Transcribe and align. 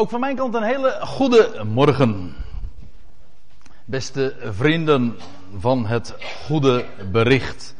Ook 0.00 0.10
van 0.10 0.20
mijn 0.20 0.36
kant 0.36 0.54
een 0.54 0.62
hele 0.62 0.98
goede 1.00 1.64
morgen. 1.64 2.34
Beste 3.84 4.34
vrienden 4.42 5.16
van 5.58 5.86
het 5.86 6.14
goede 6.46 6.84
bericht. 7.12 7.74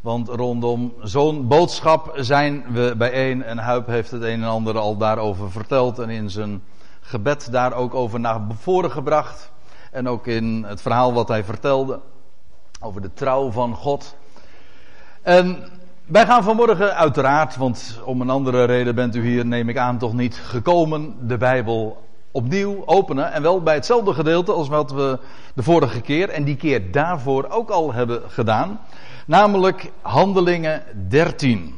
Want 0.00 0.28
rondom 0.28 0.94
zo'n 1.02 1.48
boodschap 1.48 2.12
zijn 2.14 2.64
we 2.72 2.94
bijeen. 2.98 3.42
En 3.42 3.58
Huip 3.58 3.86
heeft 3.86 4.10
het 4.10 4.22
een 4.22 4.42
en 4.42 4.48
ander 4.48 4.78
al 4.78 4.96
daarover 4.96 5.50
verteld. 5.50 5.98
En 5.98 6.10
in 6.10 6.30
zijn 6.30 6.62
gebed 7.00 7.52
daar 7.52 7.72
ook 7.72 7.94
over 7.94 8.20
naar 8.20 8.40
voren 8.58 8.90
gebracht. 8.90 9.50
En 9.90 10.08
ook 10.08 10.26
in 10.26 10.64
het 10.66 10.80
verhaal 10.80 11.12
wat 11.12 11.28
hij 11.28 11.44
vertelde. 11.44 12.00
Over 12.80 13.00
de 13.00 13.12
trouw 13.12 13.50
van 13.50 13.74
God. 13.74 14.16
En 15.22 15.68
wij 16.06 16.26
gaan 16.26 16.42
vanmorgen 16.42 16.96
uiteraard, 16.96 17.56
want 17.56 18.00
om 18.04 18.20
een 18.20 18.30
andere 18.30 18.64
reden 18.64 18.94
bent 18.94 19.16
u 19.16 19.26
hier, 19.26 19.46
neem 19.46 19.68
ik 19.68 19.76
aan, 19.76 19.98
toch 19.98 20.12
niet 20.12 20.34
gekomen, 20.34 21.14
de 21.28 21.36
Bijbel 21.36 22.04
opnieuw 22.30 22.82
openen. 22.84 23.32
En 23.32 23.42
wel 23.42 23.62
bij 23.62 23.74
hetzelfde 23.74 24.14
gedeelte 24.14 24.52
als 24.52 24.68
wat 24.68 24.90
we 24.90 25.18
de 25.54 25.62
vorige 25.62 26.00
keer 26.00 26.28
en 26.28 26.44
die 26.44 26.56
keer 26.56 26.92
daarvoor 26.92 27.46
ook 27.48 27.70
al 27.70 27.92
hebben 27.92 28.22
gedaan. 28.28 28.80
Namelijk 29.26 29.90
Handelingen 30.02 30.82
13. 31.08 31.74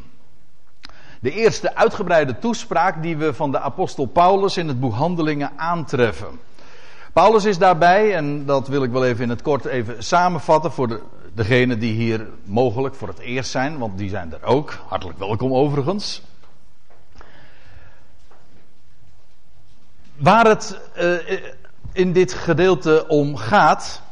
De 1.21 1.31
eerste 1.31 1.77
uitgebreide 1.77 2.39
toespraak 2.39 3.03
die 3.03 3.17
we 3.17 3.35
van 3.35 3.51
de 3.51 3.61
apostel 3.61 4.07
Paulus 4.07 4.57
in 4.57 4.69
het 4.69 4.81
boek 4.81 4.95
Handelingen 4.95 5.51
aantreffen. 5.57 6.41
Paulus 7.13 7.45
is 7.45 7.59
daarbij, 7.59 8.15
en 8.15 8.47
dat 8.47 8.69
wil 8.69 8.83
ik 8.83 8.91
wel 8.91 9.05
even 9.05 9.25
in 9.25 9.31
het 9.31 9.43
kort 9.43 9.65
even 9.65 10.05
samenvatten 10.05 10.73
voor 10.73 10.89
de, 10.89 11.01
degenen 11.39 11.79
die 11.79 11.93
hier 11.93 12.27
mogelijk 12.45 12.95
voor 12.95 13.09
het 13.09 13.19
eerst 13.19 13.51
zijn, 13.51 13.79
want 13.79 13.99
die 13.99 14.09
zijn 14.09 14.33
er 14.33 14.43
ook. 14.43 14.79
Hartelijk 14.87 15.19
welkom 15.19 15.53
overigens. 15.53 16.23
Waar 20.17 20.47
het 20.47 20.81
uh, 20.99 21.19
in 21.93 22.13
dit 22.13 22.33
gedeelte 22.33 23.05
om 23.09 23.37
gaat. 23.37 24.03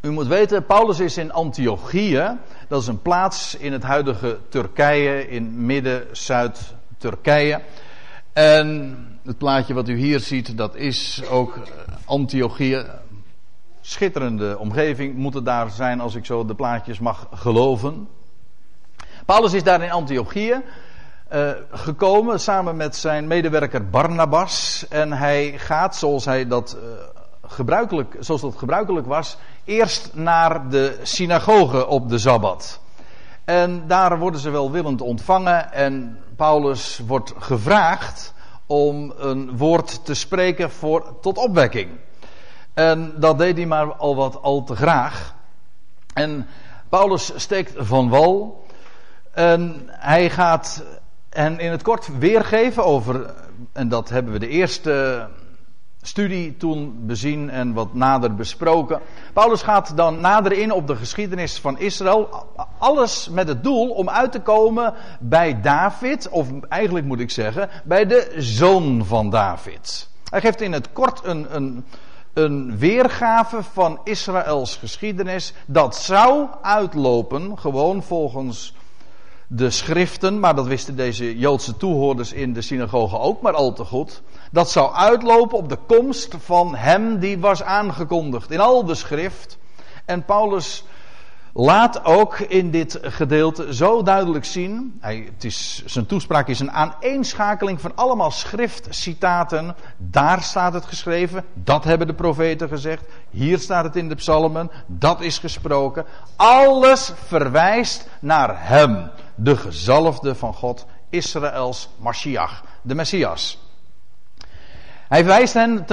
U 0.00 0.10
moet 0.10 0.26
weten, 0.26 0.66
Paulus 0.66 1.00
is 1.00 1.16
in 1.16 1.32
Antiochië. 1.32 2.38
Dat 2.68 2.80
is 2.80 2.86
een 2.86 3.02
plaats 3.02 3.54
in 3.54 3.72
het 3.72 3.82
huidige 3.82 4.38
Turkije, 4.48 5.28
in 5.28 5.66
midden-Zuid-Turkije. 5.66 7.60
En 8.32 8.96
het 9.24 9.38
plaatje 9.38 9.74
wat 9.74 9.88
u 9.88 9.96
hier 9.96 10.20
ziet, 10.20 10.56
dat 10.56 10.74
is 10.74 11.22
ook 11.30 11.58
Antiochië. 12.04 12.84
Schitterende 13.84 14.58
omgeving 14.58 15.14
moet 15.14 15.34
het 15.34 15.44
daar 15.44 15.70
zijn 15.70 16.00
als 16.00 16.14
ik 16.14 16.24
zo 16.24 16.44
de 16.44 16.54
plaatjes 16.54 16.98
mag 16.98 17.26
geloven. 17.34 18.08
Paulus 19.26 19.52
is 19.52 19.62
daar 19.62 19.82
in 19.82 19.90
Antiochië 19.90 20.62
uh, 21.32 21.50
gekomen 21.70 22.40
samen 22.40 22.76
met 22.76 22.96
zijn 22.96 23.26
medewerker 23.26 23.90
Barnabas. 23.90 24.86
En 24.88 25.12
hij 25.12 25.54
gaat 25.56 25.96
zoals 25.96 26.24
hij 26.24 26.46
dat 26.46 26.76
uh, 26.76 26.82
gebruikelijk, 27.46 28.16
zoals 28.18 28.40
dat 28.40 28.56
gebruikelijk 28.56 29.06
was, 29.06 29.36
eerst 29.64 30.10
naar 30.14 30.68
de 30.68 30.98
synagoge 31.02 31.86
op 31.86 32.08
de 32.08 32.18
Sabbat. 32.18 32.80
En 33.44 33.86
daar 33.86 34.18
worden 34.18 34.40
ze 34.40 34.50
welwillend 34.50 35.00
ontvangen 35.00 35.72
en 35.72 36.18
Paulus 36.36 37.00
wordt 37.06 37.32
gevraagd 37.38 38.34
om 38.66 39.12
een 39.16 39.56
woord 39.56 40.04
te 40.04 40.14
spreken 40.14 40.70
voor, 40.70 41.20
tot 41.20 41.38
opwekking. 41.38 41.88
En 42.74 43.12
dat 43.16 43.38
deed 43.38 43.56
hij 43.56 43.66
maar 43.66 43.94
al 43.94 44.16
wat 44.16 44.42
al 44.42 44.64
te 44.64 44.76
graag. 44.76 45.34
En 46.14 46.46
Paulus 46.88 47.32
steekt 47.36 47.72
van 47.76 48.08
wal. 48.08 48.64
En 49.32 49.82
hij 49.86 50.30
gaat 50.30 50.84
en 51.28 51.58
in 51.58 51.70
het 51.70 51.82
kort 51.82 52.18
weergeven 52.18 52.84
over, 52.84 53.34
en 53.72 53.88
dat 53.88 54.08
hebben 54.08 54.32
we 54.32 54.38
de 54.38 54.48
eerste 54.48 55.26
studie 56.02 56.56
toen 56.56 57.06
bezien 57.06 57.50
en 57.50 57.72
wat 57.72 57.94
nader 57.94 58.34
besproken. 58.34 59.00
Paulus 59.32 59.62
gaat 59.62 59.96
dan 59.96 60.20
nader 60.20 60.52
in 60.52 60.72
op 60.72 60.86
de 60.86 60.96
geschiedenis 60.96 61.60
van 61.60 61.78
Israël. 61.78 62.46
Alles 62.78 63.28
met 63.28 63.48
het 63.48 63.62
doel 63.62 63.90
om 63.90 64.08
uit 64.08 64.32
te 64.32 64.40
komen 64.40 64.94
bij 65.20 65.60
David, 65.60 66.28
of 66.28 66.48
eigenlijk 66.68 67.06
moet 67.06 67.20
ik 67.20 67.30
zeggen, 67.30 67.68
bij 67.84 68.06
de 68.06 68.34
zoon 68.36 69.04
van 69.04 69.30
David. 69.30 70.08
Hij 70.30 70.40
geeft 70.40 70.60
in 70.60 70.72
het 70.72 70.92
kort 70.92 71.24
een, 71.24 71.54
een, 71.54 71.84
een 72.32 72.78
weergave 72.78 73.62
van 73.62 73.98
Israëls 74.04 74.76
geschiedenis. 74.76 75.52
Dat 75.66 75.96
zou 75.96 76.46
uitlopen, 76.62 77.58
gewoon 77.58 78.02
volgens 78.02 78.74
de 79.46 79.70
schriften, 79.70 80.40
maar 80.40 80.54
dat 80.54 80.66
wisten 80.66 80.96
deze 80.96 81.38
Joodse 81.38 81.76
toehoorders 81.76 82.32
in 82.32 82.52
de 82.52 82.62
synagoge 82.62 83.18
ook 83.18 83.42
maar 83.42 83.54
al 83.54 83.72
te 83.72 83.84
goed. 83.84 84.22
Dat 84.50 84.70
zou 84.70 84.94
uitlopen 84.94 85.58
op 85.58 85.68
de 85.68 85.78
komst 85.86 86.34
van 86.38 86.74
hem 86.74 87.18
die 87.18 87.38
was 87.38 87.62
aangekondigd 87.62 88.50
in 88.50 88.60
al 88.60 88.84
de 88.84 88.94
schrift. 88.94 89.58
En 90.04 90.24
Paulus 90.24 90.84
laat 91.52 92.04
ook 92.04 92.38
in 92.38 92.70
dit 92.70 92.98
gedeelte 93.02 93.74
zo 93.74 94.02
duidelijk 94.02 94.44
zien. 94.44 94.98
Hij, 95.00 95.30
het 95.34 95.44
is, 95.44 95.82
zijn 95.86 96.06
toespraak 96.06 96.48
is 96.48 96.60
een 96.60 96.70
aaneenschakeling 96.70 97.80
van 97.80 97.92
allemaal 97.94 98.30
schriftcitaten. 98.30 99.74
Daar 99.96 100.42
staat 100.42 100.72
het 100.72 100.84
geschreven. 100.84 101.44
Dat 101.54 101.84
hebben 101.84 102.06
de 102.06 102.14
profeten 102.14 102.68
gezegd. 102.68 103.04
Hier 103.30 103.58
staat 103.58 103.84
het 103.84 103.96
in 103.96 104.08
de 104.08 104.14
psalmen. 104.14 104.70
Dat 104.86 105.20
is 105.20 105.38
gesproken. 105.38 106.04
Alles 106.36 107.12
verwijst 107.26 108.08
naar 108.20 108.68
hem. 108.68 109.10
De 109.34 109.56
gezalfde 109.56 110.34
van 110.34 110.54
God. 110.54 110.86
Israëls 111.10 111.88
Mashiach. 111.98 112.64
De 112.82 112.94
Messias. 112.94 113.58
Hij 115.12 115.24
wijst 115.24 115.54
hen, 115.54 115.86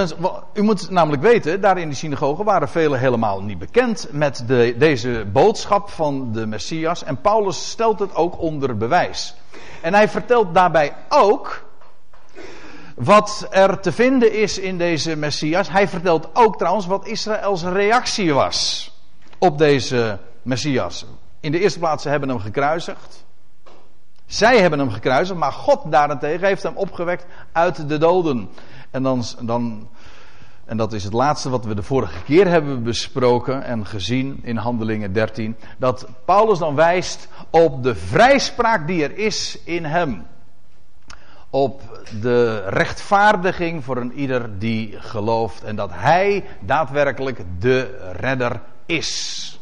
u 0.53 0.61
moet 0.61 0.89
namelijk 0.89 1.21
weten, 1.21 1.61
daar 1.61 1.77
in 1.77 1.89
de 1.89 1.95
synagoge 1.95 2.43
waren 2.43 2.69
velen 2.69 2.99
helemaal 2.99 3.41
niet 3.41 3.57
bekend 3.57 4.07
met 4.11 4.43
de, 4.47 4.75
deze 4.77 5.25
boodschap 5.31 5.89
van 5.89 6.31
de 6.31 6.45
Messias. 6.45 7.03
En 7.03 7.21
Paulus 7.21 7.69
stelt 7.69 7.99
het 7.99 8.15
ook 8.15 8.41
onder 8.41 8.77
bewijs. 8.77 9.35
En 9.81 9.93
hij 9.93 10.09
vertelt 10.09 10.53
daarbij 10.53 10.95
ook 11.09 11.65
wat 12.95 13.47
er 13.49 13.79
te 13.79 13.91
vinden 13.91 14.33
is 14.33 14.59
in 14.59 14.77
deze 14.77 15.15
Messias. 15.15 15.69
Hij 15.69 15.87
vertelt 15.87 16.29
ook 16.33 16.57
trouwens 16.57 16.85
wat 16.85 17.07
Israëls 17.07 17.63
reactie 17.63 18.33
was 18.33 18.91
op 19.37 19.57
deze 19.57 20.17
Messias. 20.41 21.05
In 21.39 21.51
de 21.51 21.59
eerste 21.59 21.79
plaats, 21.79 22.03
ze 22.03 22.09
hebben 22.09 22.29
hem 22.29 22.39
gekruisigd. 22.39 23.25
Zij 24.25 24.59
hebben 24.59 24.79
hem 24.79 24.91
gekruisigd, 24.91 25.39
maar 25.39 25.51
God 25.51 25.91
daarentegen 25.91 26.47
heeft 26.47 26.63
hem 26.63 26.75
opgewekt 26.75 27.25
uit 27.51 27.89
de 27.89 27.97
doden. 27.97 28.49
En 28.91 29.03
dan, 29.03 29.23
dan, 29.41 29.89
en 30.65 30.77
dat 30.77 30.93
is 30.93 31.03
het 31.03 31.13
laatste 31.13 31.49
wat 31.49 31.65
we 31.65 31.75
de 31.75 31.83
vorige 31.83 32.23
keer 32.23 32.47
hebben 32.47 32.83
besproken 32.83 33.63
en 33.63 33.85
gezien 33.85 34.39
in 34.43 34.57
Handelingen 34.57 35.13
13. 35.13 35.55
Dat 35.77 36.07
Paulus 36.25 36.59
dan 36.59 36.75
wijst 36.75 37.27
op 37.49 37.83
de 37.83 37.95
vrijspraak 37.95 38.87
die 38.87 39.03
er 39.03 39.17
is 39.17 39.59
in 39.63 39.85
hem. 39.85 40.25
Op 41.49 41.81
de 42.21 42.63
rechtvaardiging 42.67 43.83
voor 43.83 43.97
een 43.97 44.13
ieder 44.13 44.59
die 44.59 44.99
gelooft. 44.99 45.63
En 45.63 45.75
dat 45.75 45.89
hij 45.93 46.45
daadwerkelijk 46.59 47.43
de 47.59 48.11
redder 48.11 48.61
is. 48.85 49.59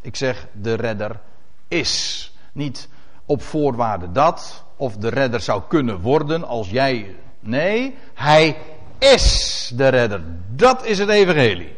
Ik 0.00 0.16
zeg 0.16 0.46
de 0.52 0.74
redder 0.74 1.20
is. 1.68 2.34
Niet 2.52 2.88
op 3.26 3.42
voorwaarde 3.42 4.12
dat. 4.12 4.64
Of 4.76 4.96
de 4.96 5.08
redder 5.08 5.40
zou 5.40 5.62
kunnen 5.68 6.00
worden 6.00 6.44
als 6.44 6.70
jij 6.70 7.16
Nee, 7.42 7.96
hij 8.14 8.56
is 8.98 9.70
de 9.74 9.88
redder. 9.88 10.22
Dat 10.48 10.84
is 10.86 10.98
het 10.98 11.08
evangelie. 11.08 11.76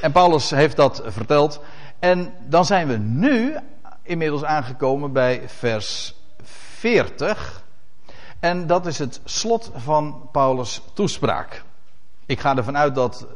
En 0.00 0.12
Paulus 0.12 0.50
heeft 0.50 0.76
dat 0.76 1.02
verteld. 1.06 1.60
En 1.98 2.32
dan 2.48 2.64
zijn 2.64 2.88
we 2.88 2.96
nu 2.96 3.56
inmiddels 4.02 4.44
aangekomen 4.44 5.12
bij 5.12 5.42
vers 5.46 6.14
40. 6.42 7.62
En 8.40 8.66
dat 8.66 8.86
is 8.86 8.98
het 8.98 9.20
slot 9.24 9.70
van 9.74 10.28
Paulus' 10.32 10.82
toespraak. 10.92 11.62
Ik 12.26 12.40
ga 12.40 12.56
ervan 12.56 12.76
uit 12.76 12.94
dat 12.94 13.26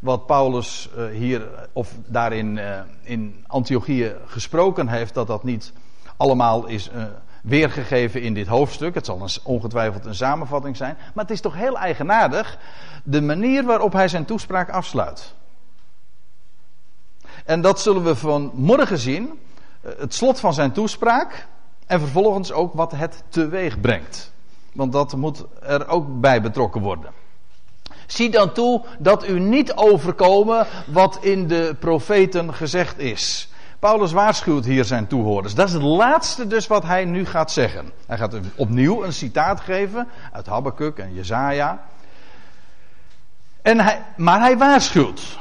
wat 0.00 0.26
Paulus 0.26 0.88
uh, 0.96 1.06
hier 1.06 1.68
of 1.72 1.94
daarin 2.06 2.56
uh, 2.56 2.80
in 3.02 3.44
Antiochië 3.46 4.16
gesproken 4.26 4.88
heeft, 4.88 5.14
dat 5.14 5.26
dat 5.26 5.44
niet 5.44 5.72
allemaal 6.16 6.66
is 6.66 6.90
uh, 6.94 7.04
weergegeven 7.42 8.22
in 8.22 8.34
dit 8.34 8.46
hoofdstuk. 8.46 8.94
Het 8.94 9.06
zal 9.06 9.20
een, 9.20 9.30
ongetwijfeld 9.42 10.04
een 10.04 10.14
samenvatting 10.14 10.76
zijn. 10.76 10.96
Maar 11.14 11.24
het 11.24 11.32
is 11.32 11.40
toch 11.40 11.54
heel 11.54 11.78
eigenaardig 11.78 12.58
de 13.04 13.20
manier 13.20 13.64
waarop 13.64 13.92
hij 13.92 14.08
zijn 14.08 14.24
toespraak 14.24 14.70
afsluit. 14.70 15.34
En 17.44 17.60
dat 17.60 17.80
zullen 17.80 18.04
we 18.04 18.16
vanmorgen 18.16 18.98
zien. 18.98 19.40
Eh, 19.80 19.92
het 19.98 20.14
slot 20.14 20.40
van 20.40 20.54
zijn 20.54 20.72
toespraak. 20.72 21.46
En 21.86 22.00
vervolgens 22.00 22.52
ook 22.52 22.74
wat 22.74 22.92
het 22.92 23.22
teweeg 23.28 23.80
brengt. 23.80 24.32
Want 24.72 24.92
dat 24.92 25.16
moet 25.16 25.44
er 25.62 25.88
ook 25.88 26.20
bij 26.20 26.42
betrokken 26.42 26.80
worden. 26.80 27.10
Zie 28.06 28.30
dan 28.30 28.52
toe 28.52 28.84
dat 28.98 29.28
u 29.28 29.40
niet 29.40 29.74
overkomen 29.74 30.66
wat 30.86 31.18
in 31.20 31.48
de 31.48 31.76
profeten 31.80 32.54
gezegd 32.54 32.98
is. 32.98 33.51
Paulus 33.82 34.12
waarschuwt 34.12 34.64
hier 34.64 34.84
zijn 34.84 35.06
toehoorders. 35.06 35.54
Dat 35.54 35.66
is 35.66 35.72
het 35.72 35.82
laatste 35.82 36.46
dus 36.46 36.66
wat 36.66 36.82
hij 36.82 37.04
nu 37.04 37.26
gaat 37.26 37.52
zeggen. 37.52 37.92
Hij 38.06 38.18
gaat 38.18 38.36
opnieuw 38.56 39.04
een 39.04 39.12
citaat 39.12 39.60
geven 39.60 40.08
uit 40.32 40.46
Habakkuk 40.46 40.98
en 40.98 41.14
Jezaja. 41.14 41.84
En 43.62 43.80
hij, 43.80 44.02
maar 44.16 44.40
hij 44.40 44.58
waarschuwt. 44.58 45.38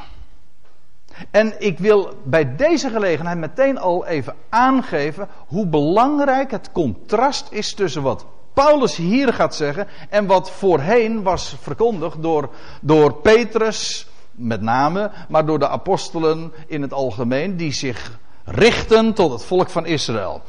En 1.31 1.61
ik 1.61 1.79
wil 1.79 2.21
bij 2.23 2.55
deze 2.55 2.89
gelegenheid 2.89 3.37
meteen 3.37 3.77
al 3.77 4.05
even 4.05 4.35
aangeven 4.49 5.27
hoe 5.47 5.67
belangrijk 5.67 6.51
het 6.51 6.71
contrast 6.71 7.47
is 7.51 7.73
tussen 7.73 8.01
wat 8.01 8.25
Paulus 8.53 8.95
hier 8.95 9.33
gaat 9.33 9.55
zeggen 9.55 9.87
en 10.09 10.25
wat 10.25 10.51
voorheen 10.51 11.23
was 11.23 11.55
verkondigd 11.61 12.21
door, 12.21 12.49
door 12.81 13.13
Petrus 13.13 14.07
met 14.31 14.61
name, 14.61 15.11
maar 15.29 15.45
door 15.45 15.59
de 15.59 15.69
apostelen 15.69 16.53
in 16.67 16.81
het 16.81 16.93
algemeen, 16.93 17.57
die 17.57 17.73
zich 17.73 18.19
richten 18.45 19.13
tot 19.13 19.31
het 19.31 19.45
volk 19.45 19.69
van 19.69 19.85
Israël. 19.85 20.41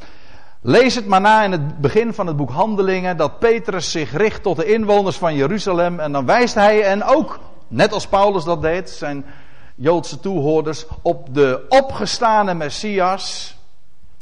Lees 0.60 0.94
het 0.94 1.06
maar 1.06 1.20
na 1.20 1.42
in 1.42 1.52
het 1.52 1.80
begin 1.80 2.14
van 2.14 2.26
het 2.26 2.36
boek 2.36 2.50
Handelingen, 2.50 3.16
dat 3.16 3.38
Petrus 3.38 3.90
zich 3.90 4.16
richt 4.16 4.42
tot 4.42 4.56
de 4.56 4.72
inwoners 4.72 5.16
van 5.16 5.34
Jeruzalem 5.34 6.00
en 6.00 6.12
dan 6.12 6.26
wijst 6.26 6.54
hij 6.54 6.82
en 6.82 7.04
ook, 7.04 7.38
net 7.68 7.92
als 7.92 8.06
Paulus 8.06 8.44
dat 8.44 8.62
deed, 8.62 8.90
zijn 8.90 9.24
Joodse 9.74 10.20
toehoorders, 10.20 10.86
op 11.02 11.34
de 11.34 11.64
opgestane 11.68 12.54
Messias. 12.54 13.56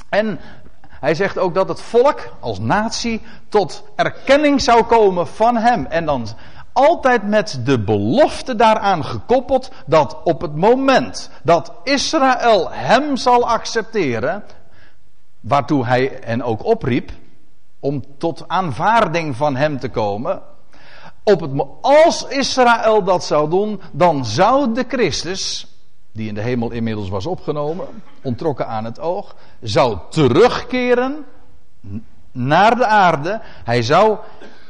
En 0.09 0.41
hij 0.89 1.15
zegt 1.15 1.39
ook 1.39 1.55
dat 1.55 1.69
het 1.69 1.81
volk 1.81 2.21
als 2.41 2.59
natie 2.59 3.23
tot 3.49 3.85
erkenning 3.97 4.61
zou 4.61 4.83
komen 4.83 5.27
van 5.27 5.57
hem. 5.57 5.87
En 5.87 6.05
dan 6.05 6.29
altijd 6.73 7.23
met 7.29 7.61
de 7.65 7.79
belofte 7.79 8.55
daaraan 8.55 9.05
gekoppeld 9.05 9.71
dat 9.87 10.17
op 10.25 10.41
het 10.41 10.57
moment 10.57 11.31
dat 11.43 11.73
Israël 11.85 12.71
hem 12.71 13.17
zal 13.17 13.49
accepteren, 13.49 14.45
waartoe 15.41 15.87
hij 15.87 16.19
hen 16.25 16.43
ook 16.43 16.65
opriep, 16.65 17.11
om 17.81 18.05
tot 18.19 18.45
aanvaarding 18.47 19.37
van 19.37 19.57
hem 19.57 19.79
te 19.79 19.89
komen, 19.89 20.43
op 21.25 21.41
het, 21.41 21.51
als 21.81 22.27
Israël 22.27 23.05
dat 23.05 23.25
zou 23.25 23.51
doen, 23.51 23.81
dan 23.93 24.25
zou 24.25 24.75
de 24.75 24.85
Christus, 24.89 25.67
die 26.13 26.29
in 26.29 26.35
de 26.35 26.41
hemel 26.41 26.71
inmiddels 26.71 27.09
was 27.09 27.27
opgenomen, 27.27 27.87
ontrokken 28.23 28.67
aan 28.67 28.85
het 28.85 29.01
oog, 29.01 29.35
zou 29.61 29.99
terugkeren 30.11 31.25
naar 32.33 32.77
de 32.77 32.87
aarde. 32.87 33.41
Hij 33.65 33.83
zou 33.83 34.19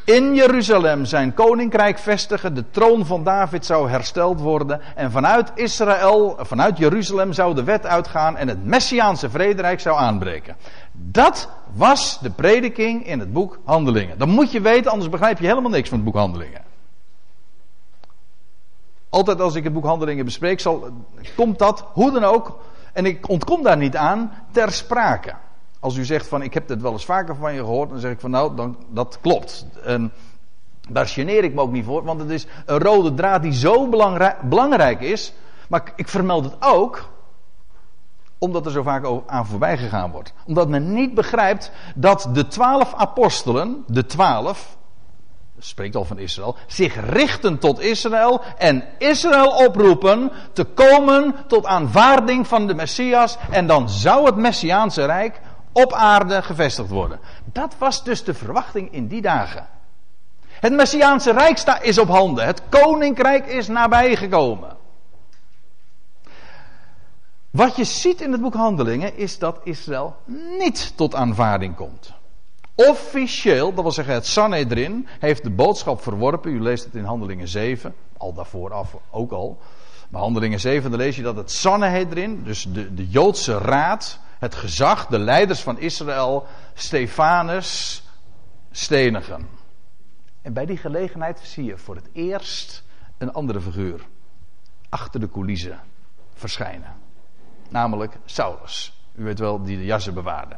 in 0.05 0.35
Jeruzalem 0.35 1.05
zijn 1.05 1.35
koninkrijk 1.35 1.99
vestigen. 1.99 2.55
De 2.55 2.65
troon 2.71 3.07
van 3.07 3.25
David 3.25 3.67
zou 3.67 3.91
hersteld 3.91 4.41
worden. 4.41 4.81
En 4.95 5.11
vanuit 5.11 5.53
Israël, 5.55 6.37
vanuit 6.41 6.79
Jeruzalem 6.79 7.33
zou 7.33 7.55
de 7.55 7.65
wet 7.65 7.87
uitgaan 7.87 8.37
en 8.37 8.49
het 8.49 8.65
Messiaanse 8.65 9.31
vrederijk 9.31 9.81
zou 9.81 9.99
aanbreken. 9.99 10.57
Dat 10.93 11.49
was 11.73 12.19
de 12.21 12.31
prediking 12.31 13.07
in 13.07 13.19
het 13.19 13.33
boek 13.33 13.59
Handelingen. 13.65 14.19
Dat 14.19 14.29
moet 14.29 14.53
je 14.53 14.61
weten, 14.61 14.91
anders 14.91 15.11
begrijp 15.11 15.39
je 15.39 15.47
helemaal 15.47 15.71
niks 15.71 15.89
van 15.89 15.99
het 15.99 16.07
boek 16.07 16.17
Handelingen. 16.17 16.63
Altijd 19.09 19.41
als 19.41 19.55
ik 19.55 19.65
het 19.65 19.73
boek 19.73 19.85
Handelingen 19.85 20.25
bespreek, 20.25 20.61
zal, 20.61 20.89
komt 21.37 21.59
dat, 21.59 21.85
hoe 21.93 22.11
dan 22.11 22.25
ook, 22.25 22.59
en 22.93 23.07
ik 23.07 23.29
ontkom 23.29 23.63
daar 23.63 23.77
niet 23.77 23.97
aan, 23.97 24.33
ter 24.51 24.73
sprake. 24.73 25.35
Als 25.81 25.97
u 25.97 26.05
zegt 26.05 26.29
van 26.29 26.43
ik 26.43 26.55
heb 26.55 26.69
dit 26.69 26.83
wel 26.83 26.93
eens 26.93 27.05
vaker 27.05 27.37
van 27.37 27.53
je 27.53 27.61
gehoord, 27.61 27.91
dan 27.91 27.99
zeg 27.99 28.13
ik 28.13 28.21
van 28.21 28.31
nou, 28.31 28.57
dan, 28.57 28.77
dat 28.89 29.19
klopt. 29.21 29.67
En 29.85 30.13
daar 30.89 31.07
geneer 31.07 31.45
ik 31.45 31.55
me 31.55 31.61
ook 31.61 31.73
niet 31.73 31.85
voor, 31.85 32.05
want 32.05 32.21
het 32.21 32.31
is 32.31 32.47
een 32.67 32.79
rode 32.79 33.15
draad 33.15 33.43
die 33.43 33.53
zo 33.53 33.89
belangrijk, 33.89 34.41
belangrijk 34.41 35.01
is. 35.01 35.33
Maar 35.69 35.93
ik 35.97 36.09
vermeld 36.09 36.45
het 36.45 36.57
ook 36.61 37.09
omdat 38.39 38.67
er 38.67 38.73
zo 38.73 38.83
vaak 38.83 39.07
aan 39.27 39.47
voorbij 39.47 39.79
gegaan 39.79 40.11
wordt. 40.11 40.33
Omdat 40.47 40.69
men 40.69 40.93
niet 40.93 41.15
begrijpt 41.15 41.73
dat 41.95 42.29
de 42.33 42.47
twaalf 42.47 42.95
apostelen, 42.95 43.85
de 43.87 44.07
twaalf, 44.07 44.77
spreekt 45.59 45.97
al 45.97 46.05
van 46.05 46.19
Israël, 46.19 46.57
zich 46.67 47.11
richten 47.11 47.59
tot 47.59 47.81
Israël 47.81 48.41
en 48.59 48.85
Israël 48.99 49.67
oproepen 49.67 50.33
te 50.53 50.65
komen 50.65 51.35
tot 51.47 51.67
aanvaarding 51.67 52.47
van 52.47 52.67
de 52.67 52.75
Messias 52.75 53.39
en 53.51 53.67
dan 53.67 53.89
zou 53.89 54.27
het 54.27 54.37
Messiaanse 54.37 55.05
Rijk 55.05 55.41
op 55.73 55.93
aarde 55.93 56.43
gevestigd 56.43 56.89
worden. 56.89 57.21
Dat 57.45 57.75
was 57.79 58.05
dus 58.05 58.25
de 58.25 58.35
verwachting 58.35 58.93
in 58.93 59.07
die 59.07 59.23
dagen. 59.23 59.67
Het 60.49 60.73
Messiaanse 60.73 61.33
Rijk 61.33 61.59
is 61.83 61.99
op 61.99 62.09
handen. 62.09 62.47
Het 62.47 62.63
koninkrijk 62.69 63.47
is 63.47 63.69
nabijgekomen. 63.69 64.77
Wat 67.51 67.77
je 67.77 67.85
ziet 67.85 68.21
in 68.21 68.33
het 68.33 68.41
boek 68.41 68.55
Handelingen 68.55 69.17
is 69.17 69.39
dat 69.39 69.61
Israël 69.65 70.17
niet 70.59 70.93
tot 70.97 71.15
aanvaarding 71.15 71.77
komt. 71.77 72.13
Officieel, 72.75 73.75
dat 73.75 73.83
wil 73.83 73.93
zeggen 73.93 74.15
het 74.15 74.27
Sanhedrin, 74.27 75.07
heeft 75.19 75.43
de 75.43 75.51
boodschap 75.51 76.03
verworpen. 76.03 76.53
U 76.53 76.61
leest 76.61 76.85
het 76.85 76.95
in 76.95 77.05
Handelingen 77.05 77.49
7, 77.49 77.95
al 78.17 78.33
daarvoor 78.33 78.73
af 78.73 78.97
ook 79.11 79.33
al. 79.33 79.59
Maar 80.09 80.21
Handelingen 80.21 80.61
7, 80.61 80.91
dan 80.91 81.01
lees 81.01 81.17
je 81.17 81.23
dat 81.23 81.37
het 81.37 81.51
Sanhedrin, 81.51 82.43
dus 82.45 82.67
de, 82.69 82.95
de 82.95 83.09
Joodse 83.09 83.59
raad, 83.59 84.21
het 84.41 84.55
gezag, 84.55 85.07
de 85.07 85.19
leiders 85.19 85.61
van 85.61 85.79
Israël, 85.79 86.47
Stefanus 86.75 88.03
stenigen. 88.71 89.49
En 90.43 90.53
bij 90.53 90.67
die 90.67 90.77
gelegenheid 90.77 91.41
zie 91.43 91.65
je 91.65 91.79
voor 91.79 91.95
het 91.95 92.09
eerst 92.13 92.85
een 93.19 93.33
andere 93.33 93.61
figuur 93.61 94.01
achter 94.89 95.21
de 95.21 95.31
coulissen 95.31 95.81
verschijnen. 96.35 96.95
Namelijk 97.69 98.19
Saulus. 98.25 99.05
U 99.15 99.25
weet 99.25 99.39
wel, 99.39 99.63
die 99.63 99.77
de 99.77 99.85
jassen 99.85 100.15
bewaarde. 100.15 100.57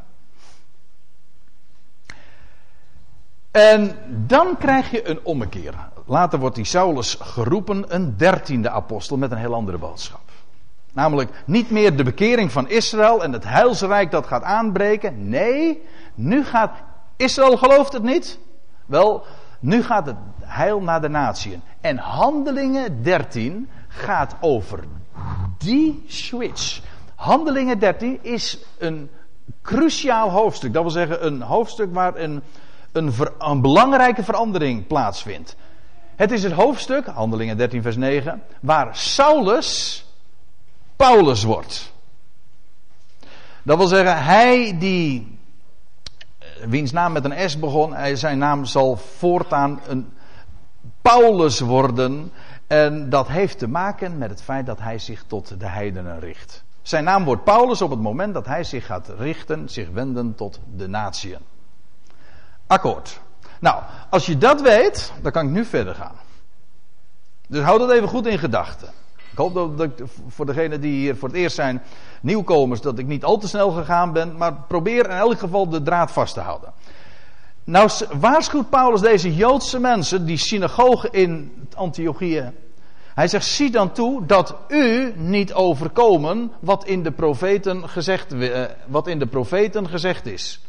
En 3.50 3.96
dan 4.26 4.56
krijg 4.58 4.90
je 4.90 5.08
een 5.08 5.25
ommekeer. 5.25 5.75
Later 6.06 6.38
wordt 6.38 6.56
die 6.56 6.64
Saulus 6.64 7.14
geroepen 7.20 7.94
een 7.94 8.17
dertiende 8.17 8.70
apostel 8.70 9.17
met 9.17 9.31
een 9.31 9.38
heel 9.38 9.55
andere 9.55 9.79
boodschap. 9.79 10.31
Namelijk 10.92 11.42
niet 11.46 11.70
meer 11.70 11.96
de 11.96 12.04
bekering 12.04 12.52
van 12.52 12.68
Israël 12.68 13.22
en 13.22 13.32
het 13.32 13.44
heilsrijk 13.44 14.10
dat 14.10 14.26
gaat 14.26 14.42
aanbreken. 14.42 15.28
Nee, 15.28 15.82
nu 16.14 16.44
gaat 16.44 16.70
Israël 17.16 17.56
gelooft 17.56 17.92
het 17.92 18.02
niet. 18.02 18.38
Wel, 18.86 19.24
nu 19.60 19.82
gaat 19.82 20.06
het 20.06 20.16
heil 20.40 20.80
naar 20.80 21.00
de 21.00 21.08
natieën. 21.08 21.62
En 21.80 21.98
Handelingen 21.98 23.02
13 23.02 23.68
gaat 23.88 24.36
over 24.40 24.84
die 25.58 26.04
switch. 26.06 26.80
Handelingen 27.14 27.78
13 27.78 28.18
is 28.22 28.58
een 28.78 29.10
cruciaal 29.62 30.30
hoofdstuk. 30.30 30.72
Dat 30.72 30.82
wil 30.82 30.90
zeggen 30.90 31.26
een 31.26 31.42
hoofdstuk 31.42 31.94
waar 31.94 32.16
een, 32.16 32.42
een, 32.92 33.12
een 33.38 33.60
belangrijke 33.60 34.24
verandering 34.24 34.86
plaatsvindt. 34.86 35.56
Het 36.16 36.30
is 36.30 36.42
het 36.42 36.52
hoofdstuk, 36.52 37.06
Handelingen 37.06 37.56
13 37.56 37.82
vers 37.82 37.96
9, 37.96 38.43
waar 38.60 38.96
Saulus 38.96 40.05
Paulus 41.02 41.42
wordt. 41.42 41.92
Dat 43.62 43.76
wil 43.76 43.86
zeggen, 43.86 44.24
hij 44.24 44.78
die, 44.78 45.38
eh, 46.38 46.46
wiens 46.66 46.92
naam 46.92 47.12
met 47.12 47.24
een 47.24 47.50
S 47.50 47.58
begon, 47.58 48.16
zijn 48.16 48.38
naam 48.38 48.64
zal 48.64 48.96
voortaan 48.96 49.80
een 49.86 50.12
Paulus 51.02 51.60
worden. 51.60 52.32
En 52.66 53.10
dat 53.10 53.28
heeft 53.28 53.58
te 53.58 53.68
maken 53.68 54.18
met 54.18 54.30
het 54.30 54.42
feit 54.42 54.66
dat 54.66 54.78
hij 54.78 54.98
zich 54.98 55.24
tot 55.26 55.60
de 55.60 55.68
heidenen 55.68 56.20
richt. 56.20 56.64
Zijn 56.82 57.04
naam 57.04 57.24
wordt 57.24 57.44
Paulus 57.44 57.82
op 57.82 57.90
het 57.90 58.00
moment 58.00 58.34
dat 58.34 58.46
hij 58.46 58.64
zich 58.64 58.86
gaat 58.86 59.08
richten, 59.18 59.68
zich 59.68 59.90
wenden 59.90 60.34
tot 60.34 60.60
de 60.76 60.88
natieën. 60.88 61.40
Akkoord. 62.66 63.20
Nou, 63.60 63.82
als 64.10 64.26
je 64.26 64.38
dat 64.38 64.60
weet, 64.60 65.12
dan 65.22 65.32
kan 65.32 65.46
ik 65.46 65.52
nu 65.52 65.64
verder 65.64 65.94
gaan. 65.94 66.16
Dus 67.48 67.64
houd 67.64 67.80
dat 67.80 67.90
even 67.90 68.08
goed 68.08 68.26
in 68.26 68.38
gedachten. 68.38 69.00
Ik 69.32 69.39
hoop 69.39 69.77
dat, 69.77 69.89
ik 69.98 70.06
voor 70.29 70.46
degenen 70.46 70.81
die 70.81 70.93
hier 70.93 71.17
voor 71.17 71.29
het 71.29 71.36
eerst 71.36 71.55
zijn, 71.55 71.82
nieuwkomers, 72.20 72.81
dat 72.81 72.98
ik 72.98 73.06
niet 73.06 73.24
al 73.24 73.39
te 73.39 73.48
snel 73.48 73.70
gegaan 73.70 74.12
ben, 74.12 74.36
maar 74.36 74.55
probeer 74.69 75.05
in 75.05 75.17
elk 75.17 75.39
geval 75.39 75.69
de 75.69 75.82
draad 75.82 76.10
vast 76.10 76.34
te 76.34 76.41
houden. 76.41 76.72
Nou 77.65 77.91
waarschuwt 78.20 78.70
Paulus 78.70 79.01
deze 79.01 79.34
Joodse 79.34 79.79
mensen, 79.79 80.27
die 80.27 80.36
synagogen 80.36 81.12
in 81.12 81.53
Antiochië. 81.74 82.53
Hij 83.15 83.29
zegt, 83.29 83.44
zie 83.44 83.70
dan 83.70 83.93
toe 83.93 84.27
dat 84.27 84.55
u 84.69 85.12
niet 85.17 85.55
overkomen 85.55 86.53
wat 86.60 86.84
in 86.84 87.03
de 87.03 87.12
profeten 87.12 87.89
gezegd, 87.89 88.32
eh, 88.32 88.62
wat 88.86 89.06
in 89.06 89.19
de 89.19 89.27
profeten 89.27 89.89
gezegd 89.89 90.27
is. 90.27 90.60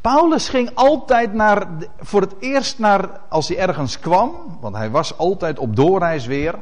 Paulus 0.00 0.48
ging 0.48 0.70
altijd 0.74 1.32
naar, 1.32 1.66
voor 1.98 2.20
het 2.20 2.34
eerst 2.38 2.78
naar, 2.78 3.20
als 3.28 3.48
hij 3.48 3.58
ergens 3.58 3.98
kwam, 3.98 4.58
want 4.60 4.76
hij 4.76 4.90
was 4.90 5.18
altijd 5.18 5.58
op 5.58 5.76
doorreis 5.76 6.26
weer, 6.26 6.54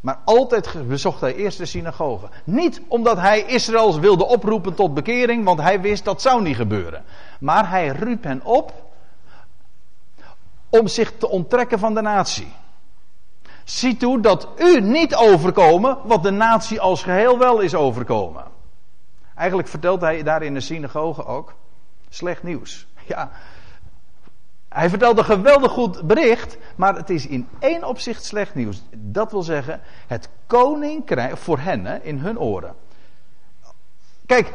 maar 0.00 0.18
altijd 0.24 0.88
bezocht 0.88 1.20
hij 1.20 1.34
eerst 1.34 1.58
de 1.58 1.66
synagoge. 1.66 2.28
Niet 2.44 2.80
omdat 2.88 3.16
hij 3.16 3.40
Israëls 3.42 3.98
wilde 3.98 4.26
oproepen 4.26 4.74
tot 4.74 4.94
bekering, 4.94 5.44
want 5.44 5.60
hij 5.60 5.80
wist 5.80 6.04
dat 6.04 6.22
zou 6.22 6.42
niet 6.42 6.56
gebeuren. 6.56 7.04
Maar 7.40 7.70
hij 7.70 7.88
riep 7.88 8.24
hen 8.24 8.44
op 8.44 8.72
om 10.68 10.86
zich 10.86 11.12
te 11.18 11.28
onttrekken 11.28 11.78
van 11.78 11.94
de 11.94 12.00
natie. 12.00 12.52
Zie 13.64 13.96
toe 13.96 14.20
dat 14.20 14.48
u 14.58 14.80
niet 14.80 15.14
overkomen 15.14 15.98
wat 16.04 16.22
de 16.22 16.30
natie 16.30 16.80
als 16.80 17.02
geheel 17.02 17.38
wel 17.38 17.60
is 17.60 17.74
overkomen. 17.74 18.44
Eigenlijk 19.34 19.68
vertelt 19.68 20.00
hij 20.00 20.22
daar 20.22 20.42
in 20.42 20.54
de 20.54 20.60
synagoge 20.60 21.24
ook 21.24 21.54
slecht 22.08 22.42
nieuws. 22.42 22.86
Ja, 23.06 23.30
Hij 24.68 24.88
vertelde 24.88 25.20
een 25.20 25.26
geweldig 25.26 25.72
goed 25.72 26.02
bericht, 26.02 26.58
maar 26.76 26.94
het 26.94 27.10
is 27.10 27.26
in 27.26 27.48
één 27.58 27.84
opzicht 27.84 28.24
slecht 28.24 28.54
nieuws. 28.54 28.82
Dat 28.94 29.30
wil 29.30 29.42
zeggen, 29.42 29.80
het 30.06 30.28
koninkrijk, 30.46 31.36
voor 31.36 31.58
hen, 31.58 31.84
hè, 31.84 31.96
in 31.96 32.18
hun 32.18 32.38
oren. 32.38 32.74
Kijk, 34.26 34.52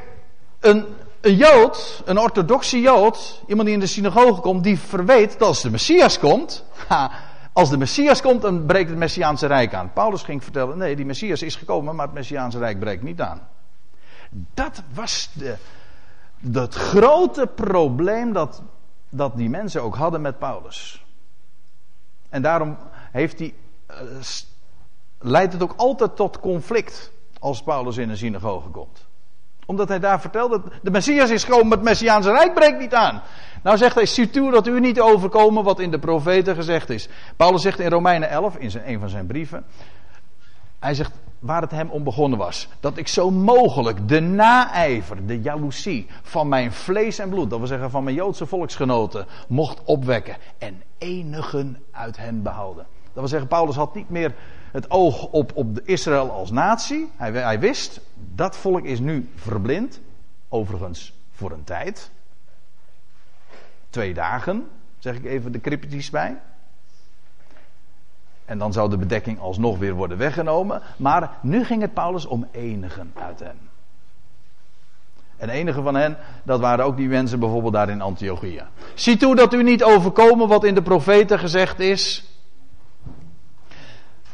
een, 0.60 0.86
een 1.22 1.36
Jood, 1.36 2.02
een 2.06 2.20
orthodoxe 2.20 2.80
Jood, 2.80 3.44
iemand 3.48 3.66
die 3.66 3.76
in 3.76 3.82
de 3.82 3.88
synagoge 3.88 4.42
komt, 4.42 4.64
die 4.64 4.80
verweet 4.80 5.32
dat 5.32 5.48
als 5.48 5.62
de 5.62 5.72
Messias 5.72 6.20
komt, 6.20 6.66
als 7.54 7.70
de 7.70 7.78
Messias 7.78 8.22
komt, 8.22 8.42
dan 8.42 8.66
breekt 8.66 8.90
het 8.90 8.98
Messiaanse 8.98 9.48
Rijk 9.48 9.74
aan. 9.74 9.94
Paulus 9.94 10.22
ging 10.22 10.44
vertellen, 10.44 10.78
nee, 10.78 10.96
die 10.96 11.06
Messias 11.06 11.42
is 11.42 11.56
gekomen, 11.56 11.96
maar 11.96 12.06
het 12.06 12.16
Messiaanse 12.16 12.58
Rijk 12.58 12.80
breekt 12.80 13.04
niet 13.04 13.22
aan. 13.22 13.48
Dat 14.54 14.82
was 14.94 15.30
de, 15.34 15.56
dat 16.40 16.76
grote 16.76 17.48
probleem 17.56 18.34
dat, 18.34 18.62
dat 19.16 19.38
die 19.38 19.50
mensen 19.50 19.84
ook 19.84 19.96
hadden 19.96 20.22
met 20.22 20.40
Paulus. 20.40 21.06
En 22.30 22.42
daarom 22.42 22.78
heeft 23.12 23.40
hij, 23.40 23.54
uh, 23.92 23.98
leidt 25.20 25.54
het 25.54 25.64
ook 25.64 25.74
altijd 25.78 26.16
tot 26.16 26.40
conflict 26.40 27.12
als 27.40 27.64
Paulus 27.64 27.98
in 27.98 28.10
een 28.10 28.18
synagoge 28.18 28.70
komt 28.70 29.06
omdat 29.66 29.88
hij 29.88 30.00
daar 30.00 30.22
vertelde, 30.22 30.62
de 30.82 30.92
Messias 30.92 31.30
is 31.30 31.44
gekomen, 31.44 31.72
het 31.72 31.82
Messiaanse 31.82 32.32
Rijk 32.32 32.54
breekt 32.54 32.80
niet 32.80 32.94
aan. 32.94 33.22
Nou 33.64 33.78
zegt 33.78 33.96
hij, 33.96 34.06
ziet 34.06 34.34
dat 34.34 34.68
u 34.68 34.80
niet 34.80 35.00
overkomen 35.00 35.64
wat 35.64 35.80
in 35.80 35.92
de 35.92 36.00
profeten 36.00 36.56
gezegd 36.56 36.90
is. 36.90 37.10
Paulus 37.36 37.62
zegt 37.62 37.80
in 37.80 37.90
Romeinen 37.90 38.30
11, 38.30 38.56
in 38.58 38.72
zijn, 38.72 38.90
een 38.90 39.00
van 39.00 39.10
zijn 39.10 39.26
brieven, 39.26 39.66
hij 40.84 40.94
zegt 40.94 41.12
waar 41.40 41.62
het 41.62 41.72
hem 41.72 41.90
om 41.90 42.04
begonnen 42.04 42.40
was. 42.40 42.68
Dat 42.80 42.98
ik 42.98 43.08
zo 43.08 43.32
mogelijk 43.32 44.08
de 44.08 44.20
naijver, 44.20 45.26
de 45.26 45.42
jaloezie 45.42 46.08
van 46.22 46.48
mijn 46.48 46.72
vlees 46.72 47.20
en 47.20 47.30
bloed, 47.30 47.50
dat 47.50 47.60
wil 47.60 47.68
zeggen 47.68 47.90
van 47.90 48.04
mijn 48.04 48.16
Joodse 48.16 48.46
volksgenoten, 48.46 49.26
mocht 49.48 49.84
opwekken 49.84 50.36
en 50.58 50.82
enigen 50.98 51.84
uit 51.92 52.18
hen 52.18 52.42
behouden. 52.42 52.86
Dat 53.04 53.14
wil 53.14 53.28
zeggen, 53.28 53.48
Paulus 53.48 53.76
had 53.76 53.96
niet 53.96 54.10
meer 54.10 54.34
het 54.72 54.92
oog 54.92 55.26
op, 55.26 55.52
op 55.56 55.80
Israël 55.84 56.32
als 56.32 56.52
natie. 56.52 57.12
Hij, 57.16 57.32
hij 57.32 57.60
wist, 57.60 58.02
dat 58.36 58.56
volk 58.56 58.84
is 58.84 59.00
nu 59.00 59.30
verblind. 59.36 60.00
Overigens 60.50 61.14
voor 61.32 61.52
een 61.52 61.64
tijd. 61.64 62.12
Twee 63.90 64.14
dagen, 64.14 64.68
zeg 64.98 65.16
ik 65.16 65.26
even 65.26 65.52
de 65.52 65.62
cryptisch 65.62 66.10
bij. 66.10 66.38
En 68.46 68.58
dan 68.58 68.74
zou 68.74 68.90
de 68.90 68.98
bedekking 68.98 69.40
alsnog 69.40 69.78
weer 69.78 69.94
worden 69.94 70.18
weggenomen. 70.18 70.82
Maar 70.98 71.32
nu 71.42 71.64
ging 71.64 71.82
het 71.82 71.94
Paulus 71.94 72.26
om 72.26 72.48
enigen 72.52 73.12
uit 73.16 73.40
hen. 73.40 73.58
En 75.38 75.50
enige 75.50 75.82
van 75.82 75.96
hen, 75.96 76.18
dat 76.44 76.60
waren 76.60 76.86
ook 76.86 76.98
die 76.98 77.08
mensen 77.08 77.40
bijvoorbeeld 77.40 77.74
daar 77.74 77.90
in 77.90 78.02
Antiochia. 78.02 78.68
Zie 78.94 79.18
toe 79.18 79.36
dat 79.36 79.54
u 79.54 79.64
niet 79.64 79.84
overkomen 79.84 80.48
wat 80.48 80.64
in 80.64 80.76
de 80.76 80.82
profeten 80.82 81.40
gezegd 81.40 81.80
is. 81.80 82.28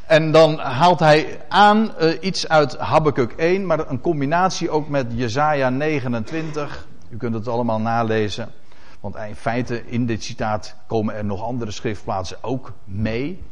En 0.06 0.32
dan 0.32 0.60
haalt 0.60 1.00
hij 1.00 1.42
aan 1.48 1.92
uh, 2.02 2.14
iets 2.22 2.48
uit 2.48 2.78
Habakkuk 2.78 3.32
1, 3.32 3.66
maar 3.66 3.90
een 3.90 4.02
combinatie 4.02 4.70
ook 4.70 4.88
met 4.88 5.08
Jesaja 5.10 5.70
29. 5.70 6.88
U 7.10 7.18
kunt 7.18 7.34
het 7.34 7.48
allemaal 7.48 7.80
nalezen. 7.80 8.52
Want 9.00 9.16
in 9.16 9.36
feite 9.36 9.86
in 9.86 10.06
dit 10.06 10.24
citaat 10.24 10.76
komen 10.88 11.16
er 11.16 11.26
nog 11.26 11.44
andere 11.44 11.72
schriftplaatsen 11.72 12.38
ook 12.42 12.74
mee. 12.84 13.44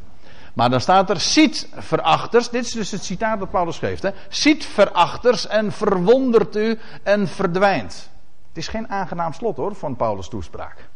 Maar 0.58 0.70
dan 0.70 0.80
staat 0.80 1.10
er, 1.10 1.20
ziet 1.20 1.68
verachters, 1.72 2.50
dit 2.50 2.64
is 2.64 2.72
dus 2.72 2.90
het 2.90 3.04
citaat 3.04 3.38
dat 3.38 3.50
Paulus 3.50 3.78
geeft, 3.78 4.02
hè. 4.02 4.10
Ziet 4.28 4.64
verachters 4.64 5.46
en 5.46 5.72
verwondert 5.72 6.56
u 6.56 6.78
en 7.02 7.28
verdwijnt. 7.28 8.10
Het 8.48 8.56
is 8.56 8.68
geen 8.68 8.88
aangenaam 8.88 9.32
slot 9.32 9.56
hoor, 9.56 9.74
van 9.74 9.96
Paulus' 9.96 10.28
toespraak. 10.28 10.88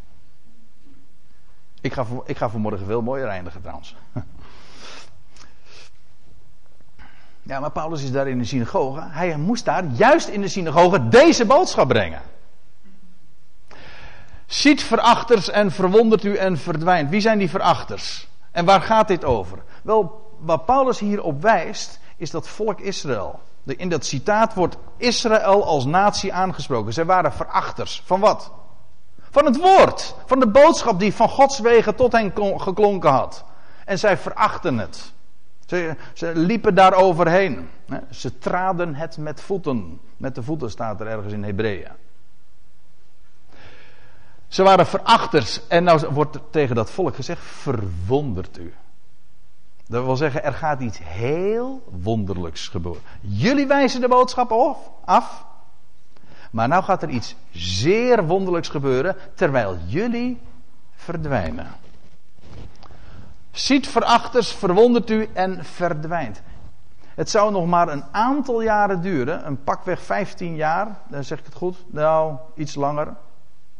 Ik 1.80 1.92
ga, 1.92 2.06
ik 2.24 2.36
ga 2.36 2.48
vanmorgen 2.48 2.86
veel 2.86 3.02
mooier 3.02 3.28
eindigen 3.28 3.60
trouwens. 3.60 3.96
Ja, 7.42 7.60
maar 7.60 7.70
Paulus 7.70 8.02
is 8.02 8.12
daar 8.12 8.28
in 8.28 8.38
de 8.38 8.44
synagoge. 8.44 9.00
Hij 9.10 9.36
moest 9.36 9.64
daar 9.64 9.84
juist 9.84 10.28
in 10.28 10.40
de 10.40 10.48
synagoge 10.48 11.08
deze 11.08 11.44
boodschap 11.44 11.88
brengen. 11.88 12.20
Ziet 14.46 14.82
verachters 14.82 15.50
en 15.50 15.70
verwondert 15.70 16.24
u 16.24 16.36
en 16.36 16.58
verdwijnt. 16.58 17.10
Wie 17.10 17.20
zijn 17.20 17.38
die 17.38 17.50
verachters? 17.50 18.30
En 18.52 18.64
waar 18.64 18.80
gaat 18.80 19.08
dit 19.08 19.24
over? 19.24 19.58
Wel, 19.82 20.30
wat 20.38 20.64
Paulus 20.64 20.98
hier 20.98 21.22
op 21.22 21.42
wijst, 21.42 22.00
is 22.16 22.30
dat 22.30 22.48
volk 22.48 22.80
Israël. 22.80 23.40
In 23.64 23.88
dat 23.88 24.04
citaat 24.04 24.54
wordt 24.54 24.76
Israël 24.96 25.64
als 25.64 25.84
natie 25.84 26.32
aangesproken. 26.32 26.92
Zij 26.92 27.04
waren 27.04 27.32
verachters. 27.32 28.02
Van 28.04 28.20
wat? 28.20 28.52
Van 29.30 29.44
het 29.44 29.60
woord. 29.60 30.14
Van 30.26 30.40
de 30.40 30.48
boodschap 30.48 30.98
die 30.98 31.14
van 31.14 31.28
Gods 31.28 31.58
wegen 31.58 31.94
tot 31.94 32.12
hen 32.12 32.32
geklonken 32.60 33.10
had. 33.10 33.44
En 33.84 33.98
zij 33.98 34.16
verachten 34.16 34.78
het. 34.78 35.12
Ze, 35.66 35.96
ze 36.12 36.32
liepen 36.34 36.74
daar 36.74 36.94
overheen. 36.94 37.68
Ze 38.10 38.38
traden 38.38 38.94
het 38.94 39.16
met 39.16 39.40
voeten. 39.40 40.00
Met 40.16 40.34
de 40.34 40.42
voeten 40.42 40.70
staat 40.70 41.00
er 41.00 41.06
ergens 41.06 41.32
in 41.32 41.44
Hebreeën. 41.44 41.90
Ze 44.52 44.62
waren 44.62 44.86
verachters. 44.86 45.66
En 45.68 45.84
nou 45.84 46.08
wordt 46.10 46.38
tegen 46.50 46.74
dat 46.74 46.90
volk 46.90 47.14
gezegd: 47.14 47.40
verwondert 47.44 48.58
u. 48.58 48.74
Dat 49.86 50.04
wil 50.04 50.16
zeggen, 50.16 50.44
er 50.44 50.52
gaat 50.52 50.80
iets 50.80 50.98
heel 51.02 51.82
wonderlijks 52.02 52.68
gebeuren. 52.68 53.02
Jullie 53.20 53.66
wijzen 53.66 54.00
de 54.00 54.08
boodschap 54.08 54.52
af. 55.04 55.44
Maar 56.50 56.68
nou 56.68 56.82
gaat 56.82 57.02
er 57.02 57.08
iets 57.08 57.36
zeer 57.52 58.26
wonderlijks 58.26 58.68
gebeuren. 58.68 59.16
Terwijl 59.34 59.76
jullie 59.86 60.40
verdwijnen. 60.94 61.66
Ziet 63.50 63.88
verachters, 63.88 64.52
verwondert 64.52 65.10
u 65.10 65.28
en 65.32 65.64
verdwijnt. 65.64 66.42
Het 67.14 67.30
zou 67.30 67.52
nog 67.52 67.66
maar 67.66 67.88
een 67.88 68.04
aantal 68.10 68.62
jaren 68.62 69.00
duren, 69.00 69.46
een 69.46 69.64
pakweg 69.64 70.02
15 70.02 70.54
jaar, 70.54 70.98
dan 71.08 71.24
zeg 71.24 71.38
ik 71.38 71.44
het 71.44 71.54
goed, 71.54 71.76
nou 71.86 72.36
iets 72.54 72.74
langer, 72.74 73.14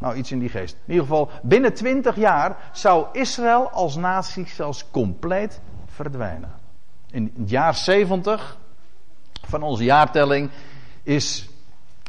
nou 0.02 0.16
iets 0.16 0.32
in 0.32 0.38
die 0.38 0.49
geest. 0.49 0.75
In 0.75 0.92
ieder 0.92 1.06
geval, 1.06 1.30
binnen 1.42 1.75
20 1.75 2.16
jaar 2.16 2.56
zou 2.73 3.06
Israël 3.12 3.71
als 3.71 3.97
natie 3.97 4.47
zelfs 4.47 4.85
compleet 4.90 5.61
verdwijnen. 5.87 6.52
In 7.11 7.32
het 7.38 7.50
jaar 7.50 7.75
70 7.75 8.56
van 9.47 9.62
onze 9.62 9.85
jaartelling 9.85 10.50
is 11.02 11.49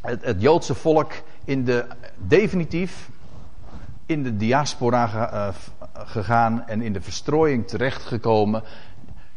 het, 0.02 0.24
het 0.24 0.42
Joodse 0.42 0.76
volk 0.76 1.12
in 1.46 1.66
de, 1.66 1.86
definitief 2.18 3.10
in 4.06 4.24
de 4.24 4.38
diaspora 4.38 5.34
uh, 5.34 5.48
gegaan 5.94 6.68
en 6.68 6.82
in 6.82 6.94
de 6.94 7.02
verstrooiing 7.02 7.68
terechtgekomen. 7.68 8.64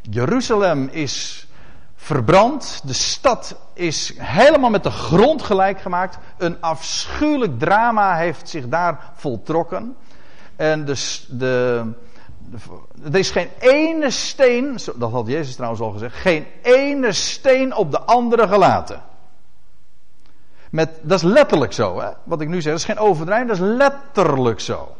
Jeruzalem 0.02 0.88
is 0.88 1.46
verbrand. 2.06 2.80
De 2.84 2.92
stad 2.92 3.56
is 3.72 4.14
helemaal 4.18 4.70
met 4.70 4.82
de 4.82 4.90
grond 4.90 5.42
gelijk 5.42 5.80
gemaakt. 5.80 6.18
Een 6.38 6.60
afschuwelijk 6.60 7.58
drama 7.58 8.16
heeft 8.16 8.48
zich 8.48 8.68
daar 8.68 9.12
voltrokken. 9.14 9.96
En 10.56 10.84
dus 10.84 11.26
de, 11.30 11.84
er 13.04 13.16
is 13.16 13.30
geen 13.30 13.48
ene 13.58 14.10
steen, 14.10 14.78
dat 14.96 15.10
had 15.10 15.26
Jezus 15.26 15.54
trouwens 15.54 15.82
al 15.82 15.90
gezegd, 15.90 16.16
geen 16.16 16.46
ene 16.62 17.12
steen 17.12 17.74
op 17.74 17.90
de 17.90 18.00
andere 18.00 18.48
gelaten. 18.48 19.02
Met, 20.70 20.90
dat 21.02 21.18
is 21.18 21.30
letterlijk 21.30 21.72
zo, 21.72 22.00
hè? 22.00 22.10
wat 22.24 22.40
ik 22.40 22.48
nu 22.48 22.60
zeg. 22.60 22.72
Dat 22.72 22.80
is 22.80 22.94
geen 22.94 22.98
overdrijving, 22.98 23.48
dat 23.48 23.58
is 23.58 23.76
letterlijk 23.76 24.60
zo. 24.60 24.96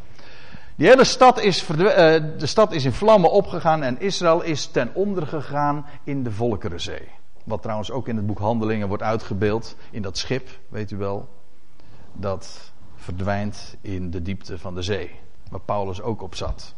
Die 0.77 0.89
hele 0.89 1.05
stad 1.05 1.41
is, 1.41 1.69
uh, 1.69 1.77
de 1.77 2.47
stad 2.47 2.73
is 2.73 2.85
in 2.85 2.93
vlammen 2.93 3.31
opgegaan 3.31 3.83
en 3.83 4.01
Israël 4.01 4.43
is 4.43 4.67
ten 4.67 4.91
onder 4.95 5.27
gegaan 5.27 5.87
in 6.05 6.23
de 6.23 6.33
Volkerenzee. 6.33 7.09
Wat 7.45 7.63
trouwens 7.63 7.91
ook 7.91 8.09
in 8.09 8.17
het 8.17 8.27
boek 8.27 8.39
Handelingen 8.39 8.89
wordt 8.89 9.03
uitgebeeld 9.03 9.77
in 9.91 10.03
dat 10.03 10.19
schip, 10.19 10.49
weet 10.69 10.91
u 10.91 10.97
wel. 10.97 11.29
Dat 12.13 12.73
verdwijnt 12.97 13.77
in 13.81 14.11
de 14.11 14.23
diepte 14.23 14.59
van 14.59 14.75
de 14.75 14.83
zee. 14.83 15.11
Waar 15.51 15.61
Paulus 15.61 16.03
ook 16.03 16.23
op 16.23 16.35
zat. 16.35 16.75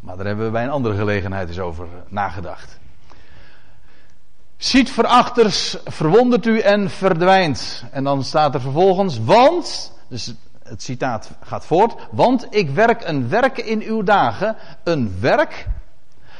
Maar 0.00 0.16
daar 0.16 0.26
hebben 0.26 0.44
we 0.44 0.50
bij 0.50 0.62
een 0.62 0.70
andere 0.70 0.96
gelegenheid 0.96 1.48
eens 1.48 1.58
over 1.58 1.86
nagedacht. 2.08 2.78
Ziet 4.56 4.90
verachters, 4.90 5.76
verwondert 5.84 6.46
u 6.46 6.58
en 6.58 6.90
verdwijnt. 6.90 7.84
En 7.90 8.04
dan 8.04 8.24
staat 8.24 8.54
er 8.54 8.60
vervolgens, 8.60 9.24
want, 9.24 9.92
dus 10.08 10.34
het 10.68 10.82
citaat 10.82 11.30
gaat 11.40 11.66
voort, 11.66 11.94
want 12.10 12.46
ik 12.50 12.70
werk 12.70 13.04
een 13.04 13.28
werk 13.28 13.58
in 13.58 13.82
uw 13.82 14.02
dagen, 14.02 14.56
een 14.84 15.16
werk 15.20 15.66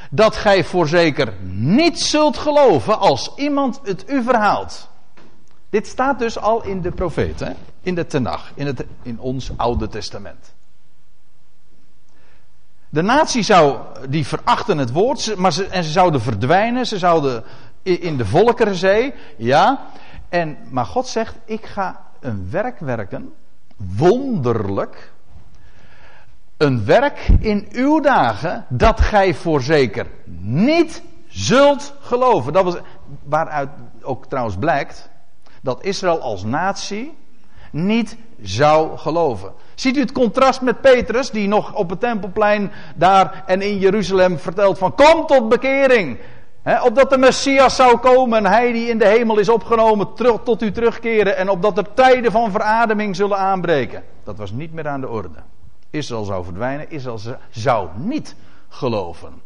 dat 0.09 0.35
gij 0.35 0.63
voorzeker 0.63 1.33
niet 1.51 1.99
zult 1.99 2.37
geloven 2.37 2.99
als 2.99 3.31
iemand 3.35 3.79
het 3.83 4.09
u 4.09 4.23
verhaalt. 4.23 4.89
Dit 5.69 5.87
staat 5.87 6.19
dus 6.19 6.37
al 6.37 6.63
in 6.63 6.81
de 6.81 6.91
profeten, 6.91 7.55
in 7.81 7.95
de 7.95 8.05
Tenach, 8.05 8.51
in, 8.55 8.65
het, 8.65 8.85
in 9.01 9.19
ons 9.19 9.51
Oude 9.57 9.87
Testament. 9.87 10.55
De 12.89 13.01
natie 13.01 13.43
zou, 13.43 13.77
die 14.09 14.27
verachten 14.27 14.77
het 14.77 14.91
woord, 14.91 15.35
maar 15.35 15.53
ze, 15.53 15.65
en 15.65 15.83
ze 15.83 15.91
zouden 15.91 16.21
verdwijnen, 16.21 16.85
ze 16.85 16.97
zouden 16.97 17.43
in 17.83 18.17
de 18.17 18.25
Volkerenzee, 18.25 19.13
ja. 19.37 19.85
En, 20.29 20.57
maar 20.69 20.85
God 20.85 21.07
zegt, 21.07 21.35
ik 21.45 21.65
ga 21.65 22.01
een 22.19 22.47
werk 22.49 22.79
werken, 22.79 23.33
wonderlijk, 23.77 25.13
een 26.57 26.85
werk 26.85 27.27
in 27.39 27.67
uw 27.71 27.99
dagen 27.99 28.65
dat 28.69 29.01
gij 29.01 29.33
voorzeker 29.33 30.07
niet 30.41 31.03
zult 31.27 31.93
geloven. 31.99 32.53
Dat 32.53 32.63
was 32.63 32.77
waaruit 33.23 33.69
ook 34.01 34.25
trouwens 34.25 34.57
blijkt 34.57 35.09
dat 35.61 35.83
Israël 35.83 36.21
als 36.21 36.43
natie 36.43 37.17
niet 37.71 38.17
zou 38.41 38.97
geloven. 38.97 39.53
Ziet 39.75 39.97
u 39.97 39.99
het 39.99 40.11
contrast 40.11 40.61
met 40.61 40.81
Petrus, 40.81 41.31
die 41.31 41.47
nog 41.47 41.73
op 41.73 41.89
het 41.89 41.99
tempelplein 41.99 42.71
daar 42.95 43.43
en 43.45 43.61
in 43.61 43.77
Jeruzalem 43.77 44.39
vertelt 44.39 44.77
van 44.77 44.95
kom 44.95 45.25
tot 45.25 45.49
bekering. 45.49 46.17
He, 46.67 46.83
opdat 46.83 47.09
de 47.09 47.17
Messias 47.17 47.75
zou 47.75 47.97
komen 47.97 48.37
en 48.37 48.51
hij 48.51 48.71
die 48.71 48.89
in 48.89 48.97
de 48.97 49.07
hemel 49.07 49.39
is 49.39 49.49
opgenomen 49.49 50.13
terug, 50.13 50.43
tot 50.43 50.61
u 50.61 50.71
terugkeren 50.71 51.37
en 51.37 51.49
opdat 51.49 51.77
er 51.77 51.93
tijden 51.93 52.31
van 52.31 52.51
verademing 52.51 53.15
zullen 53.15 53.37
aanbreken. 53.37 54.03
Dat 54.23 54.37
was 54.37 54.51
niet 54.51 54.73
meer 54.73 54.87
aan 54.87 55.01
de 55.01 55.09
orde. 55.09 55.39
Israël 55.89 56.23
zou 56.23 56.43
verdwijnen, 56.43 56.89
Israël 56.89 57.19
zou 57.49 57.89
niet 57.95 58.35
geloven. 58.69 59.41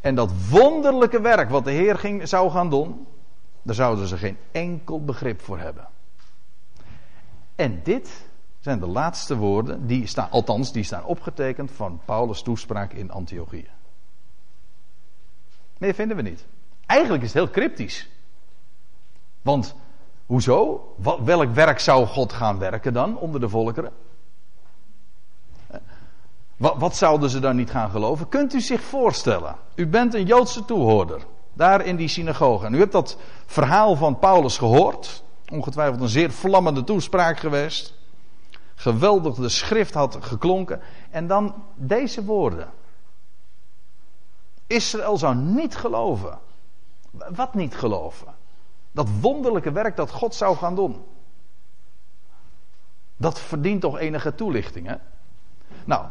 En 0.00 0.14
dat 0.14 0.32
wonderlijke 0.50 1.20
werk 1.20 1.50
wat 1.50 1.64
de 1.64 1.70
Heer 1.70 1.98
ging, 1.98 2.28
zou 2.28 2.50
gaan 2.50 2.70
doen, 2.70 3.06
daar 3.62 3.74
zouden 3.74 4.06
ze 4.06 4.16
geen 4.16 4.36
enkel 4.52 5.04
begrip 5.04 5.40
voor 5.40 5.58
hebben. 5.58 5.88
En 7.54 7.80
dit 7.82 8.26
zijn 8.60 8.80
de 8.80 8.86
laatste 8.86 9.36
woorden, 9.36 9.86
die 9.86 10.06
staan, 10.06 10.30
althans, 10.30 10.72
die 10.72 10.84
staan 10.84 11.04
opgetekend 11.04 11.70
van 11.70 12.00
Paulus' 12.04 12.42
toespraak 12.42 12.92
in 12.92 13.10
Antiochië. 13.10 13.68
Meer 15.78 15.94
vinden 15.94 16.16
we 16.16 16.22
niet. 16.22 16.44
Eigenlijk 16.86 17.22
is 17.22 17.32
het 17.32 17.42
heel 17.42 17.50
cryptisch. 17.50 18.08
Want, 19.42 19.74
hoezo? 20.26 20.94
Welk 21.24 21.54
werk 21.54 21.80
zou 21.80 22.06
God 22.06 22.32
gaan 22.32 22.58
werken 22.58 22.92
dan 22.92 23.18
onder 23.18 23.40
de 23.40 23.48
volkeren? 23.48 23.92
Wat, 26.56 26.74
wat 26.78 26.96
zouden 26.96 27.30
ze 27.30 27.40
dan 27.40 27.56
niet 27.56 27.70
gaan 27.70 27.90
geloven? 27.90 28.28
Kunt 28.28 28.54
u 28.54 28.60
zich 28.60 28.80
voorstellen? 28.80 29.56
U 29.74 29.86
bent 29.86 30.14
een 30.14 30.26
Joodse 30.26 30.64
toehoorder. 30.64 31.22
Daar 31.52 31.86
in 31.86 31.96
die 31.96 32.08
synagoge. 32.08 32.66
En 32.66 32.74
u 32.74 32.78
hebt 32.78 32.92
dat 32.92 33.16
verhaal 33.46 33.96
van 33.96 34.18
Paulus 34.18 34.58
gehoord. 34.58 35.22
Ongetwijfeld 35.52 36.00
een 36.00 36.08
zeer 36.08 36.30
vlammende 36.30 36.84
toespraak 36.84 37.38
geweest. 37.38 37.94
Geweldig 38.74 39.34
de 39.34 39.48
schrift 39.48 39.94
had 39.94 40.18
geklonken. 40.20 40.80
En 41.10 41.26
dan 41.26 41.54
deze 41.74 42.24
woorden. 42.24 42.68
Israël 44.68 45.16
zou 45.16 45.34
niet 45.34 45.76
geloven. 45.76 46.38
Wat 47.10 47.54
niet 47.54 47.74
geloven? 47.74 48.34
Dat 48.92 49.08
wonderlijke 49.20 49.72
werk 49.72 49.96
dat 49.96 50.10
God 50.10 50.34
zou 50.34 50.56
gaan 50.56 50.74
doen. 50.74 51.04
Dat 53.16 53.40
verdient 53.40 53.80
toch 53.80 53.98
enige 53.98 54.34
toelichting, 54.34 54.86
hè? 54.86 54.94
Nou, 55.84 56.06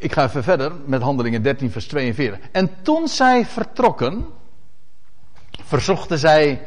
Ik 0.00 0.12
ga 0.12 0.24
even 0.24 0.42
verder 0.42 0.72
met 0.84 1.02
handelingen 1.02 1.42
13, 1.42 1.70
vers 1.70 1.86
42. 1.86 2.38
En 2.52 2.82
toen 2.82 3.08
zij 3.08 3.46
vertrokken, 3.46 4.26
verzochten 5.50 6.18
zij 6.18 6.66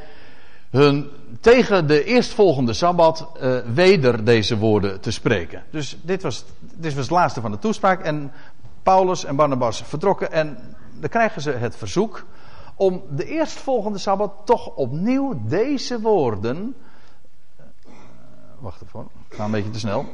hun 0.74 1.10
tegen 1.40 1.88
de 1.88 2.04
eerstvolgende 2.04 2.74
sabbat 2.74 3.28
uh, 3.42 3.58
weder 3.74 4.24
deze 4.24 4.58
woorden 4.58 5.02
te 5.02 5.12
spreken. 5.12 5.64
Dus 5.70 5.98
dit 6.02 6.22
was, 6.22 6.46
dit 6.60 6.94
was 6.94 7.04
het 7.04 7.12
laatste 7.12 7.42
van 7.42 7.52
de 7.52 7.60
toespraak. 7.60 8.02
En 8.02 8.32
Paulus 8.84 9.26
en 9.26 9.36
Barnabas 9.36 9.84
vertrokken 9.84 10.32
en 10.32 10.58
dan 11.00 11.10
krijgen 11.10 11.42
ze 11.42 11.52
het 11.52 11.76
verzoek 11.76 12.26
om 12.76 13.04
de 13.10 13.26
eerstvolgende 13.26 13.98
sabbat 13.98 14.34
toch 14.46 14.68
opnieuw 14.76 15.42
deze 15.46 16.02
woorden. 16.02 16.76
Wacht 18.60 18.82
even, 18.82 19.08
ik 19.30 19.36
ga 19.36 19.46
een 19.46 19.52
beetje 19.52 19.70
te 19.70 19.80
snel. 19.80 20.06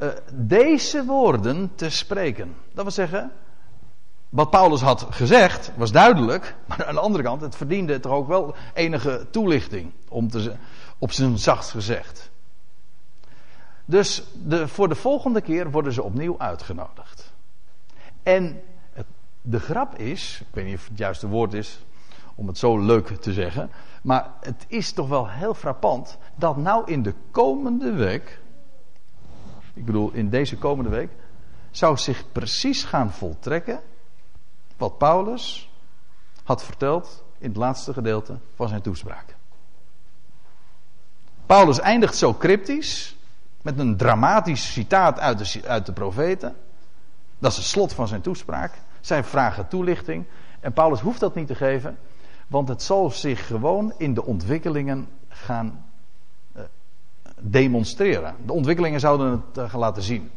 Uh, 0.00 0.08
deze 0.32 1.04
woorden 1.04 1.70
te 1.74 1.90
spreken. 1.90 2.54
Dat 2.72 2.82
wil 2.82 2.92
zeggen, 2.92 3.30
wat 4.28 4.50
Paulus 4.50 4.80
had 4.80 5.06
gezegd 5.10 5.72
was 5.76 5.92
duidelijk, 5.92 6.54
maar 6.66 6.86
aan 6.86 6.94
de 6.94 7.00
andere 7.00 7.24
kant, 7.24 7.40
het 7.40 7.56
verdiende 7.56 8.00
toch 8.00 8.12
ook 8.12 8.28
wel 8.28 8.54
enige 8.74 9.26
toelichting, 9.30 9.92
om 10.08 10.28
te, 10.28 10.54
op 10.98 11.12
zijn 11.12 11.38
zacht 11.38 11.70
gezegd. 11.70 12.30
Dus 13.84 14.22
de, 14.44 14.68
voor 14.68 14.88
de 14.88 14.94
volgende 14.94 15.40
keer 15.40 15.70
worden 15.70 15.92
ze 15.92 16.02
opnieuw 16.02 16.38
uitgenodigd. 16.38 17.32
En 18.22 18.62
het, 18.92 19.06
de 19.42 19.60
grap 19.60 19.98
is, 19.98 20.40
ik 20.40 20.54
weet 20.54 20.64
niet 20.64 20.76
of 20.76 20.88
het 20.88 20.98
juiste 20.98 21.28
woord 21.28 21.54
is 21.54 21.80
om 22.34 22.46
het 22.46 22.58
zo 22.58 22.78
leuk 22.78 23.06
te 23.08 23.32
zeggen, 23.32 23.70
maar 24.02 24.30
het 24.40 24.64
is 24.68 24.92
toch 24.92 25.08
wel 25.08 25.28
heel 25.28 25.54
frappant 25.54 26.18
dat 26.34 26.56
nou 26.56 26.90
in 26.90 27.02
de 27.02 27.14
komende 27.30 27.92
week, 27.92 28.40
ik 29.74 29.84
bedoel 29.84 30.10
in 30.12 30.30
deze 30.30 30.56
komende 30.56 30.90
week, 30.90 31.10
zou 31.70 31.96
zich 31.96 32.24
precies 32.32 32.84
gaan 32.84 33.12
voltrekken 33.12 33.80
wat 34.78 34.98
Paulus 34.98 35.70
had 36.44 36.64
verteld 36.64 37.24
in 37.38 37.48
het 37.48 37.56
laatste 37.56 37.92
gedeelte 37.92 38.38
van 38.54 38.68
zijn 38.68 38.82
toespraak. 38.82 39.36
Paulus 41.46 41.80
eindigt 41.80 42.16
zo 42.16 42.34
cryptisch 42.34 43.16
met 43.62 43.78
een 43.78 43.96
dramatisch 43.96 44.72
citaat 44.72 45.18
uit 45.18 45.38
de, 45.38 45.68
uit 45.68 45.86
de 45.86 45.92
profeten. 45.92 46.56
Dat 47.38 47.50
is 47.50 47.56
het 47.56 47.66
slot 47.66 47.92
van 47.92 48.08
zijn 48.08 48.20
toespraak. 48.20 48.74
Zij 49.00 49.24
vragen 49.24 49.68
toelichting. 49.68 50.24
En 50.60 50.72
Paulus 50.72 51.00
hoeft 51.00 51.20
dat 51.20 51.34
niet 51.34 51.46
te 51.46 51.54
geven, 51.54 51.98
want 52.46 52.68
het 52.68 52.82
zal 52.82 53.10
zich 53.10 53.46
gewoon 53.46 53.92
in 53.96 54.14
de 54.14 54.24
ontwikkelingen 54.24 55.08
gaan 55.28 55.84
uh, 56.56 56.62
demonstreren. 57.40 58.36
De 58.46 58.52
ontwikkelingen 58.52 59.00
zouden 59.00 59.30
het 59.30 59.58
uh, 59.58 59.70
gaan 59.70 59.80
laten 59.80 60.02
zien. 60.02 60.30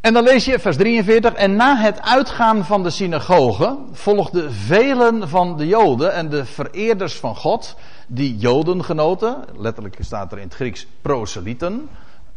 En 0.00 0.12
dan 0.12 0.22
lees 0.22 0.44
je 0.44 0.58
vers 0.58 0.76
43. 0.76 1.32
En 1.32 1.56
na 1.56 1.76
het 1.76 2.02
uitgaan 2.02 2.64
van 2.64 2.82
de 2.82 2.90
synagoge 2.90 3.78
volgden 3.92 4.52
velen 4.52 5.28
van 5.28 5.56
de 5.56 5.66
Joden 5.66 6.12
en 6.12 6.28
de 6.28 6.44
vereerders 6.44 7.16
van 7.16 7.36
God, 7.36 7.76
die 8.06 8.36
Jodengenoten, 8.36 9.44
letterlijk 9.56 9.96
staat 10.00 10.32
er 10.32 10.38
in 10.38 10.44
het 10.44 10.54
Grieks 10.54 10.86
proselyten, 11.00 11.88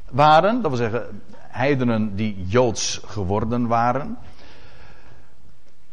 waren. 0.10 0.62
Dat 0.62 0.72
wil 0.72 0.80
zeggen 0.80 1.22
heidenen 1.38 2.16
die 2.16 2.46
Joods 2.48 3.02
geworden 3.06 3.68
waren. 3.68 4.18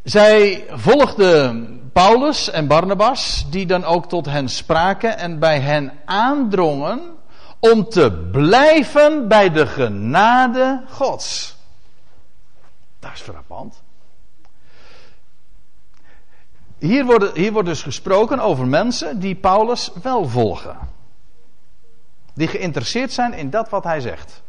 Zij 0.03 0.65
volgden 0.71 1.81
Paulus 1.93 2.51
en 2.51 2.67
Barnabas, 2.67 3.47
die 3.51 3.67
dan 3.67 3.85
ook 3.85 4.09
tot 4.09 4.27
hen 4.27 4.49
spraken 4.49 5.19
en 5.19 5.39
bij 5.39 5.61
hen 5.61 5.93
aandrongen 6.05 7.01
om 7.61 7.89
te 7.89 8.29
blijven 8.33 9.29
bij 9.29 9.51
de 9.51 9.67
genade 9.67 10.83
Gods. 10.89 11.59
Dat 13.01 13.11
is 13.15 13.21
frappant. 13.21 13.83
Hier 16.79 17.05
wordt, 17.05 17.37
hier 17.37 17.53
wordt 17.53 17.69
dus 17.69 17.83
gesproken 17.83 18.41
over 18.41 18.67
mensen 18.67 19.21
die 19.21 19.35
Paulus 19.35 19.91
wel 20.03 20.29
volgen. 20.29 20.79
Die 22.35 22.49
geïnteresseerd 22.49 23.13
zijn 23.13 23.35
in 23.35 23.51
dat 23.51 23.69
wat 23.69 23.85
hij 23.85 24.01
zegt. 24.01 24.43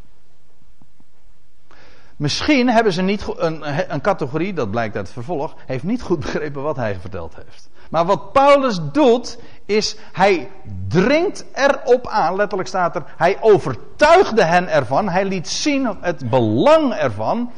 Misschien 2.15 2.69
hebben 2.69 2.93
ze 2.93 3.01
niet 3.01 3.25
een, 3.37 3.93
een 3.93 4.01
categorie, 4.01 4.53
dat 4.53 4.71
blijkt 4.71 4.95
uit 4.95 5.05
het 5.05 5.13
vervolg, 5.13 5.55
heeft 5.65 5.83
niet 5.83 6.01
goed 6.01 6.19
begrepen 6.25 6.61
wat 6.61 6.75
hij 6.75 6.95
verteld 6.99 7.35
heeft. 7.35 7.69
Maar 7.89 8.05
wat 8.05 8.31
Paulus 8.31 8.79
doet, 8.91 9.37
is 9.65 9.95
hij 10.11 10.49
dringt 10.87 11.45
erop 11.53 12.07
aan, 12.07 12.35
letterlijk 12.35 12.69
staat 12.69 12.95
er, 12.95 13.03
hij 13.17 13.37
overtuigde 13.41 14.43
hen 14.43 14.67
ervan, 14.67 15.09
hij 15.09 15.25
liet 15.25 15.47
zien 15.47 15.97
het 16.01 16.29
belang 16.29 16.93
ervan 16.93 17.51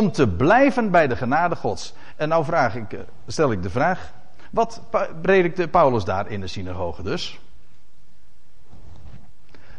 om 0.00 0.12
te 0.12 0.28
blijven 0.28 0.90
bij 0.90 1.06
de 1.06 1.16
genade 1.16 1.56
Gods. 1.56 1.94
En 2.16 2.28
nou 2.28 2.44
vraag 2.44 2.74
ik, 2.74 2.92
eh, 2.92 3.00
stel 3.26 3.52
ik 3.52 3.62
de 3.62 3.70
vraag, 3.70 4.12
wat 4.50 4.80
predikte 5.22 5.68
Paulus 5.68 6.04
daar 6.04 6.30
in 6.30 6.40
de 6.40 6.46
synagoge 6.46 7.02
dus? 7.02 7.40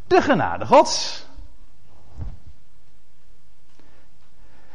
De 0.08 0.22
genade 0.22 0.66
Gods. 0.66 1.26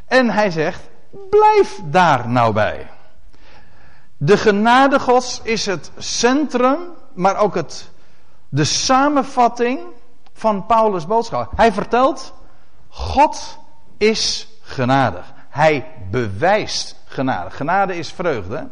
En 0.06 0.30
hij 0.30 0.50
zegt, 0.50 0.88
blijf 1.30 1.80
daar 1.84 2.28
nou 2.28 2.52
bij. 2.52 2.90
De 4.16 4.36
genade 4.36 5.00
Gods 5.00 5.40
is 5.42 5.66
het 5.66 5.90
centrum, 5.98 6.78
maar 7.12 7.36
ook 7.36 7.54
het, 7.54 7.90
de 8.48 8.64
samenvatting 8.64 9.80
van 10.32 10.66
Paulus' 10.66 11.06
boodschap. 11.06 11.52
Hij 11.56 11.72
vertelt, 11.72 12.34
God 12.88 13.58
is 13.98 14.49
genadig. 14.70 15.32
Hij 15.48 15.86
bewijst 16.10 16.96
genade. 17.04 17.50
Genade 17.50 17.96
is 17.96 18.12
vreugde. 18.12 18.68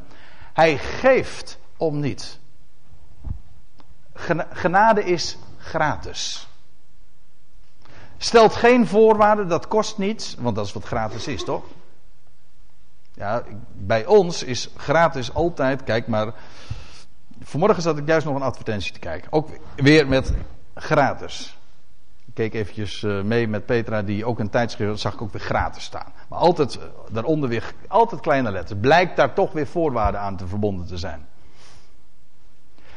Hij 0.53 0.79
geeft 0.79 1.59
om 1.77 2.01
niet. 2.01 2.39
Genade 4.53 5.05
is 5.05 5.37
gratis. 5.59 6.49
Stelt 8.17 8.55
geen 8.55 8.87
voorwaarden, 8.87 9.49
dat 9.49 9.69
kost 9.69 9.99
niets, 9.99 10.35
want 10.39 10.57
dat 10.57 10.67
is 10.67 10.73
wat 10.73 10.85
gratis 10.85 11.27
is, 11.27 11.45
toch? 11.45 11.65
Ja, 13.13 13.43
bij 13.73 14.07
ons 14.07 14.43
is 14.43 14.69
gratis 14.77 15.35
altijd, 15.35 15.85
kijk 15.85 16.07
maar. 16.07 16.33
Vanmorgen 17.43 17.83
zat 17.83 17.99
ik 17.99 18.07
juist 18.07 18.27
nog 18.27 18.35
een 18.35 18.43
advertentie 18.43 18.93
te 18.93 18.99
kijken. 18.99 19.33
Ook 19.33 19.49
weer 19.77 20.09
met 20.09 20.33
gratis. 20.75 21.58
Keek 22.39 22.55
eventjes 22.55 23.03
eh, 23.03 23.21
mee 23.21 23.49
met 23.49 23.67
Petra, 23.67 24.03
die 24.03 24.25
ook 24.25 24.39
een 24.39 24.51
tijdschrift, 24.51 25.01
zag 25.01 25.15
ik 25.15 25.23
ook 25.23 25.33
weer 25.33 25.43
gratis 25.43 25.85
staan. 25.85 26.13
Maar 26.29 26.39
altijd, 26.39 26.79
eh, 26.79 26.85
daaronder 27.11 27.49
weer, 27.49 27.75
altijd 27.89 28.21
kleine 28.21 28.51
letters. 28.51 28.81
Blijkt 28.81 29.17
daar 29.17 29.35
toch 29.35 29.53
weer 29.53 29.67
voorwaarden 29.67 30.21
aan 30.21 30.37
te 30.37 30.47
verbonden 30.47 30.87
te 30.87 30.97
zijn. 30.97 31.27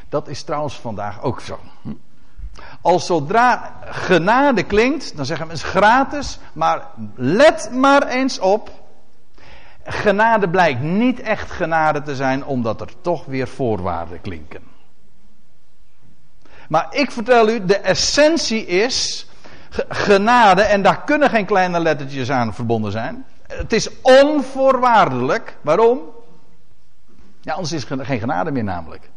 Dat 0.08 0.28
is 0.28 0.42
trouwens 0.42 0.80
vandaag 0.80 1.22
ook 1.22 1.40
zo. 1.40 1.58
Als 2.80 3.06
zodra 3.06 3.76
genade 3.84 4.62
klinkt, 4.62 5.16
dan 5.16 5.26
zeggen 5.26 5.46
mensen 5.46 5.68
gratis, 5.68 6.38
maar 6.52 6.86
let 7.14 7.70
maar 7.72 8.06
eens 8.06 8.38
op. 8.38 8.70
Genade 9.84 10.48
blijkt 10.48 10.80
niet 10.80 11.20
echt 11.20 11.50
genade 11.50 12.02
te 12.02 12.16
zijn, 12.16 12.44
omdat 12.44 12.80
er 12.80 12.92
toch 13.00 13.24
weer 13.24 13.48
voorwaarden 13.48 14.20
klinken. 14.20 14.62
Maar 16.68 16.86
ik 16.90 17.10
vertel 17.10 17.48
u, 17.48 17.64
de 17.64 17.78
essentie 17.78 18.66
is 18.66 19.26
genade, 19.88 20.62
en 20.62 20.82
daar 20.82 21.02
kunnen 21.04 21.30
geen 21.30 21.46
kleine 21.46 21.80
lettertjes 21.80 22.30
aan 22.30 22.54
verbonden 22.54 22.92
zijn. 22.92 23.24
Het 23.46 23.72
is 23.72 23.90
onvoorwaardelijk. 24.02 25.56
Waarom? 25.60 26.00
Ja, 27.40 27.52
anders 27.52 27.72
is 27.72 27.90
er 27.90 28.04
geen 28.04 28.20
genade 28.20 28.50
meer 28.50 28.64
namelijk. 28.64 29.10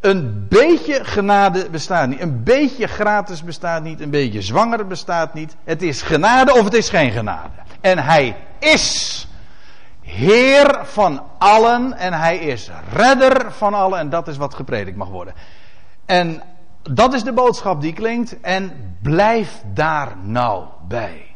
Een 0.00 0.46
beetje 0.48 1.04
genade 1.04 1.70
bestaat 1.70 2.08
niet. 2.08 2.20
Een 2.20 2.42
beetje 2.44 2.86
gratis 2.86 3.44
bestaat 3.44 3.82
niet. 3.82 4.00
Een 4.00 4.10
beetje 4.10 4.42
zwanger 4.42 4.86
bestaat 4.86 5.34
niet. 5.34 5.56
Het 5.64 5.82
is 5.82 6.02
genade 6.02 6.52
of 6.54 6.64
het 6.64 6.74
is 6.74 6.88
geen 6.88 7.10
genade. 7.10 7.54
En 7.80 7.98
hij 7.98 8.36
is 8.58 9.28
Heer 10.00 10.80
van 10.82 11.22
allen. 11.38 11.92
En 11.92 12.12
hij 12.12 12.38
is 12.38 12.70
redder 12.92 13.52
van 13.52 13.74
allen. 13.74 13.98
En 13.98 14.10
dat 14.10 14.28
is 14.28 14.36
wat 14.36 14.54
gepredikt 14.54 14.96
mag 14.96 15.08
worden. 15.08 15.34
En 16.06 16.42
dat 16.82 17.14
is 17.14 17.22
de 17.22 17.32
boodschap 17.32 17.80
die 17.80 17.92
klinkt. 17.92 18.40
En 18.40 18.94
blijf 19.02 19.62
daar 19.74 20.16
nou 20.22 20.64
bij. 20.88 21.34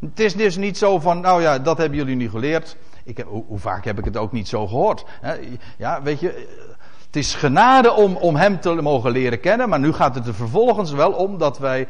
Het 0.00 0.20
is 0.20 0.34
dus 0.34 0.56
niet 0.56 0.78
zo 0.78 0.98
van, 0.98 1.20
nou 1.20 1.42
ja, 1.42 1.58
dat 1.58 1.78
hebben 1.78 1.98
jullie 1.98 2.16
nu 2.16 2.30
geleerd. 2.30 2.76
Ik 3.04 3.24
hoe, 3.26 3.58
vaak 3.58 3.84
heb 3.84 3.98
ik 3.98 4.04
het 4.04 4.16
ook 4.16 4.32
niet 4.32 4.48
zo 4.48 4.66
gehoord? 4.66 5.04
Ja, 5.76 6.02
weet 6.02 6.20
je, 6.20 6.46
het 7.06 7.16
is 7.16 7.34
genade 7.34 7.92
om, 7.92 8.16
om 8.16 8.36
Hem 8.36 8.60
te 8.60 8.74
mogen 8.74 9.10
leren 9.10 9.40
kennen, 9.40 9.68
maar 9.68 9.78
nu 9.78 9.92
gaat 9.92 10.14
het 10.14 10.26
er 10.26 10.34
vervolgens 10.34 10.92
wel 10.92 11.12
om 11.12 11.38
dat 11.38 11.58
wij 11.58 11.88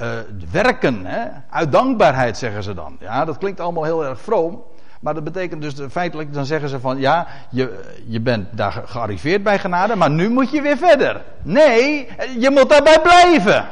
uh, 0.00 0.08
werken. 0.50 1.06
Hè? 1.06 1.26
Uit 1.50 1.72
dankbaarheid 1.72 2.38
zeggen 2.38 2.62
ze 2.62 2.74
dan. 2.74 2.96
Ja, 3.00 3.24
dat 3.24 3.38
klinkt 3.38 3.60
allemaal 3.60 3.84
heel 3.84 4.04
erg 4.04 4.20
vroom. 4.20 4.62
Maar 5.00 5.14
dat 5.14 5.24
betekent 5.24 5.62
dus 5.62 5.74
feitelijk, 5.90 6.32
dan 6.32 6.46
zeggen 6.46 6.68
ze 6.68 6.80
van 6.80 6.98
ja, 6.98 7.26
je, 7.50 7.80
je 8.06 8.20
bent 8.20 8.56
daar 8.56 8.82
gearriveerd 8.86 9.42
bij 9.42 9.58
genade, 9.58 9.96
maar 9.96 10.10
nu 10.10 10.30
moet 10.30 10.50
je 10.50 10.62
weer 10.62 10.76
verder. 10.76 11.24
Nee, 11.42 12.08
je 12.38 12.50
moet 12.50 12.68
daarbij 12.68 13.00
blijven. 13.00 13.68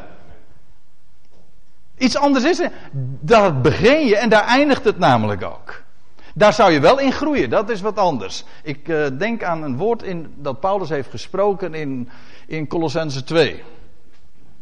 Iets 1.99 2.17
anders 2.17 2.45
is 2.45 2.59
het. 2.59 2.73
Daar 3.21 3.61
begin 3.61 4.07
je 4.07 4.17
en 4.17 4.29
daar 4.29 4.45
eindigt 4.45 4.85
het 4.85 4.99
namelijk 4.99 5.43
ook. 5.43 5.83
Daar 6.35 6.53
zou 6.53 6.73
je 6.73 6.81
wel 6.81 6.99
in 6.99 7.13
groeien, 7.13 7.51
dat 7.51 7.71
is 7.71 7.81
wat 7.81 7.99
anders. 7.99 8.45
Ik 8.63 8.89
uh, 8.89 9.07
denk 9.19 9.43
aan 9.43 9.63
een 9.63 9.77
woord 9.77 10.03
in, 10.03 10.35
dat 10.37 10.61
Paulus 10.61 10.89
heeft 10.89 11.11
gesproken 11.11 11.75
in, 11.75 12.09
in 12.47 12.67
Colossense 12.67 13.25
2. 13.25 13.63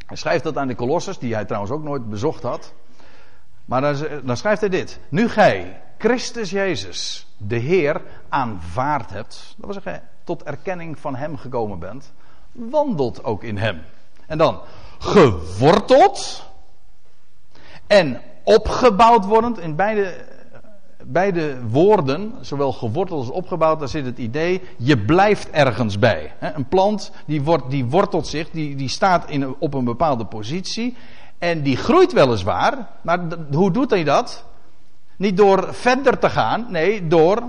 Hij 0.07 0.17
schrijft 0.17 0.45
dat 0.45 0.57
aan 0.57 0.69
de 0.69 0.75
Kolossers, 0.75 1.19
die 1.19 1.35
hij 1.35 1.45
trouwens 1.45 1.73
ook 1.73 1.83
nooit 1.83 2.11
bezocht 2.11 2.43
had. 2.43 2.73
Maar 3.65 3.81
dan, 3.81 3.97
dan 4.25 4.37
schrijft 4.37 4.61
hij 4.61 4.71
dit. 4.71 5.01
Nu 5.09 5.29
gij, 5.29 5.81
Christus 5.99 6.51
Jezus, 6.51 7.27
de 7.37 7.57
Heer, 7.57 8.03
aanvaard 8.29 9.11
hebt. 9.11 9.55
Dat 9.57 9.65
wil 9.65 9.83
zeggen, 9.83 10.03
tot 10.25 10.43
erkenning 10.43 10.99
van 10.99 11.17
Hem 11.17 11.37
gekomen 11.37 11.79
bent. 11.79 12.13
Wandelt 12.53 13.25
ook 13.25 13.43
in 13.43 13.57
Hem. 13.57 13.83
En 14.27 14.39
dan, 14.39 14.61
geworteld. 14.99 16.51
En 17.87 18.21
opgebouwd 18.45 19.25
wordend. 19.25 19.59
In 19.59 19.77
beide 19.77 20.25
beide 21.07 21.69
woorden, 21.69 22.33
zowel 22.41 22.73
geworteld 22.73 23.21
als 23.21 23.31
opgebouwd, 23.31 23.79
daar 23.79 23.89
zit 23.89 24.05
het 24.05 24.19
idee, 24.19 24.63
je 24.77 24.99
blijft 24.99 25.51
ergens 25.51 25.99
bij. 25.99 26.33
Een 26.41 26.69
plant 26.69 27.11
die, 27.27 27.43
wordt, 27.43 27.71
die 27.71 27.85
wortelt 27.85 28.27
zich, 28.27 28.51
die, 28.51 28.77
die 28.77 28.89
staat 28.89 29.31
in, 29.31 29.55
op 29.59 29.75
een 29.75 29.85
bepaalde 29.85 30.25
positie. 30.25 30.97
En 31.39 31.63
die 31.63 31.77
groeit 31.77 32.13
weliswaar, 32.13 32.89
maar 33.03 33.21
hoe 33.53 33.71
doet 33.71 33.91
hij 33.91 34.05
dat? 34.05 34.45
Niet 35.17 35.37
door 35.37 35.75
verder 35.75 36.19
te 36.19 36.31
gaan, 36.31 36.67
nee, 36.69 37.07
door 37.07 37.43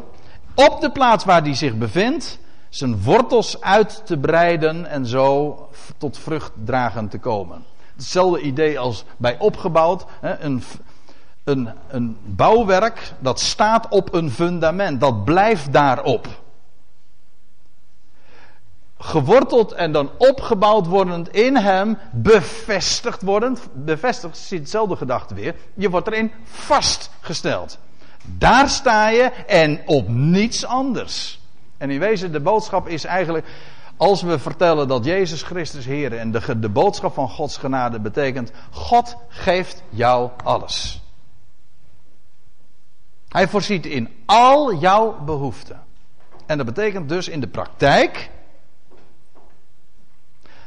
op 0.56 0.82
de 0.82 0.92
plaats 0.92 1.26
waar 1.26 1.42
hij 1.42 1.56
zich 1.56 1.78
bevindt, 1.78 2.40
zijn 2.70 3.04
wortels 3.04 3.62
uit 3.62 4.02
te 4.06 4.18
breiden 4.18 4.86
en 4.86 5.06
zo 5.06 5.58
tot 5.98 6.18
vruchtdragend 6.18 7.12
te 7.12 7.20
komen. 7.20 7.64
Hetzelfde 7.96 8.42
idee 8.42 8.80
als 8.80 9.04
bij 9.18 9.40
opgebouwd. 9.40 10.06
Een, 10.22 10.64
een, 11.44 11.70
een 11.88 12.18
bouwwerk 12.26 13.14
dat 13.20 13.40
staat 13.40 13.88
op 13.90 14.14
een 14.14 14.32
fundament, 14.32 15.00
dat 15.00 15.26
blijft 15.26 15.74
daarop. 15.74 16.28
Geworteld 19.00 19.72
en 19.72 19.92
dan 19.92 20.10
opgebouwd 20.18 20.88
wordend 20.88 21.34
in 21.34 21.56
hem, 21.56 21.98
bevestigd 22.12 23.22
wordend. 23.22 23.68
Bevestigd 23.74 24.38
zit 24.38 24.60
hetzelfde 24.60 24.96
gedachte 24.96 25.34
weer. 25.34 25.56
Je 25.74 25.90
wordt 25.90 26.08
erin 26.08 26.32
vastgesteld. 26.44 27.78
Daar 28.26 28.70
sta 28.70 29.10
je 29.10 29.24
en 29.48 29.82
op 29.86 30.08
niets 30.08 30.66
anders. 30.66 31.40
En 31.78 31.90
in 31.90 32.00
wezen, 32.00 32.32
de 32.32 32.40
boodschap 32.40 32.88
is 32.88 33.04
eigenlijk. 33.04 33.46
Als 33.98 34.22
we 34.22 34.40
vertellen 34.40 34.88
dat 34.88 35.06
Jezus 35.06 35.42
Christus 35.42 35.86
Heer 35.86 36.18
en 36.18 36.32
de, 36.32 36.60
de 36.60 36.70
boodschap 36.70 37.14
van 37.14 37.30
Gods 37.30 37.58
genade 37.58 38.00
betekent: 38.00 38.52
God 38.72 39.16
geeft 39.28 39.84
jou 39.90 40.30
alles. 40.44 41.02
Hij 43.30 43.48
voorziet 43.48 43.86
in 43.86 44.10
al 44.26 44.76
jouw 44.76 45.20
behoeften. 45.26 45.84
En 46.46 46.58
dat 46.58 46.66
betekent 46.66 47.10
dus 47.10 47.28
in 47.28 47.40
de 47.40 47.48
praktijk 47.48 48.30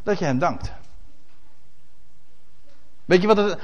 dat 0.03 0.19
je 0.19 0.25
hem 0.25 0.39
dankt. 0.39 0.73
Weet 3.05 3.21
je 3.21 3.27
wat 3.27 3.37
het 3.37 3.59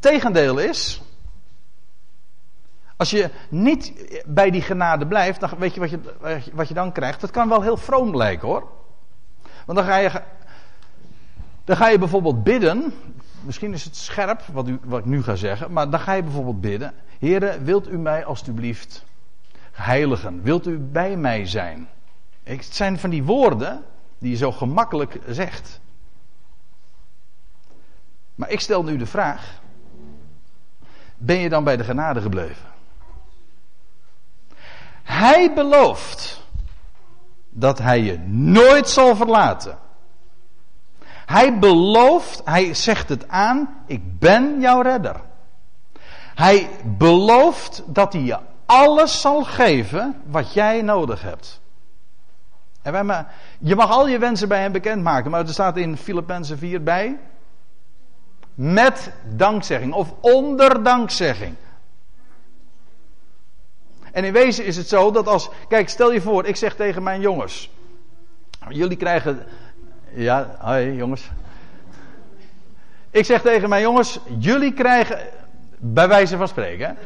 tegendeel 0.00 0.58
is? 0.58 1.02
Als 2.96 3.10
je 3.10 3.30
niet 3.48 3.92
bij 4.26 4.50
die 4.50 4.62
genade 4.62 5.06
blijft, 5.06 5.40
dan 5.40 5.50
weet 5.58 5.74
je 5.74 5.80
wat, 5.80 5.90
je 5.90 6.00
wat 6.52 6.68
je 6.68 6.74
dan 6.74 6.92
krijgt. 6.92 7.20
Dat 7.20 7.30
kan 7.30 7.48
wel 7.48 7.62
heel 7.62 7.76
vroom 7.76 8.16
lijken 8.16 8.48
hoor. 8.48 8.68
Want 9.66 9.78
dan 9.78 9.86
ga 9.86 9.96
je, 9.96 10.22
dan 11.64 11.76
ga 11.76 11.88
je 11.88 11.98
bijvoorbeeld 11.98 12.44
bidden. 12.44 12.94
Misschien 13.40 13.72
is 13.72 13.84
het 13.84 13.96
scherp 13.96 14.42
wat, 14.52 14.68
u, 14.68 14.78
wat 14.84 14.98
ik 14.98 15.04
nu 15.04 15.22
ga 15.22 15.34
zeggen. 15.34 15.72
Maar 15.72 15.90
dan 15.90 16.00
ga 16.00 16.12
je 16.12 16.22
bijvoorbeeld 16.22 16.60
bidden. 16.60 16.92
Heren, 17.18 17.64
wilt 17.64 17.88
u 17.88 17.98
mij 17.98 18.24
alstublieft 18.24 19.04
heiligen? 19.72 20.42
Wilt 20.42 20.66
u 20.66 20.78
bij 20.78 21.16
mij 21.16 21.46
zijn? 21.46 21.88
Het 22.42 22.64
zijn 22.64 22.98
van 22.98 23.10
die 23.10 23.24
woorden 23.24 23.84
die 24.22 24.30
je 24.30 24.36
zo 24.36 24.52
gemakkelijk 24.52 25.18
zegt. 25.26 25.80
Maar 28.34 28.50
ik 28.50 28.60
stel 28.60 28.84
nu 28.84 28.96
de 28.96 29.06
vraag: 29.06 29.60
ben 31.16 31.38
je 31.38 31.48
dan 31.48 31.64
bij 31.64 31.76
de 31.76 31.84
genade 31.84 32.20
gebleven? 32.20 32.70
Hij 35.02 35.54
belooft 35.54 36.46
dat 37.50 37.78
hij 37.78 38.00
je 38.00 38.18
nooit 38.28 38.88
zal 38.88 39.16
verlaten. 39.16 39.78
Hij 41.08 41.58
belooft, 41.58 42.40
hij 42.44 42.74
zegt 42.74 43.08
het 43.08 43.28
aan: 43.28 43.82
ik 43.86 44.18
ben 44.18 44.60
jouw 44.60 44.80
redder. 44.80 45.20
Hij 46.34 46.70
belooft 46.84 47.82
dat 47.86 48.12
hij 48.12 48.22
je 48.22 48.38
alles 48.66 49.20
zal 49.20 49.44
geven 49.44 50.22
wat 50.26 50.52
jij 50.52 50.82
nodig 50.82 51.22
hebt. 51.22 51.61
En 52.82 53.06
wij, 53.06 53.26
je 53.58 53.76
mag 53.76 53.90
al 53.90 54.08
je 54.08 54.18
wensen 54.18 54.48
bij 54.48 54.60
hem 54.60 54.72
bekendmaken, 54.72 55.30
maar 55.30 55.40
er 55.40 55.48
staat 55.48 55.76
in 55.76 55.96
Filippenzen 55.96 56.58
4 56.58 56.82
bij. 56.82 57.18
Met 58.54 59.12
dankzegging 59.24 59.92
of 59.92 60.14
onder 60.20 60.82
dankzegging. 60.82 61.54
En 64.12 64.24
in 64.24 64.32
wezen 64.32 64.64
is 64.64 64.76
het 64.76 64.88
zo 64.88 65.10
dat 65.10 65.26
als. 65.26 65.50
Kijk, 65.68 65.88
stel 65.88 66.12
je 66.12 66.20
voor, 66.20 66.46
ik 66.46 66.56
zeg 66.56 66.74
tegen 66.74 67.02
mijn 67.02 67.20
jongens. 67.20 67.70
Jullie 68.68 68.96
krijgen. 68.96 69.46
Ja, 70.14 70.56
hoi 70.58 70.92
jongens. 70.92 71.30
Ik 73.10 73.24
zeg 73.24 73.42
tegen 73.42 73.68
mijn 73.68 73.82
jongens: 73.82 74.18
Jullie 74.38 74.72
krijgen. 74.72 75.18
Bij 75.78 76.08
wijze 76.08 76.36
van 76.36 76.48
spreken. 76.48 76.96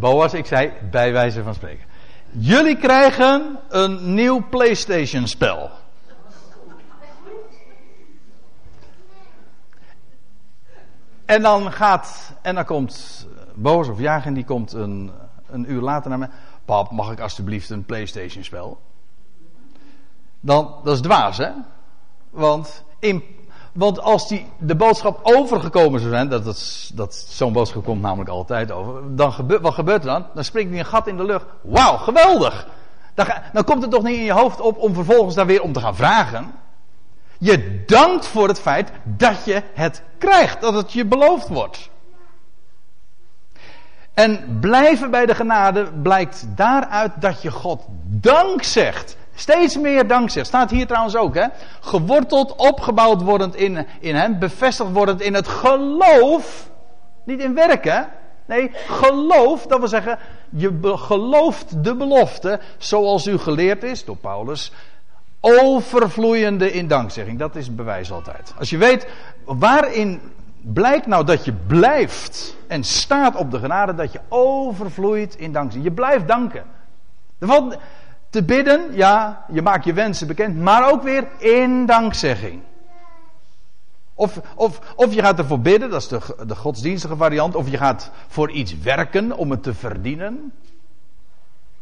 Boas, 0.00 0.34
ik 0.34 0.46
zei 0.46 0.72
bij 0.90 1.12
wijze 1.12 1.42
van 1.42 1.54
spreken. 1.54 1.86
Jullie 2.30 2.76
krijgen 2.76 3.58
een 3.68 4.14
nieuw 4.14 4.48
PlayStation 4.48 5.26
spel. 5.26 5.70
En 11.24 11.42
dan 11.42 11.72
gaat, 11.72 12.32
en 12.42 12.54
dan 12.54 12.64
komt 12.64 13.26
Boos 13.54 13.88
of 13.88 13.98
Jagen, 13.98 14.34
die 14.34 14.44
komt 14.44 14.72
een, 14.72 15.10
een 15.46 15.72
uur 15.72 15.80
later 15.80 16.10
naar 16.10 16.18
me. 16.18 16.28
Pap, 16.64 16.90
mag 16.90 17.12
ik 17.12 17.20
alstublieft 17.20 17.70
een 17.70 17.84
PlayStation 17.84 18.44
spel? 18.44 18.80
Dan, 20.40 20.74
dat 20.84 20.94
is 20.94 21.00
dwaas, 21.00 21.38
hè? 21.38 21.50
Want, 22.30 22.84
in, 22.98 23.22
want 23.72 24.00
als 24.00 24.28
die, 24.28 24.46
de 24.58 24.76
boodschap 24.76 25.18
overgekomen 25.22 26.00
zou 26.00 26.12
zijn, 26.12 26.28
dat, 26.28 26.44
dat, 26.94 27.14
zo'n 27.28 27.52
boodschap 27.52 27.84
komt 27.84 28.02
namelijk 28.02 28.30
altijd 28.30 28.70
over, 28.70 29.16
dan 29.16 29.34
wat 29.60 29.74
gebeurt 29.74 30.04
er 30.04 30.10
dan? 30.10 30.26
Dan 30.34 30.44
springt 30.44 30.70
hij 30.70 30.78
een 30.78 30.86
gat 30.86 31.06
in 31.06 31.16
de 31.16 31.24
lucht. 31.24 31.44
Wauw, 31.62 31.96
geweldig! 31.96 32.66
Dan, 33.14 33.26
dan 33.52 33.64
komt 33.64 33.82
het 33.82 33.90
toch 33.90 34.02
niet 34.02 34.16
in 34.16 34.24
je 34.24 34.32
hoofd 34.32 34.60
op 34.60 34.78
om 34.78 34.94
vervolgens 34.94 35.34
daar 35.34 35.46
weer 35.46 35.62
om 35.62 35.72
te 35.72 35.80
gaan 35.80 35.96
vragen. 35.96 36.52
Je 37.38 37.84
dankt 37.86 38.26
voor 38.26 38.48
het 38.48 38.60
feit 38.60 38.92
dat 39.04 39.44
je 39.44 39.62
het 39.74 40.02
krijgt, 40.18 40.60
dat 40.60 40.74
het 40.74 40.92
je 40.92 41.04
beloofd 41.04 41.48
wordt. 41.48 41.90
En 44.14 44.58
blijven 44.60 45.10
bij 45.10 45.26
de 45.26 45.34
genade 45.34 45.92
blijkt 46.02 46.46
daaruit 46.56 47.12
dat 47.20 47.42
je 47.42 47.50
God 47.50 47.84
dank 48.04 48.62
zegt. 48.62 49.16
Steeds 49.40 49.78
meer 49.78 50.06
dank 50.06 50.30
zegt. 50.30 50.46
Staat 50.46 50.70
hier 50.70 50.86
trouwens 50.86 51.16
ook, 51.16 51.34
hè? 51.34 51.46
Geworteld, 51.80 52.56
opgebouwd 52.56 53.22
wordend 53.22 53.56
in, 53.56 53.86
in 54.00 54.14
hem, 54.14 54.38
bevestigd 54.38 54.92
wordend 54.92 55.20
in 55.20 55.34
het 55.34 55.48
geloof. 55.48 56.70
Niet 57.24 57.40
in 57.40 57.54
werken. 57.54 58.08
Nee, 58.46 58.70
geloof, 58.74 59.66
dat 59.66 59.78
wil 59.78 59.88
zeggen, 59.88 60.18
je 60.48 60.78
gelooft 60.82 61.84
de 61.84 61.94
belofte 61.94 62.60
zoals 62.78 63.26
u 63.26 63.38
geleerd 63.38 63.82
is 63.82 64.04
door 64.04 64.16
Paulus. 64.16 64.72
Overvloeiende 65.40 66.72
in 66.72 66.88
dankzegging. 66.88 67.38
Dat 67.38 67.56
is 67.56 67.74
bewijs 67.74 68.12
altijd. 68.12 68.54
Als 68.58 68.70
je 68.70 68.78
weet 68.78 69.06
waarin 69.44 70.20
blijkt 70.60 71.06
nou 71.06 71.24
dat 71.24 71.44
je 71.44 71.52
blijft 71.52 72.56
en 72.66 72.84
staat 72.84 73.36
op 73.36 73.50
de 73.50 73.58
genade, 73.58 73.94
dat 73.94 74.12
je 74.12 74.20
overvloeit 74.28 75.36
in 75.36 75.52
dankzegging. 75.52 75.84
Je 75.84 75.94
blijft 75.94 76.28
danken. 76.28 76.64
Te 78.30 78.42
bidden, 78.42 78.96
ja, 78.96 79.44
je 79.52 79.62
maakt 79.62 79.84
je 79.84 79.92
wensen 79.92 80.26
bekend, 80.26 80.56
maar 80.56 80.90
ook 80.92 81.02
weer 81.02 81.26
in 81.38 81.86
dankzegging. 81.86 82.62
Of, 84.14 84.40
of, 84.54 84.80
of 84.96 85.14
je 85.14 85.22
gaat 85.22 85.38
ervoor 85.38 85.60
bidden, 85.60 85.90
dat 85.90 86.00
is 86.00 86.08
de, 86.08 86.20
de 86.46 86.56
godsdienstige 86.56 87.16
variant. 87.16 87.54
Of 87.54 87.70
je 87.70 87.76
gaat 87.76 88.10
voor 88.28 88.50
iets 88.50 88.78
werken 88.78 89.36
om 89.36 89.50
het 89.50 89.62
te 89.62 89.74
verdienen. 89.74 90.52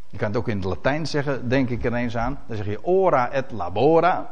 Je 0.09 0.17
kan 0.17 0.27
het 0.27 0.37
ook 0.37 0.47
in 0.47 0.55
het 0.57 0.65
Latijn 0.65 1.07
zeggen, 1.07 1.49
denk 1.49 1.69
ik 1.69 1.85
er 1.85 1.93
eens 1.93 2.17
aan. 2.17 2.39
Dan 2.47 2.57
zeg 2.57 2.65
je 2.65 2.85
ora 2.85 3.31
et 3.31 3.51
labora. 3.51 4.29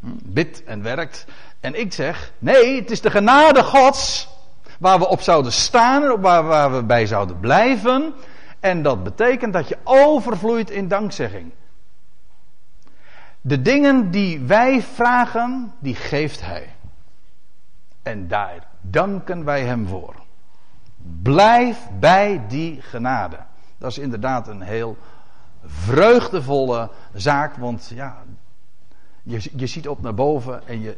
Hm, 0.00 0.06
bid 0.22 0.64
en 0.64 0.82
werkt. 0.82 1.26
En 1.60 1.80
ik 1.80 1.92
zeg, 1.92 2.32
nee, 2.38 2.80
het 2.80 2.90
is 2.90 3.00
de 3.00 3.10
genade 3.10 3.62
Gods. 3.62 4.28
Waar 4.78 4.98
we 4.98 5.08
op 5.08 5.20
zouden 5.20 5.52
staan, 5.52 6.20
waar, 6.20 6.44
waar 6.44 6.72
we 6.72 6.82
bij 6.82 7.06
zouden 7.06 7.40
blijven. 7.40 8.14
En 8.60 8.82
dat 8.82 9.04
betekent 9.04 9.52
dat 9.52 9.68
je 9.68 9.78
overvloeit 9.84 10.70
in 10.70 10.88
dankzegging. 10.88 11.52
De 13.40 13.62
dingen 13.62 14.10
die 14.10 14.40
wij 14.40 14.82
vragen, 14.82 15.72
die 15.78 15.94
geeft 15.94 16.40
Hij. 16.40 16.74
En 18.02 18.28
daar 18.28 18.66
danken 18.80 19.44
wij 19.44 19.64
Hem 19.64 19.86
voor. 19.86 20.14
Blijf 21.22 21.88
bij 21.98 22.42
die 22.48 22.82
genade. 22.82 23.36
Dat 23.78 23.90
is 23.90 23.98
inderdaad 23.98 24.48
een 24.48 24.60
heel 24.60 24.96
vreugdevolle 25.64 26.90
zaak, 27.14 27.56
want 27.56 27.90
ja, 27.94 28.22
je, 29.22 29.50
je 29.56 29.66
ziet 29.66 29.88
op 29.88 30.02
naar 30.02 30.14
boven 30.14 30.66
en, 30.66 30.80
je, 30.80 30.96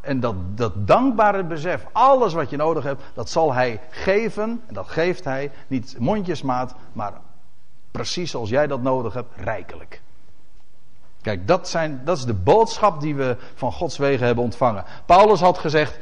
en 0.00 0.20
dat, 0.20 0.34
dat 0.58 0.86
dankbare 0.86 1.44
besef, 1.44 1.86
alles 1.92 2.32
wat 2.32 2.50
je 2.50 2.56
nodig 2.56 2.84
hebt, 2.84 3.02
dat 3.14 3.30
zal 3.30 3.52
Hij 3.52 3.80
geven, 3.90 4.62
en 4.66 4.74
dat 4.74 4.88
geeft 4.88 5.24
Hij, 5.24 5.50
niet 5.66 5.96
mondjesmaat, 5.98 6.74
maar 6.92 7.12
precies 7.90 8.30
zoals 8.30 8.48
jij 8.48 8.66
dat 8.66 8.82
nodig 8.82 9.14
hebt, 9.14 9.36
rijkelijk. 9.36 10.02
Kijk, 11.26 11.46
dat, 11.46 11.68
zijn, 11.68 12.00
dat 12.04 12.16
is 12.16 12.24
de 12.24 12.34
boodschap 12.34 13.00
die 13.00 13.14
we 13.14 13.36
van 13.54 13.72
Gods 13.72 13.96
wegen 13.96 14.26
hebben 14.26 14.44
ontvangen. 14.44 14.84
Paulus 15.06 15.40
had 15.40 15.58
gezegd, 15.58 15.98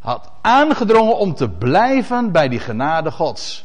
had 0.00 0.30
aangedrongen 0.40 1.16
om 1.16 1.34
te 1.34 1.48
blijven 1.48 2.32
bij 2.32 2.48
die 2.48 2.58
genade 2.58 3.10
Gods. 3.10 3.64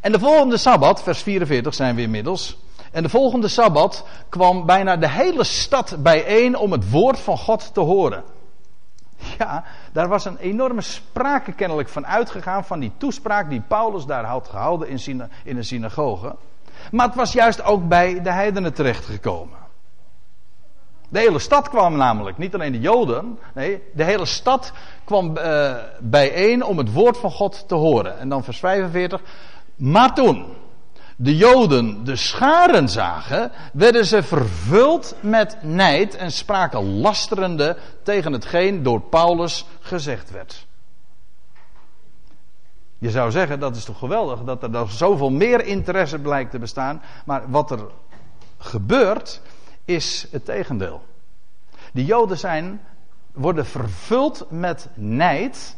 En 0.00 0.12
de 0.12 0.18
volgende 0.18 0.56
sabbat, 0.56 1.02
vers 1.02 1.22
44 1.22 1.74
zijn 1.74 1.94
we 1.94 2.02
inmiddels. 2.02 2.58
En 2.92 3.02
de 3.02 3.08
volgende 3.08 3.48
sabbat 3.48 4.06
kwam 4.28 4.66
bijna 4.66 4.96
de 4.96 5.08
hele 5.08 5.44
stad 5.44 5.96
bijeen 5.98 6.56
om 6.56 6.72
het 6.72 6.90
woord 6.90 7.18
van 7.18 7.38
God 7.38 7.74
te 7.74 7.80
horen. 7.80 8.24
Ja, 9.38 9.64
daar 9.92 10.08
was 10.08 10.24
een 10.24 10.38
enorme 10.38 10.80
sprake 10.80 11.52
kennelijk 11.52 11.88
van 11.88 12.06
uitgegaan 12.06 12.64
van 12.64 12.80
die 12.80 12.92
toespraak 12.96 13.50
die 13.50 13.60
Paulus 13.60 14.04
daar 14.04 14.24
had 14.24 14.48
gehouden 14.48 14.88
in, 14.88 15.30
in 15.44 15.56
een 15.56 15.64
synagoge. 15.64 16.36
Maar 16.90 17.06
het 17.06 17.16
was 17.16 17.32
juist 17.32 17.64
ook 17.64 17.88
bij 17.88 18.22
de 18.22 18.32
heidenen 18.32 18.74
terechtgekomen. 18.74 19.62
De 21.14 21.20
hele 21.20 21.38
stad 21.38 21.68
kwam 21.68 21.96
namelijk, 21.96 22.38
niet 22.38 22.54
alleen 22.54 22.72
de 22.72 22.80
Joden, 22.80 23.38
nee, 23.54 23.82
de 23.92 24.04
hele 24.04 24.24
stad 24.24 24.72
kwam 25.04 25.36
uh, 25.36 25.74
bijeen 26.00 26.64
om 26.64 26.78
het 26.78 26.92
woord 26.92 27.16
van 27.16 27.30
God 27.30 27.68
te 27.68 27.74
horen. 27.74 28.18
En 28.18 28.28
dan 28.28 28.44
vers 28.44 28.58
45. 28.58 29.20
Maar 29.76 30.14
toen 30.14 30.46
de 31.16 31.36
Joden 31.36 32.04
de 32.04 32.16
scharen 32.16 32.88
zagen, 32.88 33.52
werden 33.72 34.06
ze 34.06 34.22
vervuld 34.22 35.16
met 35.20 35.56
nijd 35.62 36.16
en 36.16 36.32
spraken 36.32 37.00
lasterende 37.00 37.76
tegen 38.02 38.32
hetgeen 38.32 38.82
door 38.82 39.00
Paulus 39.00 39.66
gezegd 39.80 40.30
werd. 40.30 40.66
Je 42.98 43.10
zou 43.10 43.30
zeggen, 43.30 43.60
dat 43.60 43.76
is 43.76 43.84
toch 43.84 43.98
geweldig, 43.98 44.40
dat 44.40 44.62
er 44.62 44.90
zoveel 44.90 45.30
meer 45.30 45.64
interesse 45.64 46.18
blijkt 46.18 46.50
te 46.50 46.58
bestaan. 46.58 47.02
Maar 47.24 47.50
wat 47.50 47.70
er 47.70 47.80
gebeurt, 48.58 49.40
is 49.84 50.26
het 50.30 50.44
tegendeel. 50.44 51.02
De 51.92 52.04
Joden 52.04 52.38
zijn, 52.38 52.80
worden 53.32 53.66
vervuld 53.66 54.46
met 54.50 54.88
nijd 54.94 55.76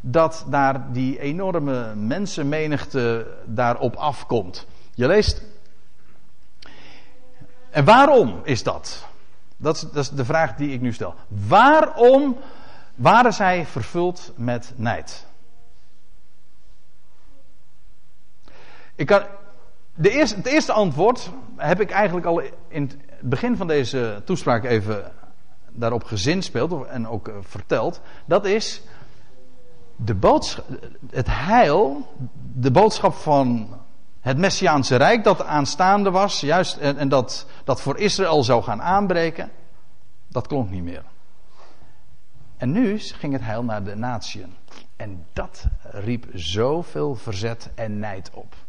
dat 0.00 0.44
daar 0.48 0.92
die 0.92 1.18
enorme 1.18 1.94
mensenmenigte 1.94 3.36
daarop 3.44 3.96
afkomt. 3.96 4.66
Je 4.94 5.06
leest. 5.06 5.42
En 7.70 7.84
waarom 7.84 8.40
is 8.44 8.62
dat? 8.62 9.06
Dat 9.56 9.76
is, 9.76 9.80
dat 9.80 9.96
is 9.96 10.10
de 10.10 10.24
vraag 10.24 10.54
die 10.54 10.72
ik 10.72 10.80
nu 10.80 10.92
stel. 10.92 11.14
Waarom 11.28 12.38
waren 12.94 13.32
zij 13.32 13.66
vervuld 13.66 14.32
met 14.36 14.72
nijd? 14.76 15.26
Ik 18.94 19.06
kan, 19.06 19.22
de 19.94 20.10
eerste, 20.10 20.36
het 20.36 20.46
eerste 20.46 20.72
antwoord 20.72 21.30
heb 21.56 21.80
ik 21.80 21.90
eigenlijk 21.90 22.26
al 22.26 22.42
in 22.68 23.00
begin 23.20 23.56
van 23.56 23.66
deze 23.66 24.22
toespraak 24.24 24.64
even 24.64 25.12
daarop 25.68 26.04
gezinspeeld 26.04 26.86
en 26.86 27.08
ook 27.08 27.28
eh, 27.28 27.34
verteld. 27.40 28.00
Dat 28.24 28.44
is 28.44 28.82
de 29.96 30.14
boodschap, 30.14 30.64
het 31.10 31.26
heil, 31.30 32.12
de 32.52 32.70
boodschap 32.70 33.14
van 33.14 33.76
het 34.20 34.38
Messiaanse 34.38 34.96
Rijk 34.96 35.24
dat 35.24 35.44
aanstaande 35.44 36.10
was, 36.10 36.40
juist, 36.40 36.76
en, 36.76 36.96
en 36.96 37.08
dat, 37.08 37.46
dat 37.64 37.80
voor 37.80 37.98
Israël 37.98 38.44
zou 38.44 38.62
gaan 38.62 38.82
aanbreken, 38.82 39.50
dat 40.28 40.46
klonk 40.46 40.70
niet 40.70 40.82
meer. 40.82 41.04
En 42.56 42.72
nu 42.72 42.98
ging 42.98 43.32
het 43.32 43.42
heil 43.42 43.64
naar 43.64 43.84
de 43.84 43.94
natieën. 43.94 44.54
En 44.96 45.26
dat 45.32 45.64
riep 45.82 46.26
zoveel 46.32 47.14
verzet 47.14 47.70
en 47.74 47.98
nijd 47.98 48.30
op. 48.32 48.65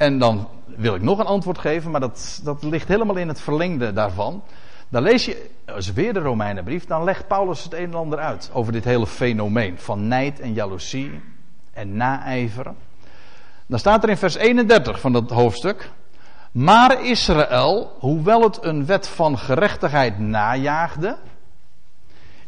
En 0.00 0.18
dan 0.18 0.48
wil 0.64 0.94
ik 0.94 1.02
nog 1.02 1.18
een 1.18 1.26
antwoord 1.26 1.58
geven, 1.58 1.90
maar 1.90 2.00
dat, 2.00 2.40
dat 2.44 2.62
ligt 2.62 2.88
helemaal 2.88 3.16
in 3.16 3.28
het 3.28 3.40
verlengde 3.40 3.92
daarvan. 3.92 4.42
Dan 4.88 5.02
lees 5.02 5.24
je, 5.24 5.50
als 5.74 5.92
weer 5.92 6.12
de 6.12 6.20
Romeinenbrief, 6.20 6.86
dan 6.86 7.04
legt 7.04 7.26
Paulus 7.26 7.64
het 7.64 7.74
een 7.74 7.84
en 7.84 7.94
ander 7.94 8.18
uit 8.18 8.50
over 8.52 8.72
dit 8.72 8.84
hele 8.84 9.06
fenomeen 9.06 9.78
van 9.78 10.08
nijd 10.08 10.40
en 10.40 10.52
jaloezie 10.52 11.20
en 11.72 11.96
naijver. 11.96 12.74
Dan 13.66 13.78
staat 13.78 14.02
er 14.02 14.08
in 14.08 14.16
vers 14.16 14.34
31 14.34 15.00
van 15.00 15.12
dat 15.12 15.30
hoofdstuk. 15.30 15.90
Maar 16.52 17.04
Israël, 17.04 17.96
hoewel 17.98 18.42
het 18.42 18.64
een 18.64 18.86
wet 18.86 19.08
van 19.08 19.38
gerechtigheid 19.38 20.18
najaagde, 20.18 21.16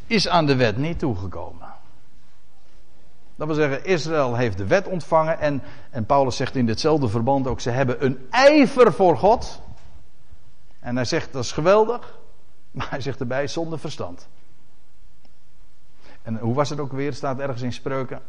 is 0.07 0.29
aan 0.29 0.47
de 0.47 0.57
wet 0.57 0.77
niet 0.77 0.99
toegekomen. 0.99 1.69
Dat 3.43 3.57
wil 3.57 3.69
zeggen, 3.69 3.85
Israël 3.85 4.37
heeft 4.37 4.59
de 4.59 4.67
wet 4.67 4.87
ontvangen 4.87 5.39
en, 5.39 5.63
en 5.91 6.07
Paulus 6.07 6.37
zegt 6.37 6.57
in 6.57 6.67
ditzelfde 6.67 7.09
verband 7.09 7.47
ook, 7.47 7.61
ze 7.61 7.71
hebben 7.71 8.05
een 8.05 8.27
ijver 8.31 8.93
voor 8.93 9.19
God. 9.19 9.61
En 10.81 10.97
hij 10.97 11.05
zegt, 11.05 11.33
dat 11.33 11.45
is 11.45 11.53
geweldig. 11.53 12.19
Maar 12.71 12.91
hij 12.91 13.01
zegt 13.01 13.21
erbij 13.21 13.47
zonder 13.47 13.79
verstand. 13.79 14.29
En 16.23 16.39
hoe 16.39 16.55
was 16.55 16.71
het 16.71 16.81
ook 16.81 16.93
weer? 16.93 17.13
Staat 17.13 17.39
ergens 17.39 17.63
in 17.63 17.73
spreuken. 17.73 18.23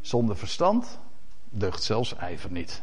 Zonder 0.00 0.36
verstand 0.36 0.98
deugt 1.44 1.82
zelfs 1.82 2.16
ijver 2.16 2.50
niet. 2.50 2.82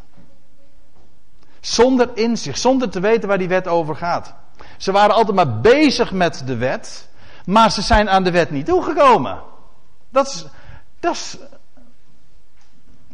Zonder 1.60 2.18
inzicht, 2.18 2.60
zonder 2.60 2.90
te 2.90 3.00
weten 3.00 3.28
waar 3.28 3.38
die 3.38 3.48
wet 3.48 3.68
over 3.68 3.96
gaat. 3.96 4.34
Ze 4.78 4.92
waren 4.92 5.16
altijd 5.16 5.36
maar 5.36 5.60
bezig 5.60 6.12
met 6.12 6.44
de 6.46 6.56
wet, 6.56 7.10
maar 7.46 7.72
ze 7.72 7.82
zijn 7.82 8.10
aan 8.10 8.24
de 8.24 8.32
wet 8.32 8.52
niet 8.52 8.66
toegekomen. 8.66 9.42
Dat 10.10 10.28
is, 10.28 10.46
Dat 11.02 11.14
is 11.14 11.38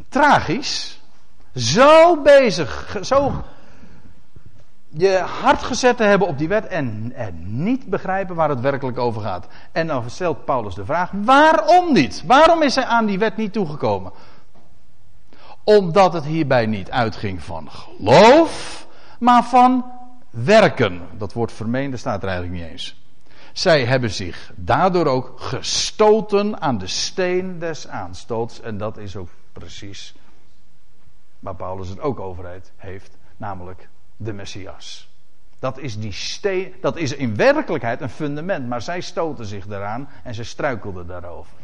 tragisch. 0.08 1.00
Zo 1.54 2.22
bezig, 2.22 2.98
zo 3.02 3.44
je 4.88 5.18
hart 5.18 5.62
gezet 5.62 5.96
te 5.96 6.02
hebben 6.02 6.28
op 6.28 6.38
die 6.38 6.48
wet 6.48 6.66
en, 6.66 7.12
en 7.14 7.62
niet 7.62 7.86
begrijpen 7.86 8.36
waar 8.36 8.48
het 8.48 8.60
werkelijk 8.60 8.98
over 8.98 9.22
gaat. 9.22 9.46
En 9.72 9.86
dan 9.86 10.10
stelt 10.10 10.44
Paulus 10.44 10.74
de 10.74 10.84
vraag: 10.84 11.10
waarom 11.12 11.92
niet? 11.92 12.22
Waarom 12.26 12.62
is 12.62 12.74
hij 12.74 12.84
aan 12.84 13.06
die 13.06 13.18
wet 13.18 13.36
niet 13.36 13.52
toegekomen? 13.52 14.12
Omdat 15.64 16.12
het 16.12 16.24
hierbij 16.24 16.66
niet 16.66 16.90
uitging 16.90 17.42
van 17.42 17.68
geloof, 17.70 18.86
maar 19.18 19.44
van 19.44 19.84
werken. 20.30 21.02
Dat 21.18 21.32
woord 21.32 21.52
vermeende 21.52 21.96
staat 21.96 22.22
er 22.22 22.28
eigenlijk 22.28 22.60
niet 22.60 22.70
eens. 22.70 23.07
Zij 23.52 23.84
hebben 23.84 24.10
zich 24.10 24.52
daardoor 24.56 25.06
ook 25.06 25.40
gestoten 25.40 26.60
aan 26.60 26.78
de 26.78 26.86
steen 26.86 27.58
des 27.58 27.88
aanstoots. 27.88 28.60
En 28.60 28.78
dat 28.78 28.96
is 28.96 29.16
ook 29.16 29.28
precies 29.52 30.14
waar 31.38 31.54
Paulus 31.54 31.88
het 31.88 32.00
ook 32.00 32.20
over 32.20 32.60
heeft, 32.76 33.16
namelijk 33.36 33.88
de 34.16 34.32
Messias. 34.32 35.08
Dat 35.58 35.78
is, 35.78 35.98
die 35.98 36.12
steen, 36.12 36.74
dat 36.80 36.96
is 36.96 37.14
in 37.14 37.36
werkelijkheid 37.36 38.00
een 38.00 38.08
fundament, 38.08 38.68
maar 38.68 38.82
zij 38.82 39.00
stoten 39.00 39.46
zich 39.46 39.66
daaraan 39.66 40.08
en 40.22 40.34
ze 40.34 40.44
struikelden 40.44 41.06
daarover. 41.06 41.56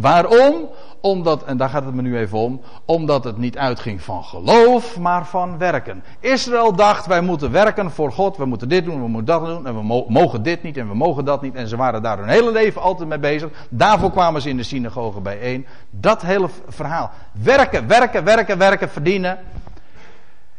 Waarom? 0.00 0.68
Omdat, 1.00 1.44
en 1.44 1.56
daar 1.56 1.68
gaat 1.68 1.84
het 1.84 1.94
me 1.94 2.02
nu 2.02 2.18
even 2.18 2.38
om, 2.38 2.60
omdat 2.84 3.24
het 3.24 3.36
niet 3.36 3.58
uitging 3.58 4.02
van 4.02 4.24
geloof, 4.24 4.98
maar 4.98 5.26
van 5.26 5.58
werken. 5.58 6.04
Israël 6.20 6.74
dacht, 6.74 7.06
wij 7.06 7.20
moeten 7.20 7.50
werken 7.50 7.90
voor 7.90 8.12
God, 8.12 8.36
we 8.36 8.44
moeten 8.44 8.68
dit 8.68 8.84
doen, 8.84 9.00
we 9.00 9.08
moeten 9.08 9.34
dat 9.40 9.46
doen, 9.46 9.66
en 9.66 9.74
we 9.74 10.04
mogen 10.08 10.42
dit 10.42 10.62
niet 10.62 10.76
en 10.76 10.88
we 10.88 10.94
mogen 10.94 11.24
dat 11.24 11.42
niet. 11.42 11.54
En 11.54 11.68
ze 11.68 11.76
waren 11.76 12.02
daar 12.02 12.18
hun 12.18 12.28
hele 12.28 12.52
leven 12.52 12.82
altijd 12.82 13.08
mee 13.08 13.18
bezig. 13.18 13.50
Daarvoor 13.68 14.10
kwamen 14.10 14.42
ze 14.42 14.48
in 14.48 14.56
de 14.56 14.62
synagoge 14.62 15.20
bijeen. 15.20 15.66
Dat 15.90 16.22
hele 16.22 16.48
verhaal. 16.68 17.10
Werken, 17.32 17.86
werken, 17.86 18.24
werken, 18.24 18.58
werken, 18.58 18.88
verdienen. 18.88 19.38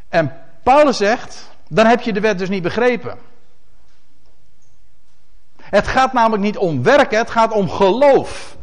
En 0.09 0.33
Paulus 0.63 0.97
zegt, 0.97 1.49
dan 1.69 1.85
heb 1.85 2.01
je 2.01 2.13
de 2.13 2.19
wet 2.19 2.37
dus 2.37 2.49
niet 2.49 2.63
begrepen. 2.63 3.17
Het 5.61 5.87
gaat 5.87 6.13
namelijk 6.13 6.43
niet 6.43 6.57
om 6.57 6.83
werken, 6.83 7.17
het 7.17 7.29
gaat 7.29 7.51
om 7.51 7.69
geloof. 7.69 8.57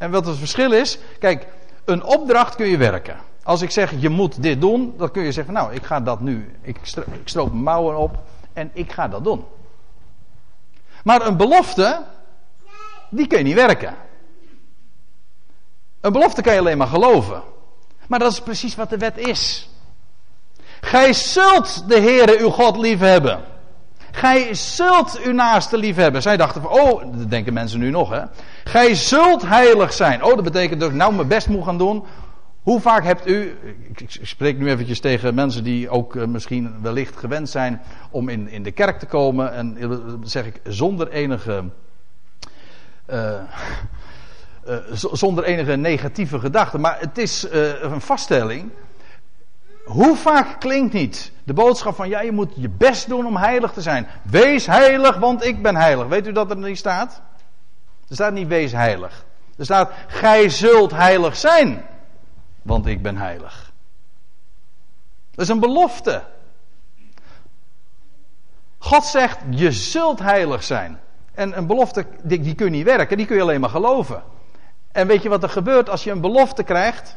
En 0.00 0.10
wat 0.10 0.26
het 0.26 0.38
verschil 0.38 0.72
is, 0.72 0.98
kijk, 1.18 1.46
een 1.84 2.04
opdracht 2.04 2.54
kun 2.54 2.66
je 2.66 2.76
werken. 2.76 3.16
Als 3.42 3.62
ik 3.62 3.70
zeg, 3.70 3.92
je 3.98 4.08
moet 4.08 4.42
dit 4.42 4.60
doen, 4.60 4.94
dan 4.96 5.10
kun 5.10 5.22
je 5.22 5.32
zeggen, 5.32 5.54
nou, 5.54 5.74
ik 5.74 5.84
ga 5.84 6.00
dat 6.00 6.20
nu, 6.20 6.54
ik, 6.62 6.76
ik 6.94 7.20
stroop 7.24 7.50
mijn 7.50 7.62
mouwen 7.62 7.96
op 7.96 8.22
en 8.52 8.70
ik 8.72 8.92
ga 8.92 9.08
dat 9.08 9.24
doen. 9.24 9.44
Maar 11.04 11.26
een 11.26 11.36
belofte, 11.36 12.02
die 13.10 13.26
kun 13.26 13.38
je 13.38 13.44
niet 13.44 13.54
werken. 13.54 13.94
Een 16.00 16.12
belofte 16.12 16.42
kan 16.42 16.52
je 16.52 16.58
alleen 16.58 16.78
maar 16.78 16.86
geloven. 16.86 17.42
Maar 18.06 18.18
dat 18.18 18.32
is 18.32 18.40
precies 18.40 18.74
wat 18.74 18.90
de 18.90 18.98
wet 18.98 19.18
is. 19.18 19.70
Gij 20.80 21.12
zult 21.12 21.88
de 21.88 22.00
Heere 22.00 22.38
uw 22.38 22.50
God 22.50 22.76
liefhebben. 22.76 23.40
Gij 24.10 24.54
zult 24.54 25.20
uw 25.20 25.32
naaste 25.32 25.76
liefhebben. 25.76 26.22
Zij 26.22 26.36
dachten 26.36 26.62
van, 26.62 26.70
oh, 26.70 27.02
dat 27.14 27.30
denken 27.30 27.52
mensen 27.52 27.78
nu 27.78 27.90
nog, 27.90 28.10
hè. 28.10 28.22
Gij 28.70 28.94
zult 28.94 29.42
heilig 29.42 29.92
zijn. 29.92 30.24
Oh, 30.24 30.34
dat 30.34 30.44
betekent 30.44 30.80
dat 30.80 30.90
ik 30.90 30.96
nou 30.96 31.14
mijn 31.14 31.28
best 31.28 31.48
moet 31.48 31.64
gaan 31.64 31.78
doen. 31.78 32.04
Hoe 32.62 32.80
vaak 32.80 33.04
hebt 33.04 33.26
u, 33.26 33.58
ik, 33.96 34.18
spreek 34.22 34.58
nu 34.58 34.70
eventjes 34.70 35.00
tegen 35.00 35.34
mensen 35.34 35.64
die 35.64 35.88
ook 35.88 36.14
uh, 36.14 36.24
misschien 36.24 36.74
wellicht 36.82 37.16
gewend 37.16 37.48
zijn 37.48 37.82
om 38.10 38.28
in, 38.28 38.48
in 38.48 38.62
de 38.62 38.70
kerk 38.70 38.98
te 38.98 39.06
komen. 39.06 39.52
En 39.52 39.76
uh, 39.78 39.96
zeg 40.22 40.46
ik 40.46 40.60
zonder 40.64 41.08
enige, 41.08 41.64
uh, 43.10 43.34
zonder 45.12 45.44
enige 45.44 45.76
negatieve 45.76 46.38
gedachten. 46.38 46.80
Maar 46.80 46.96
het 47.00 47.18
is 47.18 47.46
een 47.80 48.00
vaststelling 48.00 48.70
hoe 49.84 50.16
vaak 50.16 50.60
klinkt 50.60 50.92
niet 50.92 51.32
de 51.44 51.52
boodschap 51.52 51.94
van 51.94 52.08
ja, 52.08 52.20
je 52.20 52.32
moet 52.32 52.52
je 52.54 52.68
best 52.68 53.08
doen 53.08 53.26
om 53.26 53.36
heilig 53.36 53.72
te 53.72 53.80
zijn. 53.80 54.06
Wees 54.22 54.66
heilig, 54.66 55.16
want 55.16 55.44
ik 55.44 55.62
ben 55.62 55.76
heilig. 55.76 56.06
Weet 56.06 56.26
u 56.26 56.32
dat 56.32 56.50
er 56.50 56.56
niet 56.56 56.78
staat? 56.78 57.22
Er 58.10 58.16
staat 58.16 58.32
niet 58.32 58.48
wees 58.48 58.72
heilig. 58.72 59.24
Er 59.56 59.64
staat 59.64 59.92
gij 60.06 60.48
zult 60.48 60.90
heilig 60.90 61.36
zijn, 61.36 61.86
want 62.62 62.86
ik 62.86 63.02
ben 63.02 63.16
heilig. 63.16 63.72
Dat 65.30 65.44
is 65.44 65.48
een 65.48 65.60
belofte. 65.60 66.22
God 68.78 69.04
zegt 69.04 69.38
je 69.50 69.72
zult 69.72 70.18
heilig 70.18 70.62
zijn. 70.62 71.00
En 71.32 71.56
een 71.56 71.66
belofte 71.66 72.06
die, 72.22 72.40
die 72.40 72.54
kun 72.54 72.64
je 72.66 72.72
niet 72.72 72.84
werken, 72.84 73.16
die 73.16 73.26
kun 73.26 73.36
je 73.36 73.42
alleen 73.42 73.60
maar 73.60 73.70
geloven. 73.70 74.22
En 74.92 75.06
weet 75.06 75.22
je 75.22 75.28
wat 75.28 75.42
er 75.42 75.48
gebeurt 75.48 75.90
als 75.90 76.04
je 76.04 76.10
een 76.10 76.20
belofte 76.20 76.62
krijgt? 76.62 77.16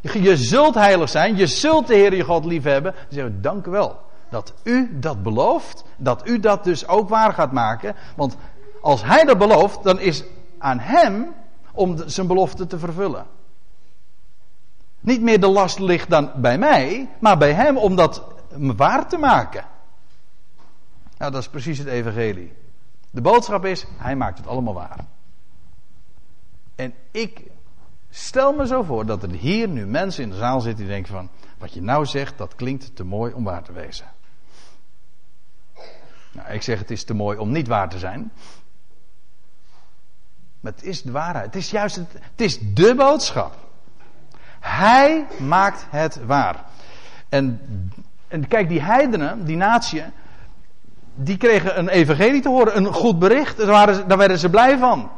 Je 0.00 0.36
zult 0.36 0.74
heilig 0.74 1.08
zijn, 1.08 1.36
je 1.36 1.46
zult 1.46 1.86
de 1.86 1.94
Heer 1.94 2.14
je 2.14 2.24
God 2.24 2.44
lief 2.44 2.62
hebben. 2.62 2.92
Dan 2.92 3.04
zeggen 3.08 3.34
we, 3.34 3.40
dank 3.40 3.66
u 3.66 3.70
wel 3.70 4.04
dat 4.34 4.54
u 4.62 4.98
dat 4.98 5.22
belooft, 5.22 5.84
dat 5.96 6.28
u 6.28 6.40
dat 6.40 6.64
dus 6.64 6.88
ook 6.88 7.08
waar 7.08 7.32
gaat 7.32 7.52
maken. 7.52 7.94
Want 8.16 8.36
als 8.84 9.02
hij 9.02 9.24
dat 9.24 9.38
belooft, 9.38 9.82
dan 9.82 10.00
is 10.00 10.24
aan 10.58 10.78
hem 10.78 11.34
om 11.72 11.96
zijn 12.06 12.26
belofte 12.26 12.66
te 12.66 12.78
vervullen. 12.78 13.26
Niet 15.00 15.20
meer 15.20 15.40
de 15.40 15.46
last 15.46 15.78
ligt 15.78 16.10
dan 16.10 16.30
bij 16.36 16.58
mij, 16.58 17.08
maar 17.18 17.38
bij 17.38 17.52
hem 17.52 17.76
om 17.76 17.96
dat 17.96 18.22
waar 18.56 19.08
te 19.08 19.18
maken. 19.18 19.64
Nou, 21.18 21.32
dat 21.32 21.40
is 21.40 21.48
precies 21.48 21.78
het 21.78 21.86
evangelie. 21.86 22.52
De 23.10 23.20
boodschap 23.20 23.64
is, 23.64 23.86
hij 23.96 24.16
maakt 24.16 24.38
het 24.38 24.46
allemaal 24.46 24.74
waar. 24.74 25.04
En 26.74 26.94
ik 27.10 27.42
Stel 28.16 28.52
me 28.52 28.66
zo 28.66 28.82
voor 28.82 29.06
dat 29.06 29.22
er 29.22 29.30
hier 29.30 29.68
nu 29.68 29.86
mensen 29.86 30.22
in 30.22 30.30
de 30.30 30.36
zaal 30.36 30.60
zitten 30.60 30.84
die 30.84 30.94
denken 30.94 31.12
van, 31.12 31.28
wat 31.58 31.72
je 31.72 31.82
nou 31.82 32.06
zegt, 32.06 32.38
dat 32.38 32.54
klinkt 32.54 32.96
te 32.96 33.04
mooi 33.04 33.32
om 33.32 33.44
waar 33.44 33.62
te 33.62 33.72
wezen. 33.72 34.06
Nou, 36.32 36.52
ik 36.52 36.62
zeg 36.62 36.78
het 36.78 36.90
is 36.90 37.04
te 37.04 37.14
mooi 37.14 37.38
om 37.38 37.52
niet 37.52 37.68
waar 37.68 37.88
te 37.88 37.98
zijn. 37.98 38.32
Maar 40.64 40.72
het 40.72 40.84
is 40.84 41.02
de 41.02 41.12
waarheid. 41.12 41.44
Het 41.44 41.56
is 41.56 41.70
juist 41.70 41.96
het, 41.96 42.12
het 42.12 42.40
is 42.40 42.58
de 42.60 42.94
boodschap. 42.94 43.54
Hij 44.60 45.26
maakt 45.38 45.86
het 45.90 46.20
waar. 46.26 46.64
En, 47.28 47.60
en 48.28 48.48
kijk, 48.48 48.68
die 48.68 48.82
heidenen, 48.82 49.44
die 49.44 49.56
natie, 49.56 50.02
die 51.14 51.36
kregen 51.36 51.78
een 51.78 51.88
evangelie 51.88 52.40
te 52.40 52.48
horen, 52.48 52.76
een 52.76 52.92
goed 52.92 53.18
bericht. 53.18 53.56
Daar, 53.56 53.66
waren, 53.66 54.08
daar 54.08 54.18
werden 54.18 54.38
ze 54.38 54.50
blij 54.50 54.78
van. 54.78 55.10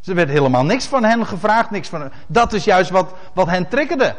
Ze 0.00 0.14
werd 0.14 0.28
helemaal 0.28 0.64
niks 0.64 0.86
van 0.86 1.04
hen 1.04 1.26
gevraagd, 1.26 1.70
niks 1.70 1.88
van 1.88 2.10
Dat 2.26 2.52
is 2.52 2.64
juist 2.64 2.90
wat, 2.90 3.14
wat 3.32 3.46
hen 3.46 3.68
triggerde. 3.68 4.16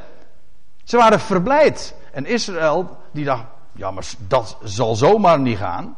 Ze 0.84 0.98
waren 0.98 1.20
verblijd. 1.20 1.96
En 2.12 2.26
Israël, 2.26 2.98
die 3.12 3.26
dacht, 3.26 3.44
ja, 3.72 3.92
maar 3.92 4.06
dat 4.28 4.58
zal 4.64 4.96
zomaar 4.96 5.40
niet 5.40 5.58
gaan. 5.58 5.96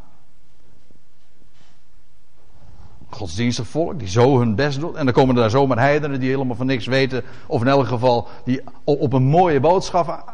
Godsdienstig 3.17 3.67
volk, 3.67 3.99
die 3.99 4.07
zo 4.07 4.39
hun 4.39 4.55
best 4.55 4.79
doet. 4.79 4.95
En 4.95 5.05
dan 5.05 5.13
komen 5.13 5.35
er 5.35 5.41
daar 5.41 5.49
zomaar 5.49 5.79
heidenen 5.79 6.19
die 6.19 6.29
helemaal 6.29 6.55
van 6.55 6.65
niks 6.65 6.85
weten. 6.85 7.23
Of 7.47 7.61
in 7.61 7.67
elk 7.67 7.87
geval, 7.87 8.27
die 8.43 8.61
op 8.83 9.13
een 9.13 9.23
mooie 9.23 9.59
boodschap, 9.59 10.33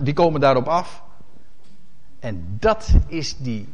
die 0.00 0.14
komen 0.14 0.40
daarop 0.40 0.66
af. 0.66 1.02
En 2.20 2.56
dat 2.60 2.92
is 3.06 3.36
die 3.36 3.68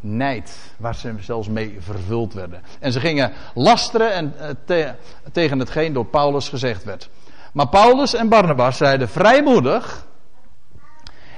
nijd, 0.00 0.56
waar 0.76 0.94
ze 0.94 1.14
zelfs 1.20 1.48
mee 1.48 1.76
vervuld 1.80 2.34
werden. 2.34 2.62
En 2.80 2.92
ze 2.92 3.00
gingen 3.00 3.32
lasteren 3.54 4.12
en, 4.12 4.34
eh, 4.66 4.90
tegen 5.32 5.58
hetgeen 5.58 5.92
door 5.92 6.06
Paulus 6.06 6.48
gezegd 6.48 6.84
werd. 6.84 7.10
Maar 7.52 7.68
Paulus 7.68 8.14
en 8.14 8.28
Barnabas 8.28 8.76
zeiden 8.76 9.08
vrijmoedig: 9.08 10.06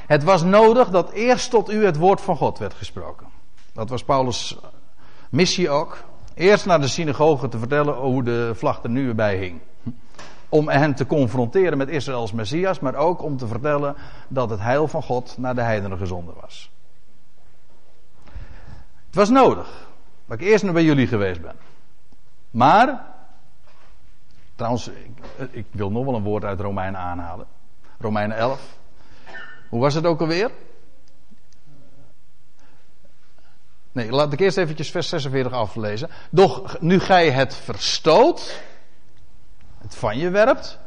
Het 0.06 0.24
was 0.24 0.42
nodig 0.42 0.88
dat 0.88 1.10
eerst 1.10 1.50
tot 1.50 1.70
u 1.70 1.84
het 1.84 1.96
woord 1.96 2.20
van 2.20 2.36
God 2.36 2.58
werd 2.58 2.74
gesproken. 2.74 3.26
Dat 3.72 3.88
was 3.88 4.04
Paulus' 4.04 4.56
missie 5.30 5.70
ook. 5.70 6.04
Eerst 6.40 6.66
naar 6.66 6.80
de 6.80 6.88
synagoge 6.88 7.48
te 7.48 7.58
vertellen 7.58 7.94
hoe 7.94 8.22
de 8.22 8.50
vlag 8.54 8.82
er 8.82 8.90
nu 8.90 9.14
bij 9.14 9.36
hing. 9.36 9.60
Om 10.48 10.68
hen 10.68 10.94
te 10.94 11.06
confronteren 11.06 11.78
met 11.78 11.88
Israëls 11.88 12.32
Messias, 12.32 12.80
maar 12.80 12.94
ook 12.94 13.22
om 13.22 13.36
te 13.36 13.46
vertellen 13.46 13.96
dat 14.28 14.50
het 14.50 14.60
heil 14.60 14.88
van 14.88 15.02
God 15.02 15.34
naar 15.38 15.54
de 15.54 15.60
heidenen 15.60 15.98
gezonden 15.98 16.34
was. 16.40 16.70
Het 19.06 19.14
was 19.14 19.28
nodig 19.28 19.88
dat 20.26 20.40
ik 20.40 20.46
eerst 20.46 20.64
nog 20.64 20.72
bij 20.72 20.84
jullie 20.84 21.06
geweest 21.06 21.40
ben. 21.40 21.56
Maar, 22.50 23.06
trouwens, 24.54 24.88
ik, 24.88 25.24
ik 25.50 25.66
wil 25.70 25.90
nog 25.90 26.04
wel 26.04 26.14
een 26.14 26.22
woord 26.22 26.44
uit 26.44 26.60
Romeinen 26.60 27.00
aanhalen. 27.00 27.46
Romeinen 27.98 28.36
11. 28.36 28.76
Hoe 29.68 29.80
was 29.80 29.94
het 29.94 30.06
ook 30.06 30.20
alweer? 30.20 30.50
Nee, 34.00 34.10
laat 34.10 34.32
ik 34.32 34.40
eerst 34.40 34.56
eventjes 34.56 34.90
vers 34.90 35.08
46 35.08 35.52
aflezen. 35.52 36.08
Doch 36.30 36.80
nu 36.80 37.00
gij 37.00 37.30
het 37.30 37.54
verstoot, 37.54 38.62
het 39.78 39.94
van 39.94 40.18
je 40.18 40.30
werpt, 40.30 40.78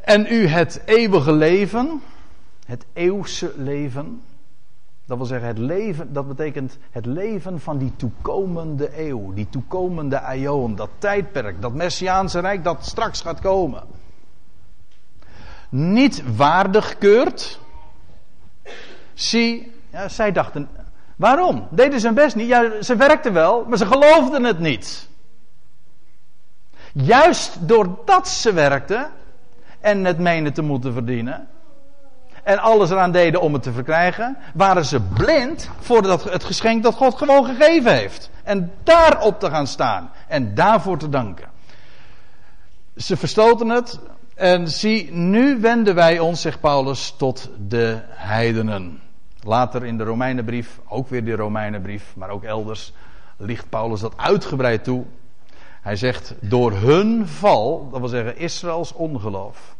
en 0.00 0.26
u 0.32 0.46
het 0.46 0.82
eeuwige 0.84 1.32
leven, 1.32 2.02
het 2.64 2.84
eeuwse 2.92 3.52
leven, 3.56 4.22
Dat 5.06 5.16
wil 5.16 5.26
zeggen, 5.26 5.48
het 5.48 5.58
leven, 5.58 6.12
dat 6.12 6.28
betekent 6.28 6.78
het 6.90 7.06
leven 7.06 7.60
van 7.60 7.78
die 7.78 7.92
toekomende 7.96 8.98
eeuw, 8.98 9.32
die 9.32 9.48
toekomende 9.48 10.20
aion, 10.20 10.74
dat 10.74 10.90
tijdperk, 10.98 11.60
dat 11.62 11.74
Messiaanse 11.74 12.40
rijk 12.40 12.64
dat 12.64 12.86
straks 12.86 13.20
gaat 13.20 13.40
komen. 13.40 13.82
Niet 15.68 16.36
waardig 16.36 16.98
keurt. 16.98 17.60
Zie, 19.14 19.72
ja, 19.90 20.08
zij 20.08 20.32
dachten, 20.32 20.68
waarom? 21.20 21.66
Deden 21.70 22.00
ze 22.00 22.06
hun 22.06 22.14
best 22.14 22.36
niet? 22.36 22.48
Ja, 22.48 22.82
ze 22.82 22.96
werkten 22.96 23.32
wel, 23.32 23.64
maar 23.68 23.78
ze 23.78 23.86
geloofden 23.86 24.44
het 24.44 24.58
niet. 24.58 25.08
Juist 26.92 27.68
doordat 27.68 28.28
ze 28.28 28.52
werkten 28.52 29.10
en 29.80 30.04
het 30.04 30.18
menen 30.18 30.52
te 30.52 30.62
moeten 30.62 30.92
verdienen, 30.92 31.48
en 32.42 32.58
alles 32.58 32.90
eraan 32.90 33.12
deden 33.12 33.40
om 33.40 33.52
het 33.52 33.62
te 33.62 33.72
verkrijgen, 33.72 34.36
waren 34.54 34.84
ze 34.84 35.00
blind 35.00 35.70
voor 35.80 36.02
dat, 36.02 36.24
het 36.24 36.44
geschenk 36.44 36.82
dat 36.82 36.94
God 36.94 37.14
gewoon 37.14 37.44
gegeven 37.44 37.94
heeft. 37.94 38.30
En 38.42 38.72
daarop 38.82 39.40
te 39.40 39.50
gaan 39.50 39.66
staan 39.66 40.10
en 40.28 40.54
daarvoor 40.54 40.98
te 40.98 41.08
danken. 41.08 41.48
Ze 42.96 43.16
verstoten 43.16 43.68
het 43.68 44.00
en 44.34 44.68
zie, 44.68 45.12
nu 45.12 45.60
wenden 45.60 45.94
wij 45.94 46.18
ons, 46.18 46.40
zegt 46.40 46.60
Paulus, 46.60 47.14
tot 47.16 47.50
de 47.68 47.98
heidenen. 48.08 49.09
Later 49.42 49.84
in 49.84 49.98
de 49.98 50.04
Romeinenbrief, 50.04 50.80
ook 50.88 51.08
weer 51.08 51.24
de 51.24 51.34
Romeinenbrief, 51.34 52.16
maar 52.16 52.28
ook 52.28 52.44
elders, 52.44 52.92
ligt 53.36 53.68
Paulus 53.68 54.00
dat 54.00 54.16
uitgebreid 54.16 54.84
toe. 54.84 55.04
Hij 55.80 55.96
zegt, 55.96 56.34
door 56.40 56.72
hun 56.72 57.26
val, 57.26 57.88
dat 57.90 58.00
wil 58.00 58.08
zeggen 58.08 58.38
Israëls 58.38 58.92
ongeloof, 58.92 59.76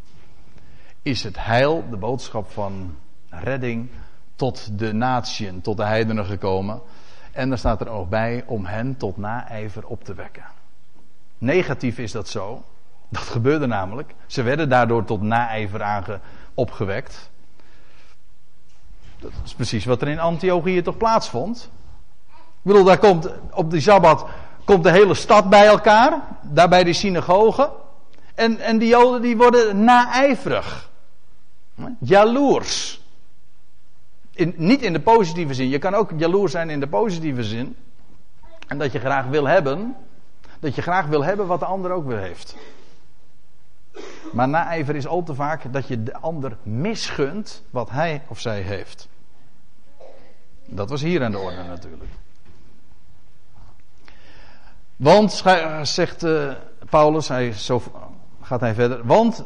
is 1.03 1.23
het 1.23 1.45
heil, 1.45 1.85
de 1.91 1.97
boodschap 1.97 2.51
van 2.51 2.97
redding, 3.29 3.91
tot 4.37 4.79
de 4.79 4.93
natieën, 4.93 5.61
tot 5.61 5.77
de 5.77 5.85
heidenen 5.85 6.25
gekomen. 6.25 6.81
En 7.33 7.49
daar 7.49 7.59
staat 7.59 7.81
er 7.81 7.89
ook 7.89 8.09
bij 8.09 8.45
om 8.47 8.65
hen 8.65 8.97
tot 8.97 9.17
naijver 9.17 9.87
op 9.87 10.05
te 10.05 10.15
wekken. 10.15 10.45
Negatief 11.39 11.99
is 11.99 12.13
dat 12.13 12.29
zo. 12.29 12.65
Dat 13.09 13.23
gebeurde 13.23 13.67
namelijk. 13.67 14.15
Ze 14.27 14.43
werden 14.43 14.69
daardoor 14.69 15.05
tot 15.05 15.23
naijver 15.23 16.21
opgewekt. 16.55 17.30
Dat 19.21 19.31
is 19.45 19.55
precies 19.55 19.85
wat 19.85 20.03
er 20.03 20.09
in 20.09 20.18
Antiochië 20.18 20.83
toch 20.83 20.97
plaatsvond. 20.97 21.71
Ik 22.29 22.66
bedoel, 22.66 22.85
daar 22.85 22.99
komt 22.99 23.31
op 23.51 23.71
die 23.71 23.81
Sabbat 23.81 24.27
komt 24.71 24.85
de 24.85 24.91
hele 24.91 25.14
stad 25.14 25.49
bij 25.49 25.66
elkaar. 25.66 26.23
Daar 26.43 26.68
bij 26.68 26.93
synagogen. 26.93 27.71
En, 28.35 28.59
en 28.59 28.79
die 28.79 28.89
Joden 28.89 29.23
die 29.23 29.37
worden 29.37 29.85
naijverig. 29.85 30.91
Jaloers. 31.99 33.01
Niet 34.55 34.83
in 34.83 34.93
de 34.93 35.01
positieve 35.01 35.55
zin. 35.55 35.68
Je 35.68 35.79
kan 35.79 35.95
ook 35.95 36.11
jaloers 36.16 36.53
zijn 36.53 36.71
in 36.71 36.81
de 36.81 36.87
positieve 36.87 37.45
zin. 37.45 37.77
En 38.66 38.79
dat 38.79 38.93
je 38.93 38.99
graag 38.99 39.27
wil 39.27 39.47
hebben. 39.47 39.97
Dat 40.61 40.75
je 40.75 40.83
graag 40.83 41.07
wil 41.07 41.25
hebben 41.25 41.47
wat 41.47 41.61
de 41.61 41.66
ander 41.66 41.91
ook 41.91 42.07
weer 42.07 42.18
heeft. 42.18 42.57
Maar 44.31 44.49
naijver 44.49 44.97
is 44.97 45.07
al 45.07 45.22
te 45.22 45.35
vaak 45.35 45.72
dat 45.72 45.89
je 45.89 46.03
de 46.03 46.16
ander 46.16 46.57
misgunt 46.62 47.62
wat 47.70 47.91
hij 47.91 48.22
of 48.28 48.41
zij 48.41 48.61
heeft. 48.61 49.09
Dat 50.66 50.91
was 50.91 51.03
hier 51.03 51.24
aan 51.24 51.31
de 51.31 51.39
orde 51.39 51.62
natuurlijk. 51.62 52.11
Want, 54.97 55.45
zegt 55.83 56.24
uh, 56.24 56.53
Paulus, 56.91 57.28
hij, 57.28 57.53
zo 57.53 57.83
gaat 58.41 58.61
hij 58.61 58.74
verder. 58.74 59.07
Want 59.07 59.45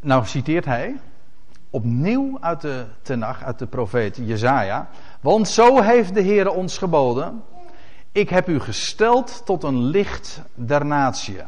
nou 0.00 0.26
citeert 0.26 0.64
hij 0.64 1.00
opnieuw 1.70 2.38
uit 2.40 2.60
de 2.60 2.84
Tenach, 3.02 3.42
uit 3.42 3.58
de 3.58 3.66
profeet 3.66 4.16
Jezaja. 4.16 4.88
Want 5.20 5.48
zo 5.48 5.80
heeft 5.80 6.14
de 6.14 6.20
Heer 6.20 6.50
ons 6.50 6.78
geboden. 6.78 7.42
Ik 8.12 8.28
heb 8.28 8.48
u 8.48 8.60
gesteld 8.60 9.42
tot 9.44 9.62
een 9.62 9.82
licht 9.84 10.42
der 10.54 10.86
natie. 10.86 11.38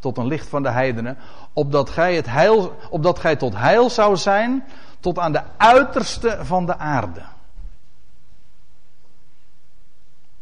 Tot 0.00 0.18
een 0.18 0.26
licht 0.26 0.48
van 0.48 0.62
de 0.62 0.70
heidenen. 0.70 1.16
Opdat 1.52 1.90
gij, 1.90 2.14
het 2.14 2.26
heil, 2.26 2.76
opdat 2.90 3.18
gij 3.18 3.36
tot 3.36 3.56
heil 3.56 3.90
zou 3.90 4.16
zijn. 4.16 4.64
Tot 5.00 5.18
aan 5.18 5.32
de 5.32 5.42
uiterste 5.56 6.38
van 6.42 6.66
de 6.66 6.78
aarde. 6.78 7.22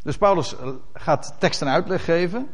Dus 0.03 0.17
Paulus 0.17 0.55
gaat 0.93 1.35
tekst 1.37 1.61
en 1.61 1.67
uitleg 1.67 2.05
geven. 2.05 2.47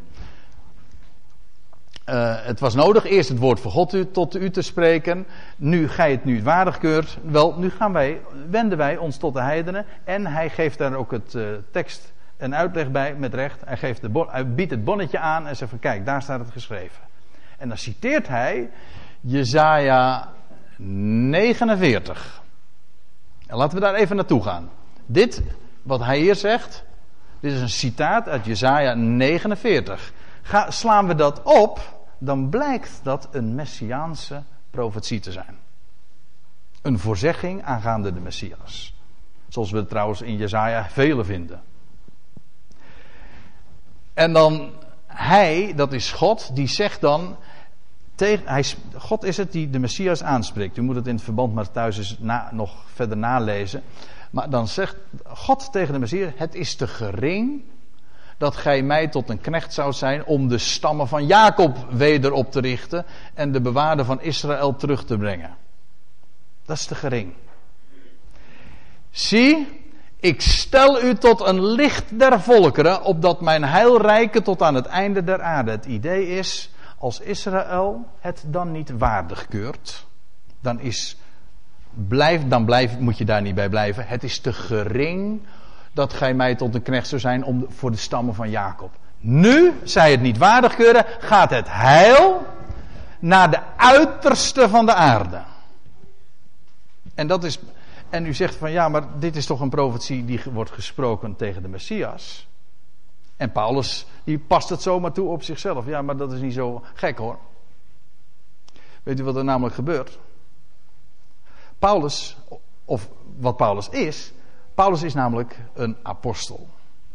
Uh, 2.10 2.36
het 2.46 2.60
was 2.60 2.74
nodig 2.74 3.06
eerst 3.06 3.30
het 3.30 3.38
woord 3.38 3.60
van 3.60 3.72
God 3.72 3.94
u, 3.94 4.12
tot 4.12 4.36
u 4.36 4.50
te 4.50 4.62
spreken. 4.62 5.26
Nu 5.56 5.90
gij 5.90 6.12
het 6.12 6.26
nu 6.26 6.44
waardig 6.44 6.78
keurt. 6.78 7.18
Wel, 7.24 7.56
nu 7.58 7.70
gaan 7.70 7.94
wij, 7.94 8.22
wenden 8.50 8.78
wij 8.78 8.98
ons 8.98 9.18
tot 9.18 9.34
de 9.34 9.42
heidenen. 9.42 9.86
En 10.04 10.26
hij 10.26 10.50
geeft 10.50 10.78
daar 10.78 10.94
ook 10.94 11.12
het 11.12 11.34
uh, 11.34 11.48
tekst 11.72 12.14
en 12.38 12.56
uitleg 12.56 12.92
bij 12.92 13.16
met 13.16 13.34
recht. 13.34 13.62
Hij, 13.66 13.78
geeft 13.78 14.02
de 14.02 14.46
biedt 14.56 14.72
het 14.72 14.84
bonnetje 14.84 15.20
aan 15.20 15.48
en 15.48 15.56
zegt 15.56 15.70
van 15.70 15.80
kijk, 15.80 16.06
daar 16.06 16.22
staat 16.22 16.40
het 16.40 16.52
geschreven. 16.52 17.04
En 17.58 17.68
dan 17.68 17.78
citeert 17.78 18.28
hij 18.28 18.70
Jezaja 19.22 20.34
49. 20.78 22.44
En 23.48 23.58
laten 23.58 23.78
we 23.78 23.84
daar 23.84 23.94
even 23.94 24.16
naartoe 24.16 24.44
gaan. 24.44 24.70
Dit, 25.06 25.44
wat 25.82 26.04
hij 26.04 26.20
hier 26.20 26.36
zegt, 26.36 26.84
dit 27.40 27.52
is 27.52 27.62
een 27.62 27.70
citaat 27.70 28.28
uit 28.28 28.46
Jezaja 28.46 28.94
49. 28.94 30.14
Ga, 30.42 30.72
slaan 30.72 31.08
we 31.08 31.16
dat 31.16 31.44
op, 31.44 31.80
dan 32.18 32.50
blijkt 32.50 33.00
dat 33.04 33.28
een 33.32 33.56
messiaanse 33.56 34.44
profetie 34.70 35.20
te 35.20 35.32
zijn. 35.32 35.58
Een 36.82 37.00
voorzegging 37.00 37.64
aangaande 37.64 38.14
de 38.14 38.20
Messias. 38.20 38.94
Zoals 39.48 39.72
we 39.72 39.78
het 39.78 39.90
trouwens 39.90 40.22
in 40.22 40.38
Jezaja 40.38 40.90
vele 40.90 41.24
vinden. 41.24 41.62
En 44.16 44.34
dan 44.34 44.72
hij, 45.08 45.74
dat 45.76 45.94
is 45.94 46.12
God, 46.12 46.56
die 46.56 46.68
zegt 46.68 47.02
dan. 47.02 47.36
Tegen, 48.16 48.64
God 48.98 49.24
is 49.24 49.38
het 49.38 49.52
die 49.52 49.70
de 49.70 49.80
Messias 49.80 50.24
aanspreekt. 50.24 50.78
U 50.78 50.82
moet 50.82 50.96
het 50.96 51.08
in 51.08 51.16
het 51.16 51.24
verband 51.24 51.54
maar 51.54 51.72
thuis 51.72 51.98
eens 51.98 52.18
na, 52.20 52.50
nog 52.52 52.84
verder 52.94 53.18
nalezen. 53.18 53.84
Maar 54.32 54.50
dan 54.50 54.68
zegt 54.68 54.96
God 55.28 55.72
tegen 55.72 55.94
de 55.94 56.00
Messias: 56.00 56.32
Het 56.36 56.56
is 56.56 56.76
te 56.76 56.88
gering 56.88 57.64
dat 58.38 58.56
gij 58.56 58.82
mij 58.82 59.08
tot 59.08 59.30
een 59.30 59.42
knecht 59.42 59.74
zou 59.74 59.94
zijn 59.94 60.26
om 60.26 60.48
de 60.48 60.58
stammen 60.58 61.08
van 61.08 61.26
Jacob 61.26 61.88
weder 61.90 62.32
op 62.32 62.52
te 62.52 62.60
richten 62.60 63.06
en 63.34 63.52
de 63.52 63.62
bewaarde 63.62 64.06
van 64.06 64.22
Israël 64.22 64.76
terug 64.76 65.06
te 65.06 65.18
brengen. 65.18 65.58
Dat 66.66 66.78
is 66.78 66.86
te 66.86 66.96
gering. 66.96 67.34
Zie, 69.10 69.85
ik 70.20 70.42
stel 70.42 71.04
u 71.04 71.16
tot 71.16 71.48
een 71.48 71.66
licht 71.66 72.20
der 72.20 72.42
volkeren, 72.42 73.04
opdat 73.04 73.42
mijn 73.42 73.64
heilrijke 73.64 74.42
tot 74.42 74.62
aan 74.62 74.76
het 74.76 74.86
einde 74.86 75.24
der 75.24 75.42
aarde. 75.42 75.72
Het 75.72 75.86
idee 75.86 76.28
is, 76.28 76.74
als 76.98 77.20
Israël 77.20 78.06
het 78.20 78.44
dan 78.48 78.72
niet 78.72 78.92
waardig 78.98 79.48
keurt, 79.48 80.06
dan 80.62 80.80
is, 80.80 81.18
blijf, 81.94 82.48
dan 82.48 82.66
blijf, 82.66 83.00
moet 83.00 83.18
je 83.18 83.26
daar 83.26 83.42
niet 83.42 83.56
bij 83.56 83.70
blijven. 83.70 84.08
Het 84.08 84.24
is 84.24 84.40
te 84.40 84.54
gering 84.54 85.42
dat 85.94 86.14
gij 86.14 86.34
mij 86.34 86.56
tot 86.56 86.76
een 86.76 86.82
knecht 86.82 87.08
zou 87.08 87.22
zijn 87.22 87.44
om, 87.44 87.66
voor 87.70 87.92
de 87.92 87.98
stammen 87.98 88.36
van 88.36 88.50
Jacob. 88.50 88.92
Nu, 89.20 89.74
zij 89.84 90.12
het 90.12 90.22
niet 90.22 90.38
waardig 90.38 90.76
keuren, 90.76 91.06
gaat 91.20 91.50
het 91.50 91.68
heil 91.70 92.46
naar 93.20 93.52
de 93.52 93.60
uiterste 93.76 94.70
van 94.70 94.86
de 94.86 94.94
aarde. 94.94 95.42
En 97.16 97.28
dat 97.28 97.44
is. 97.44 97.60
En 98.10 98.26
u 98.26 98.34
zegt 98.34 98.56
van 98.56 98.72
ja, 98.72 98.90
maar 98.90 99.20
dit 99.20 99.36
is 99.36 99.46
toch 99.46 99.60
een 99.60 99.70
profetie 99.70 100.26
die 100.26 100.42
wordt 100.52 100.72
gesproken 100.72 101.36
tegen 101.36 101.62
de 101.62 101.68
Messias. 101.68 102.48
En 103.38 103.52
Paulus, 103.52 104.06
die 104.24 104.40
past 104.40 104.70
het 104.70 104.82
zomaar 104.82 105.12
toe 105.12 105.30
op 105.30 105.44
zichzelf. 105.44 105.86
Ja, 105.86 106.02
maar 106.02 106.18
dat 106.18 106.32
is 106.32 106.40
niet 106.40 106.54
zo 106.54 106.84
gek 106.94 107.18
hoor. 107.18 107.38
Weet 109.04 109.20
u 109.20 109.24
wat 109.24 109.36
er 109.36 109.44
namelijk 109.44 109.76
gebeurt? 109.76 110.20
Paulus, 111.80 112.38
of 112.86 113.10
wat 113.38 113.58
Paulus 113.58 113.90
is, 113.90 114.34
Paulus 114.74 115.04
is 115.04 115.14
namelijk 115.14 115.60
een 115.74 115.98
apostel. 116.04 116.70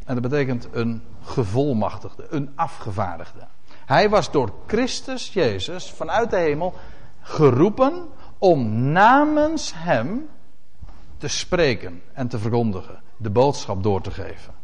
En 0.05 0.15
dat 0.15 0.31
betekent 0.31 0.69
een 0.73 1.03
gevolmachtigde, 1.23 2.27
een 2.31 2.53
afgevaardigde. 2.55 3.47
Hij 3.87 4.09
was 4.09 4.31
door 4.31 4.53
Christus 4.67 5.33
Jezus 5.33 5.91
vanuit 5.91 6.31
de 6.31 6.37
hemel 6.37 6.75
geroepen 7.21 8.09
om 8.39 8.71
namens 8.73 9.73
Hem 9.75 10.29
te 11.21 11.29
spreken 11.29 12.03
en 12.13 12.29
te 12.29 12.39
verkondigen, 12.39 13.03
de 13.17 13.31
boodschap 13.31 13.83
door 13.83 14.01
te 14.01 14.11
geven. 14.11 14.55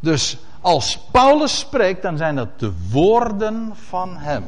Dus 0.00 0.38
als 0.60 0.98
Paulus 0.98 1.58
spreekt, 1.58 2.02
dan 2.02 2.16
zijn 2.16 2.36
dat 2.36 2.58
de 2.58 2.72
woorden 2.90 3.76
van 3.76 4.16
Hem. 4.16 4.44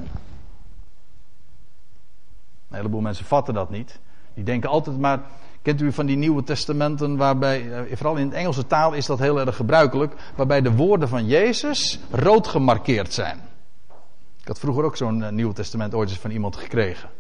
Een 2.68 2.76
heleboel 2.76 3.01
mensen 3.01 3.24
vatten 3.24 3.55
dat 3.55 3.70
niet. 3.70 3.99
Die 4.35 4.45
denken 4.45 4.70
altijd 4.70 4.99
maar, 4.99 5.20
Kent 5.62 5.80
u 5.80 5.93
van 5.93 6.07
die 6.07 6.16
Nieuwe 6.16 6.45
Testamenten, 6.45 7.16
waarbij, 7.16 7.72
eh, 7.72 7.97
vooral 7.97 8.16
in 8.16 8.28
de 8.28 8.37
Engelse 8.37 8.66
taal 8.66 8.93
is 8.93 9.07
dat 9.07 9.18
heel 9.18 9.41
erg 9.41 9.57
gebruikelijk, 9.57 10.14
waarbij 10.35 10.61
de 10.61 10.72
woorden 10.72 11.09
van 11.09 11.26
Jezus 11.26 11.99
rood 12.11 12.47
gemarkeerd 12.47 13.12
zijn. 13.12 13.41
Ik 14.41 14.49
had 14.49 14.59
vroeger 14.59 14.85
ook 14.85 14.97
zo'n 14.97 15.18
uh, 15.20 15.28
Nieuwe 15.28 15.55
Testament 15.55 15.95
ooit 15.95 16.09
eens 16.09 16.18
van 16.18 16.30
iemand 16.30 16.57
gekregen. 16.57 17.11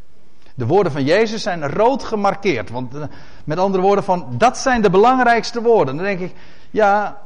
De 0.54 0.66
woorden 0.66 0.92
van 0.92 1.04
Jezus 1.04 1.42
zijn 1.42 1.68
rood 1.68 2.04
gemarkeerd. 2.04 2.70
Want 2.70 2.94
eh, 2.94 3.04
met 3.44 3.58
andere 3.58 3.82
woorden, 3.82 4.04
van, 4.04 4.26
dat 4.30 4.58
zijn 4.58 4.82
de 4.82 4.90
belangrijkste 4.90 5.62
woorden. 5.62 5.96
Dan 5.96 6.04
denk 6.04 6.20
ik, 6.20 6.34
ja, 6.70 7.20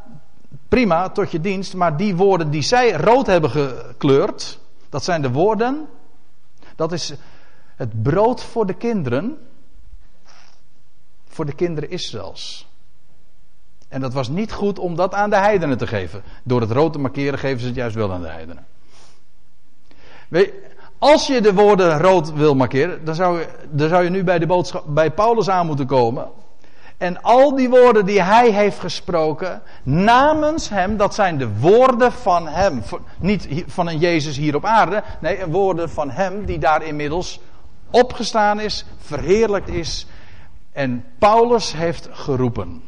prima, 0.69 1.09
tot 1.09 1.31
je 1.31 1.41
dienst. 1.41 1.75
Maar 1.75 1.97
die 1.97 2.17
woorden 2.17 2.51
die 2.51 2.63
zij 2.63 2.93
rood 2.93 3.27
hebben 3.27 3.51
gekleurd, 3.51 4.59
dat 4.89 5.05
zijn 5.05 5.23
de 5.23 5.31
woorden. 5.31 5.89
Dat 6.77 6.93
is 6.93 7.15
het 7.77 8.03
brood 8.03 8.43
voor 8.43 8.67
de 8.67 8.75
kinderen. 8.75 9.39
Voor 11.29 11.47
de 11.47 11.55
kinderen 11.55 11.91
Israëls. 11.91 12.69
En 13.89 14.01
dat 14.01 14.13
was 14.13 14.29
niet 14.29 14.53
goed 14.53 14.79
om 14.79 14.97
dat 14.97 15.15
aan 15.15 15.31
de 15.31 15.37
heidenen 15.37 15.79
te 15.79 15.87
geven. 15.87 16.23
Door 16.43 16.61
het 16.61 16.71
rood 16.71 16.93
te 16.93 16.99
markeren 16.99 17.39
geven 17.39 17.61
ze 17.61 17.67
het 17.67 17.77
juist 17.77 17.95
wel 17.95 18.13
aan 18.13 18.21
de 18.21 18.29
heidenen. 18.29 18.67
Weet, 20.29 20.53
als 20.99 21.27
je 21.27 21.41
de 21.41 21.55
woorden 21.55 21.99
rood 21.99 22.33
wil 22.33 22.55
markeren, 22.55 23.05
dan 23.05 23.15
zou 23.15 23.39
je, 23.39 23.49
dan 23.71 23.89
zou 23.89 24.05
je 24.05 24.11
nu 24.11 24.25
bij, 24.25 24.39
de 24.39 24.47
boodschap, 24.47 24.85
bij 24.87 25.11
Paulus 25.11 25.49
aan 25.49 25.67
moeten 25.67 25.87
komen. 25.87 26.29
En 26.97 27.23
al 27.23 27.55
die 27.55 27.69
woorden 27.69 28.07
die 28.07 28.23
hij 28.23 28.51
heeft 28.51 28.79
gesproken, 28.79 29.63
namens 29.83 30.69
hem, 30.69 30.97
dat 30.97 31.15
zijn 31.15 31.39
de 31.39 31.59
woorden 31.59 32.13
van 32.13 32.49
hem. 32.49 32.83
Niet 33.19 33.65
van 33.67 33.89
een 33.89 33.99
Jezus 33.99 34.37
hier 34.37 34.55
op 34.55 34.65
aarde, 34.65 35.03
nee, 35.21 35.47
woorden 35.47 35.91
van 35.91 36.11
hem 36.11 36.45
die 36.45 36.59
daar 36.59 36.83
inmiddels 36.83 37.41
opgestaan 37.91 38.61
is, 38.61 38.85
verheerlijkt 38.99 39.69
is. 39.69 40.07
En 40.73 41.05
Paulus 41.19 41.73
heeft 41.73 42.09
geroepen. 42.11 42.83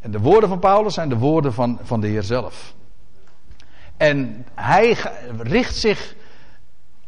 En 0.00 0.10
de 0.10 0.20
woorden 0.20 0.48
van 0.48 0.58
Paulus 0.58 0.94
zijn 0.94 1.08
de 1.08 1.18
woorden 1.18 1.52
van, 1.52 1.78
van 1.82 2.00
de 2.00 2.06
Heer 2.06 2.22
zelf. 2.22 2.74
En 3.96 4.46
hij 4.54 4.96
richt 5.38 5.76
zich, 5.76 6.14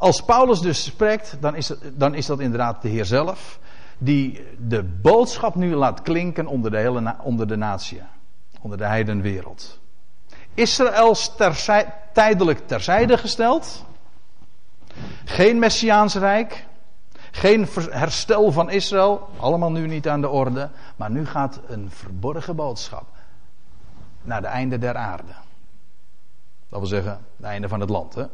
als 0.04 0.20
Paulus 0.22 0.60
dus 0.60 0.84
spreekt, 0.84 1.36
dan 1.40 1.56
is, 1.56 1.72
dan 1.92 2.14
is 2.14 2.26
dat 2.26 2.40
inderdaad 2.40 2.82
de 2.82 2.88
Heer 2.88 3.04
zelf, 3.04 3.58
die 3.98 4.46
de 4.58 4.82
boodschap 4.82 5.54
nu 5.54 5.74
laat 5.74 6.02
klinken 6.02 6.46
onder 6.46 6.70
de 6.70 6.76
hele 6.76 7.14
onder 7.22 7.46
de 7.46 7.56
natie, 7.56 8.02
onder 8.60 8.78
de 8.78 8.84
heidenwereld. 8.84 9.80
Israëls 10.54 11.36
tijdelijk 12.12 12.66
terzijde 12.66 13.18
gesteld, 13.18 13.84
geen 15.24 15.58
Messiaans 15.58 16.14
rijk, 16.14 16.66
geen 17.30 17.68
herstel 17.90 18.52
van 18.52 18.70
Israël, 18.70 19.28
allemaal 19.36 19.70
nu 19.70 19.86
niet 19.86 20.08
aan 20.08 20.20
de 20.20 20.28
orde, 20.28 20.70
maar 20.96 21.10
nu 21.10 21.26
gaat 21.26 21.60
een 21.66 21.90
verborgen 21.90 22.56
boodschap 22.56 23.06
naar 24.22 24.40
de 24.40 24.46
einde 24.46 24.78
der 24.78 24.96
aarde. 24.96 25.32
Dat 26.68 26.78
wil 26.78 26.88
zeggen, 26.88 27.18
het 27.36 27.46
einde 27.46 27.68
van 27.68 27.80
het 27.80 27.90
land. 27.90 28.14
Hè? 28.14 28.24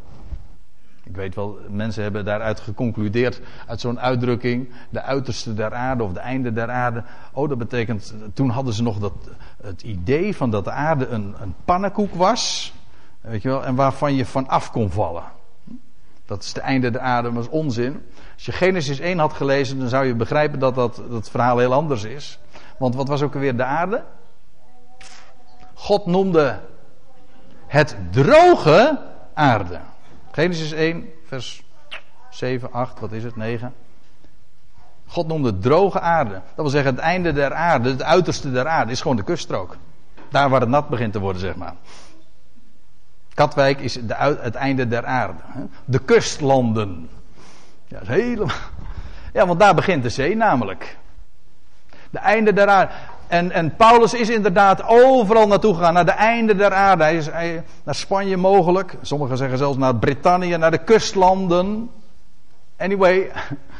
Ik 1.10 1.16
weet 1.16 1.34
wel, 1.34 1.58
mensen 1.68 2.02
hebben 2.02 2.24
daaruit 2.24 2.60
geconcludeerd, 2.60 3.40
uit 3.66 3.80
zo'n 3.80 4.00
uitdrukking, 4.00 4.68
de 4.90 5.02
uiterste 5.02 5.54
der 5.54 5.74
aarde 5.74 6.02
of 6.02 6.12
de 6.12 6.20
einde 6.20 6.52
der 6.52 6.70
aarde. 6.70 7.02
Oh, 7.32 7.48
dat 7.48 7.58
betekent, 7.58 8.14
toen 8.34 8.48
hadden 8.48 8.74
ze 8.74 8.82
nog 8.82 8.98
dat, 8.98 9.12
het 9.62 9.82
idee 9.82 10.36
van 10.36 10.50
dat 10.50 10.64
de 10.64 10.70
aarde 10.70 11.06
een, 11.06 11.34
een 11.40 11.54
pannenkoek 11.64 12.14
was, 12.14 12.72
weet 13.20 13.42
je 13.42 13.48
wel, 13.48 13.64
en 13.64 13.74
waarvan 13.74 14.14
je 14.14 14.26
van 14.26 14.48
af 14.48 14.70
kon 14.70 14.90
vallen. 14.90 15.22
Dat 16.26 16.42
is 16.42 16.48
het 16.48 16.58
einde 16.58 16.90
der 16.90 17.00
aarde, 17.00 17.32
dat 17.32 17.42
is 17.42 17.50
onzin. 17.50 18.02
Als 18.34 18.44
je 18.44 18.52
Genesis 18.52 18.98
1 18.98 19.18
had 19.18 19.32
gelezen, 19.32 19.78
dan 19.78 19.88
zou 19.88 20.06
je 20.06 20.14
begrijpen 20.14 20.58
dat 20.58 20.74
dat, 20.74 21.02
dat 21.10 21.30
verhaal 21.30 21.58
heel 21.58 21.72
anders 21.72 22.04
is. 22.04 22.38
Want 22.78 22.94
wat 22.94 23.08
was 23.08 23.22
ook 23.22 23.34
alweer 23.34 23.56
de 23.56 23.64
aarde? 23.64 24.04
God 25.74 26.06
noemde 26.06 26.60
het 27.66 27.96
droge 28.10 29.00
aarde. 29.34 29.80
Genesis 30.30 30.72
1, 30.72 31.12
vers 31.26 31.62
7, 32.30 32.72
8, 32.72 33.00
wat 33.00 33.12
is 33.12 33.24
het? 33.24 33.36
9. 33.36 33.74
God 35.06 35.26
noemde 35.26 35.58
droge 35.58 36.00
aarde. 36.00 36.32
Dat 36.32 36.42
wil 36.54 36.68
zeggen, 36.68 36.94
het 36.94 37.00
einde 37.00 37.32
der 37.32 37.54
aarde, 37.54 37.88
het 37.88 38.02
uiterste 38.02 38.52
der 38.52 38.68
aarde, 38.68 38.92
is 38.92 39.00
gewoon 39.00 39.16
de 39.16 39.22
kuststrook. 39.22 39.76
Daar 40.28 40.48
waar 40.48 40.60
het 40.60 40.68
nat 40.68 40.88
begint 40.88 41.12
te 41.12 41.18
worden, 41.18 41.40
zeg 41.40 41.56
maar. 41.56 41.74
Katwijk 43.34 43.80
is 43.80 43.92
de, 43.92 44.14
het 44.40 44.54
einde 44.54 44.88
der 44.88 45.06
aarde. 45.06 45.40
De 45.84 45.98
kustlanden. 45.98 47.08
Ja, 47.86 48.00
helemaal. 48.04 48.56
Ja, 49.32 49.46
want 49.46 49.60
daar 49.60 49.74
begint 49.74 50.02
de 50.02 50.08
zee 50.08 50.36
namelijk. 50.36 50.98
De 52.10 52.18
einde 52.18 52.52
der 52.52 52.68
aarde. 52.68 52.92
En, 53.30 53.50
en 53.50 53.76
Paulus 53.76 54.14
is 54.14 54.28
inderdaad 54.28 54.82
overal 54.86 55.46
naartoe 55.46 55.74
gegaan, 55.74 55.94
naar 55.94 56.04
de 56.04 56.10
einde 56.10 56.56
der 56.56 56.72
aarde. 56.72 57.02
Hij 57.02 57.16
is 57.16 57.28
naar 57.84 57.94
Spanje 57.94 58.36
mogelijk, 58.36 58.96
sommigen 59.02 59.36
zeggen 59.36 59.58
zelfs 59.58 59.76
naar 59.76 59.96
Brittannië, 59.96 60.56
naar 60.56 60.70
de 60.70 60.84
kustlanden. 60.84 61.90
Anyway, 62.76 63.30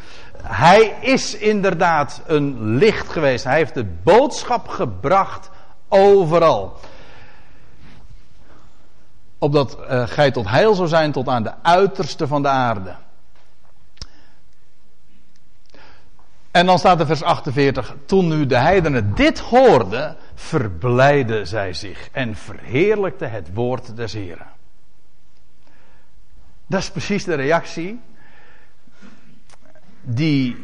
hij 0.67 0.97
is 1.01 1.37
inderdaad 1.37 2.23
een 2.27 2.75
licht 2.77 3.09
geweest. 3.09 3.45
Hij 3.45 3.57
heeft 3.57 3.75
de 3.75 3.85
boodschap 3.85 4.69
gebracht 4.69 5.51
overal. 5.89 6.79
Opdat 9.39 9.79
uh, 9.91 10.07
gij 10.07 10.31
tot 10.31 10.49
heil 10.49 10.75
zou 10.75 10.89
zijn 10.89 11.13
tot 11.13 11.29
aan 11.29 11.43
de 11.43 11.53
uiterste 11.63 12.27
van 12.27 12.43
de 12.43 12.49
aarde. 12.49 12.95
En 16.51 16.67
dan 16.67 16.79
staat 16.79 17.01
er 17.01 17.07
vers 17.07 17.23
48. 17.23 17.97
Toen 18.07 18.29
nu 18.29 18.47
de 18.47 18.57
heidenen 18.57 19.15
dit 19.15 19.39
hoorden, 19.39 20.17
verblijden 20.35 21.47
zij 21.47 21.73
zich 21.73 22.09
en 22.13 22.37
verheerlijkte 22.37 23.25
het 23.25 23.55
woord 23.55 23.97
des 23.97 24.13
Heren. 24.13 24.47
Dat 26.67 26.81
is 26.81 26.91
precies 26.91 27.25
de 27.25 27.35
reactie 27.35 28.01
die 30.01 30.63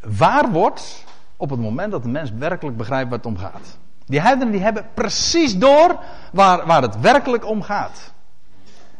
waar 0.00 0.50
wordt 0.50 1.04
op 1.36 1.50
het 1.50 1.60
moment 1.60 1.92
dat 1.92 2.02
de 2.02 2.08
mens 2.08 2.30
werkelijk 2.30 2.76
begrijpt 2.76 3.08
waar 3.08 3.18
het 3.18 3.26
om 3.26 3.38
gaat. 3.38 3.78
Die 4.06 4.20
heidenen 4.20 4.52
die 4.52 4.62
hebben 4.62 4.86
precies 4.94 5.58
door 5.58 6.00
waar, 6.32 6.66
waar 6.66 6.82
het 6.82 7.00
werkelijk 7.00 7.46
om 7.46 7.62
gaat. 7.62 8.12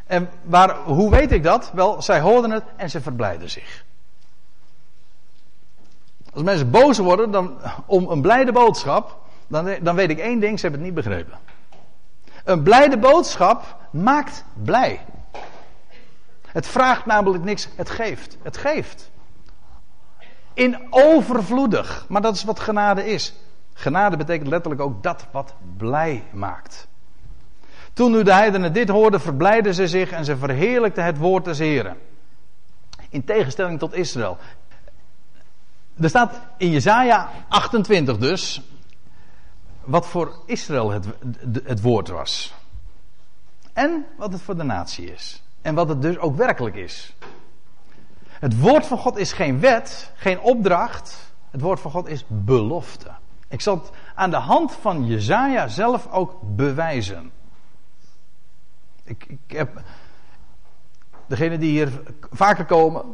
En 0.06 0.30
waar, 0.42 0.76
hoe 0.76 1.10
weet 1.10 1.32
ik 1.32 1.42
dat? 1.42 1.70
Wel, 1.74 2.02
zij 2.02 2.20
hoorden 2.20 2.50
het 2.50 2.64
en 2.76 2.90
ze 2.90 3.00
verblijden 3.00 3.50
zich. 3.50 3.84
Als 6.32 6.42
mensen 6.42 6.70
boos 6.70 6.98
worden 6.98 7.30
dan, 7.30 7.58
om 7.86 8.08
een 8.08 8.20
blijde 8.20 8.52
boodschap, 8.52 9.18
dan, 9.46 9.74
dan 9.82 9.94
weet 9.94 10.10
ik 10.10 10.18
één 10.18 10.40
ding, 10.40 10.58
ze 10.58 10.66
hebben 10.66 10.84
het 10.84 10.94
niet 10.94 11.04
begrepen. 11.04 11.38
Een 12.44 12.62
blijde 12.62 12.98
boodschap 12.98 13.76
maakt 13.90 14.44
blij. 14.62 15.00
Het 16.46 16.66
vraagt 16.66 17.06
namelijk 17.06 17.44
niks, 17.44 17.68
het 17.76 17.90
geeft. 17.90 18.36
Het 18.42 18.56
geeft. 18.56 19.10
In 20.54 20.86
overvloedig. 20.90 22.04
Maar 22.08 22.22
dat 22.22 22.34
is 22.34 22.44
wat 22.44 22.60
genade 22.60 23.06
is. 23.06 23.34
Genade 23.72 24.16
betekent 24.16 24.48
letterlijk 24.48 24.82
ook 24.82 25.02
dat 25.02 25.26
wat 25.30 25.54
blij 25.76 26.24
maakt. 26.30 26.88
Toen 27.92 28.10
nu 28.10 28.22
de 28.22 28.32
heidenen 28.32 28.72
dit 28.72 28.88
hoorden, 28.88 29.20
verblijden 29.20 29.74
ze 29.74 29.88
zich 29.88 30.10
en 30.10 30.24
ze 30.24 30.36
verheerlijkten 30.36 31.04
het 31.04 31.18
woord 31.18 31.44
des 31.44 31.58
Heren. 31.58 31.96
In 33.10 33.24
tegenstelling 33.24 33.78
tot 33.78 33.94
Israël. 33.94 34.38
Er 36.00 36.08
staat 36.08 36.40
in 36.56 36.70
Jezaja 36.70 37.30
28 37.48 38.18
dus, 38.18 38.62
wat 39.84 40.06
voor 40.06 40.34
Israël 40.46 40.90
het, 40.90 41.06
het 41.64 41.80
woord 41.80 42.08
was. 42.08 42.54
En 43.72 44.06
wat 44.16 44.32
het 44.32 44.42
voor 44.42 44.56
de 44.56 44.62
natie 44.62 45.12
is. 45.12 45.42
En 45.62 45.74
wat 45.74 45.88
het 45.88 46.02
dus 46.02 46.18
ook 46.18 46.36
werkelijk 46.36 46.76
is. 46.76 47.14
Het 48.28 48.60
woord 48.60 48.86
van 48.86 48.98
God 48.98 49.16
is 49.16 49.32
geen 49.32 49.60
wet, 49.60 50.12
geen 50.14 50.40
opdracht. 50.40 51.32
Het 51.50 51.60
woord 51.60 51.80
van 51.80 51.90
God 51.90 52.08
is 52.08 52.24
belofte. 52.26 53.10
Ik 53.48 53.60
zal 53.60 53.74
het 53.74 53.90
aan 54.14 54.30
de 54.30 54.36
hand 54.36 54.72
van 54.72 55.06
Jezaja 55.06 55.68
zelf 55.68 56.08
ook 56.10 56.36
bewijzen. 56.42 57.30
Ik, 59.04 59.24
ik 59.28 59.56
heb. 59.56 59.82
Degenen 61.26 61.60
die 61.60 61.70
hier 61.70 62.02
vaker 62.30 62.64
komen, 62.64 63.04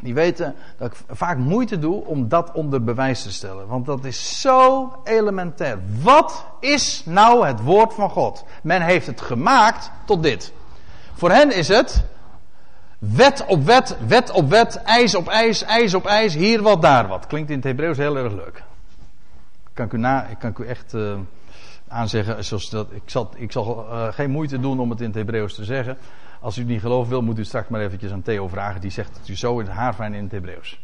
die 0.00 0.14
weten 0.14 0.54
dat 0.78 0.90
ik 0.92 0.98
vaak 1.08 1.38
moeite 1.38 1.78
doe 1.78 2.04
om 2.04 2.28
dat 2.28 2.52
onder 2.52 2.84
bewijs 2.84 3.22
te 3.22 3.32
stellen. 3.32 3.66
Want 3.66 3.86
dat 3.86 4.04
is 4.04 4.40
zo 4.40 4.92
elementair. 5.04 5.78
Wat 6.02 6.44
is 6.60 7.02
nou 7.04 7.46
het 7.46 7.60
woord 7.60 7.94
van 7.94 8.10
God? 8.10 8.44
Men 8.62 8.82
heeft 8.82 9.06
het 9.06 9.20
gemaakt 9.20 9.90
tot 10.04 10.22
dit. 10.22 10.52
Voor 11.14 11.30
hen 11.30 11.56
is 11.56 11.68
het 11.68 12.04
wet 13.00 13.44
op 13.46 13.64
wet, 13.64 13.96
wet 14.06 14.30
op 14.30 14.50
wet, 14.50 14.82
ijs 14.82 15.14
op 15.14 15.28
ijs, 15.28 15.62
ijs 15.62 15.94
op 15.94 16.06
ijs, 16.06 16.34
hier 16.34 16.62
wat, 16.62 16.82
daar 16.82 17.08
wat. 17.08 17.26
Klinkt 17.26 17.50
in 17.50 17.56
het 17.56 17.64
Hebreeuws 17.64 17.96
heel 17.96 18.16
erg 18.16 18.32
leuk. 18.32 18.62
Kan 19.72 19.86
ik 19.86 19.92
u, 19.92 20.34
kan 20.38 20.54
u 20.58 20.66
echt 20.66 20.94
uh, 20.94 21.14
aanzeggen, 21.88 22.44
zoals 22.44 22.70
dat, 22.70 22.86
ik 22.90 23.02
zal, 23.04 23.30
ik 23.36 23.52
zal 23.52 23.86
uh, 23.90 24.12
geen 24.12 24.30
moeite 24.30 24.60
doen 24.60 24.80
om 24.80 24.90
het 24.90 25.00
in 25.00 25.06
het 25.06 25.14
Hebreeuws 25.14 25.54
te 25.54 25.64
zeggen. 25.64 25.98
Als 26.40 26.58
u 26.58 26.64
niet 26.64 26.80
geloof 26.80 27.08
wil, 27.08 27.22
moet 27.22 27.38
u 27.38 27.44
straks 27.44 27.68
maar 27.68 27.80
eventjes 27.80 28.12
aan 28.12 28.22
Theo 28.22 28.48
vragen. 28.48 28.80
Die 28.80 28.90
zegt 28.90 29.16
het 29.16 29.28
u 29.28 29.36
zo 29.36 29.58
in 29.58 29.66
het 29.66 29.74
haarfijn 29.74 30.14
in 30.14 30.22
het 30.22 30.32
Hebreeuws. 30.32 30.80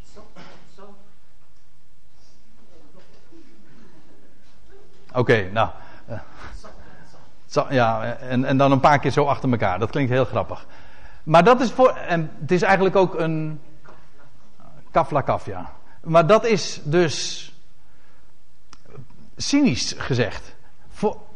Oké, 5.13 5.49
nou. 5.51 5.69
Uh, 6.09 6.19
ja, 7.69 8.15
en, 8.15 8.45
en 8.45 8.57
dan 8.57 8.71
een 8.71 8.79
paar 8.79 8.99
keer 8.99 9.11
zo 9.11 9.25
achter 9.25 9.51
elkaar. 9.51 9.79
Dat 9.79 9.89
klinkt 9.89 10.11
heel 10.11 10.25
grappig. 10.25 10.65
Maar 11.23 11.43
dat 11.43 11.61
is 11.61 11.71
voor. 11.71 11.89
En 11.89 12.31
het 12.39 12.51
is 12.51 12.61
eigenlijk 12.61 12.95
ook 12.95 13.19
een. 13.19 13.61
Kafla 14.91 15.39
ja. 15.45 15.71
Maar 16.03 16.27
dat 16.27 16.45
is 16.45 16.81
dus. 16.83 17.53
cynisch 19.35 19.95
gezegd. 19.97 20.55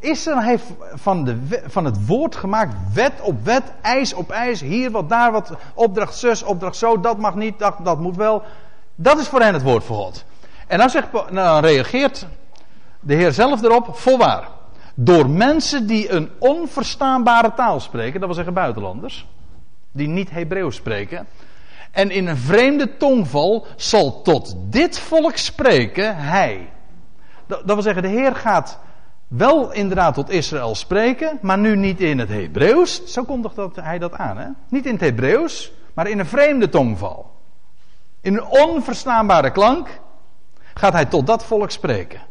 Israël 0.02 0.42
heeft 0.42 0.66
van, 0.94 1.24
de, 1.24 1.62
van 1.66 1.86
het 1.86 2.06
woord 2.06 2.36
gemaakt 2.36 2.76
wet 2.94 3.22
op 3.22 3.44
wet, 3.44 3.64
ijs 3.82 4.14
op 4.14 4.32
ijs, 4.32 4.62
hier 4.62 4.92
wat, 4.92 5.10
daar 5.10 5.32
wat, 5.32 5.52
opdracht 5.74 6.16
zus, 6.16 6.44
opdracht 6.44 6.76
zo, 6.76 7.00
dat 7.00 7.18
mag 7.18 7.36
niet, 7.36 7.60
dat, 7.60 7.76
dat 7.84 8.00
moet 8.00 8.16
wel. 8.16 8.44
Dat 8.96 9.20
is 9.20 9.28
voor 9.28 9.42
hen 9.42 9.54
het 9.54 9.64
woord 9.64 9.84
van 9.84 9.96
God. 9.96 10.26
En 10.68 10.78
dan, 10.78 10.90
zegt, 10.90 11.12
nou, 11.12 11.32
dan 11.32 11.60
reageert 11.60 12.28
de 13.00 13.14
Heer 13.14 13.32
zelf 13.32 13.64
erop, 13.64 13.96
voorwaar. 13.96 14.48
Door 14.96 15.30
mensen 15.30 15.88
die 15.88 16.12
een 16.12 16.30
onverstaanbare 16.40 17.54
taal 17.54 17.80
spreken, 17.80 18.20
dat 18.20 18.26
wil 18.26 18.36
zeggen 18.36 18.54
buitenlanders, 18.54 19.28
die 19.92 20.08
niet 20.08 20.32
Hebreeuws 20.32 20.76
spreken, 20.76 21.28
en 21.92 22.12
in 22.12 22.28
een 22.28 22.38
vreemde 22.38 22.98
tongval 22.98 23.66
zal 23.76 24.22
tot 24.22 24.56
dit 24.60 25.00
volk 25.00 25.38
spreken 25.38 26.18
hij. 26.18 26.70
Dat, 27.48 27.60
dat 27.60 27.74
wil 27.74 27.82
zeggen, 27.82 28.02
de 28.02 28.10
Heer 28.10 28.36
gaat 28.36 28.80
wel 29.32 29.72
inderdaad 29.72 30.14
tot 30.14 30.30
Israël 30.30 30.76
spreken, 30.76 31.40
maar 31.42 31.58
nu 31.58 31.76
niet 31.76 32.02
in 32.02 32.20
het 32.20 32.30
Hebreeuws. 32.30 33.06
Zo 33.06 33.24
kondigt 33.24 33.56
dat, 33.56 33.76
hij 33.76 34.00
dat 34.00 34.14
aan, 34.14 34.38
hè? 34.38 34.48
Niet 34.70 34.86
in 34.86 34.92
het 34.92 35.02
Hebreeuws, 35.02 35.72
maar 35.94 36.08
in 36.08 36.20
een 36.20 36.26
vreemde 36.26 36.70
tongval. 36.70 37.32
In 38.22 38.34
een 38.34 38.46
onverstaanbare 38.46 39.52
klank 39.52 40.00
gaat 40.74 40.94
hij 40.94 41.06
tot 41.06 41.28
dat 41.28 41.46
volk 41.46 41.72
spreken. 41.72 42.22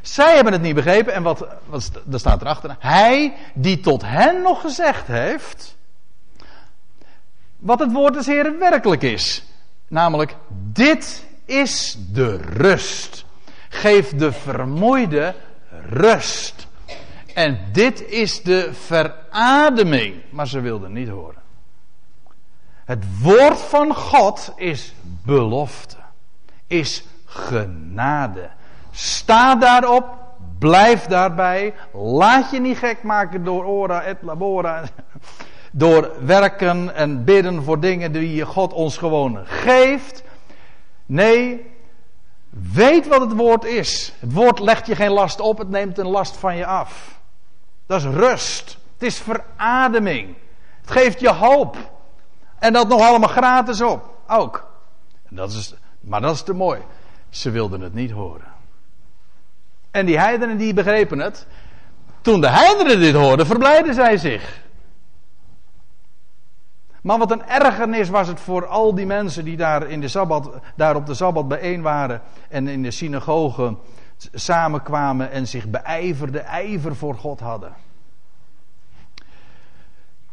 Zij 0.00 0.34
hebben 0.34 0.52
het 0.52 0.62
niet 0.62 0.74
begrepen 0.74 1.14
en 1.14 1.22
wat, 1.22 1.46
wat 1.66 1.90
er 2.12 2.18
staat 2.18 2.40
erachter? 2.40 2.76
Hij 2.78 3.34
die 3.54 3.80
tot 3.80 4.02
hen 4.02 4.42
nog 4.42 4.60
gezegd 4.60 5.06
heeft, 5.06 5.76
wat 7.56 7.78
het 7.78 7.92
woord 7.92 8.14
des 8.14 8.26
Heren 8.26 8.58
werkelijk 8.58 9.02
is. 9.02 9.44
Namelijk, 9.88 10.36
dit 10.72 11.26
is 11.44 11.98
de 12.12 12.36
rust. 12.36 13.24
Geef 13.74 14.14
de 14.14 14.32
vermoeide 14.32 15.34
rust. 15.88 16.66
En 17.34 17.58
dit 17.72 18.08
is 18.08 18.42
de 18.42 18.70
verademing. 18.72 20.14
Maar 20.30 20.48
ze 20.48 20.60
wilden 20.60 20.92
niet 20.92 21.08
horen. 21.08 21.42
Het 22.84 23.04
woord 23.20 23.58
van 23.58 23.94
God 23.94 24.52
is 24.56 24.94
belofte. 25.24 25.96
Is 26.66 27.04
genade. 27.24 28.50
Sta 28.90 29.54
daarop. 29.54 30.06
Blijf 30.58 31.06
daarbij. 31.06 31.74
Laat 31.92 32.50
je 32.50 32.60
niet 32.60 32.78
gek 32.78 33.02
maken 33.02 33.44
door 33.44 33.64
ora 33.64 34.02
et 34.02 34.16
labora. 34.20 34.82
Door 35.76 36.10
werken 36.20 36.94
en 36.94 37.24
bidden 37.24 37.62
voor 37.62 37.80
dingen 37.80 38.12
die 38.12 38.44
God 38.44 38.72
ons 38.72 38.96
gewoon 38.96 39.38
geeft. 39.44 40.22
Nee, 41.06 41.73
weet 42.72 43.06
wat 43.06 43.20
het 43.20 43.32
woord 43.32 43.64
is. 43.64 44.12
Het 44.18 44.32
woord 44.32 44.58
legt 44.58 44.86
je 44.86 44.96
geen 44.96 45.10
last 45.10 45.40
op, 45.40 45.58
het 45.58 45.68
neemt 45.68 45.98
een 45.98 46.08
last 46.08 46.36
van 46.36 46.56
je 46.56 46.66
af. 46.66 47.20
Dat 47.86 48.00
is 48.00 48.06
rust. 48.06 48.78
Het 48.92 49.02
is 49.02 49.18
verademing. 49.18 50.34
Het 50.80 50.90
geeft 50.90 51.20
je 51.20 51.30
hoop. 51.30 51.76
En 52.58 52.72
dat 52.72 52.88
nog 52.88 53.00
allemaal 53.00 53.28
gratis 53.28 53.80
op. 53.80 54.18
Ook. 54.28 54.66
Dat 55.28 55.50
is, 55.50 55.74
maar 56.00 56.20
dat 56.20 56.34
is 56.34 56.42
te 56.42 56.54
mooi. 56.54 56.80
Ze 57.28 57.50
wilden 57.50 57.80
het 57.80 57.94
niet 57.94 58.10
horen. 58.10 58.52
En 59.90 60.06
die 60.06 60.18
heidenen 60.18 60.56
die 60.56 60.74
begrepen 60.74 61.18
het. 61.18 61.46
Toen 62.20 62.40
de 62.40 62.48
heidenen 62.48 63.00
dit 63.00 63.14
hoorden, 63.14 63.46
verblijden 63.46 63.94
zij 63.94 64.16
zich. 64.16 64.62
Maar 67.04 67.18
wat 67.18 67.30
een 67.30 67.46
ergernis 67.46 68.08
was 68.08 68.28
het 68.28 68.40
voor 68.40 68.66
al 68.66 68.94
die 68.94 69.06
mensen 69.06 69.44
die 69.44 69.56
daar, 69.56 69.88
in 69.88 70.00
de 70.00 70.08
Sabbat, 70.08 70.50
daar 70.74 70.96
op 70.96 71.06
de 71.06 71.14
Sabbat 71.14 71.48
bijeen 71.48 71.82
waren. 71.82 72.22
En 72.48 72.68
in 72.68 72.82
de 72.82 72.90
synagoge 72.90 73.76
samenkwamen 74.32 75.30
en 75.30 75.48
zich 75.48 75.68
beijverden, 75.68 76.44
ijver 76.44 76.96
voor 76.96 77.14
God 77.14 77.40
hadden. 77.40 77.72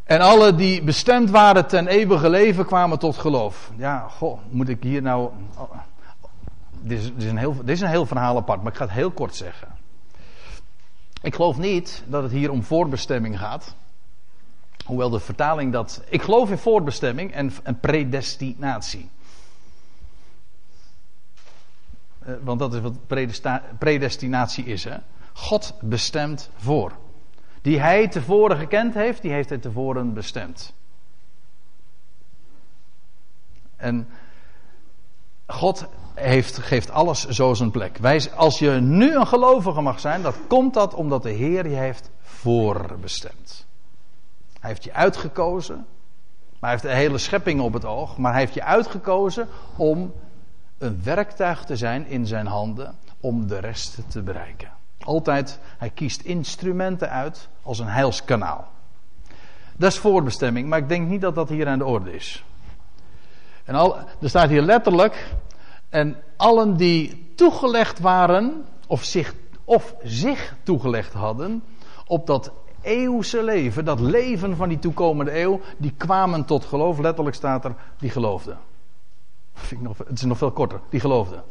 En 0.04 0.22
alle 0.22 0.56
die 0.56 0.84
bestemd 0.84 1.30
waren 1.30 1.68
ten 1.68 1.88
eeuwige 1.88 2.30
leven 2.30 2.66
kwamen 2.66 3.00
tot 3.00 3.18
geloof. 3.18 3.72
Ja, 3.76 4.08
goh, 4.08 4.40
moet 4.50 4.70
ik 4.70 4.84
hier 4.84 5.02
nou. 5.02 5.30
Oh, 5.58 5.72
dit, 6.80 7.00
is, 7.00 7.06
dit, 7.06 7.24
is 7.24 7.30
een 7.30 7.38
heel, 7.38 7.56
dit 7.56 7.70
is 7.70 7.82
een 7.82 7.88
heel 7.88 8.06
verhaal 8.06 8.38
apart, 8.38 8.62
maar 8.62 8.72
ik 8.72 8.78
ga 8.78 8.86
het 8.86 8.94
heel 8.94 9.12
kort 9.12 9.36
zeggen. 9.36 9.68
Ik 11.22 11.36
geloof 11.36 11.58
niet 11.58 12.04
dat 12.08 12.24
het 12.24 12.32
hier 12.32 12.52
om 12.52 12.64
voorbestemming 12.64 13.40
gaat. 13.40 13.76
Hoewel 14.92 15.10
de 15.10 15.20
vertaling 15.20 15.72
dat. 15.72 16.02
Ik 16.10 16.22
geloof 16.22 16.50
in 16.50 16.58
voorbestemming 16.58 17.34
en, 17.34 17.52
en 17.64 17.80
predestinatie. 17.80 19.10
Uh, 22.28 22.36
want 22.44 22.60
dat 22.60 22.74
is 22.74 22.80
wat 22.82 23.08
predestinatie 23.78 24.66
is. 24.66 24.84
Hè? 24.84 24.98
God 25.34 25.74
bestemt 25.82 26.50
voor. 26.56 26.92
Die 27.62 27.80
hij 27.80 28.08
tevoren 28.08 28.58
gekend 28.58 28.94
heeft, 28.94 29.22
die 29.22 29.32
heeft 29.32 29.50
hij 29.50 29.58
tevoren 29.58 30.14
bestemd. 30.14 30.74
En 33.76 34.08
God 35.48 35.88
heeft, 36.14 36.58
geeft 36.58 36.90
alles 36.90 37.28
zo 37.28 37.54
zijn 37.54 37.72
plek. 37.72 37.98
Wij, 37.98 38.32
als 38.36 38.60
je 38.60 38.70
nu 38.72 39.16
een 39.16 39.28
gelovige 39.28 39.82
mag 39.82 40.00
zijn, 40.00 40.22
dat 40.22 40.38
komt 40.48 40.74
dat 40.74 40.94
omdat 40.94 41.24
de 41.24 41.32
Heer 41.32 41.70
je 41.70 41.76
heeft 41.76 42.10
voorbestemd. 42.22 43.70
Hij 44.62 44.70
heeft 44.70 44.84
je 44.84 44.94
uitgekozen. 44.94 45.76
Maar 46.60 46.70
hij 46.70 46.80
heeft 46.80 46.84
de 46.84 47.02
hele 47.02 47.18
schepping 47.18 47.62
op 47.62 47.74
het 47.74 47.86
oog. 47.86 48.18
Maar 48.18 48.32
hij 48.32 48.42
heeft 48.42 48.54
je 48.54 48.64
uitgekozen 48.64 49.48
om 49.76 50.14
een 50.78 51.04
werktuig 51.04 51.64
te 51.64 51.76
zijn 51.76 52.08
in 52.08 52.26
zijn 52.26 52.48
handen. 52.48 52.96
Om 53.20 53.48
de 53.48 53.60
rest 53.60 54.00
te 54.08 54.22
bereiken. 54.22 54.72
Altijd, 55.00 55.60
hij 55.78 55.90
kiest 55.90 56.22
instrumenten 56.22 57.10
uit 57.10 57.50
als 57.64 57.80
een 57.80 57.88
heilskanaal. 57.88 58.68
Dat 59.78 59.92
is 59.92 59.98
voorbestemming, 59.98 60.70
maar 60.70 60.80
ik 60.80 60.90
denk 60.90 61.08
niet 61.08 61.22
dat 61.22 61.36
dat 61.36 61.50
hier 61.50 61.68
aan 61.68 61.78
de 61.78 61.86
orde 61.86 62.14
is. 62.14 62.44
En 63.64 63.76
al, 63.76 63.98
er 63.98 64.30
staat 64.30 64.50
hier 64.50 64.62
letterlijk. 64.62 65.34
En 65.90 66.16
allen 66.38 66.78
die 66.78 67.34
toegelegd 67.36 68.00
waren, 68.00 68.66
of 68.88 69.04
zich, 69.04 69.34
of 69.64 69.96
zich 70.04 70.56
toegelegd 70.64 71.14
hadden, 71.14 71.64
op 72.08 72.28
dat 72.28 72.52
eeuwse 72.82 73.44
leven, 73.44 73.86
dat 73.86 74.00
leven 74.00 74.56
van 74.56 74.70
die 74.70 74.80
toekomende 74.80 75.40
eeuw, 75.40 75.62
die 75.78 75.94
kwamen 75.98 76.46
tot 76.46 76.66
geloof. 76.66 77.00
Letterlijk 77.00 77.36
staat 77.36 77.66
er, 77.66 77.76
die 78.00 78.10
geloofden. 78.10 78.58
Het 80.08 80.18
is 80.18 80.24
nog 80.24 80.38
veel 80.38 80.52
korter, 80.52 80.80
die 80.90 81.00
geloofden. 81.00 81.44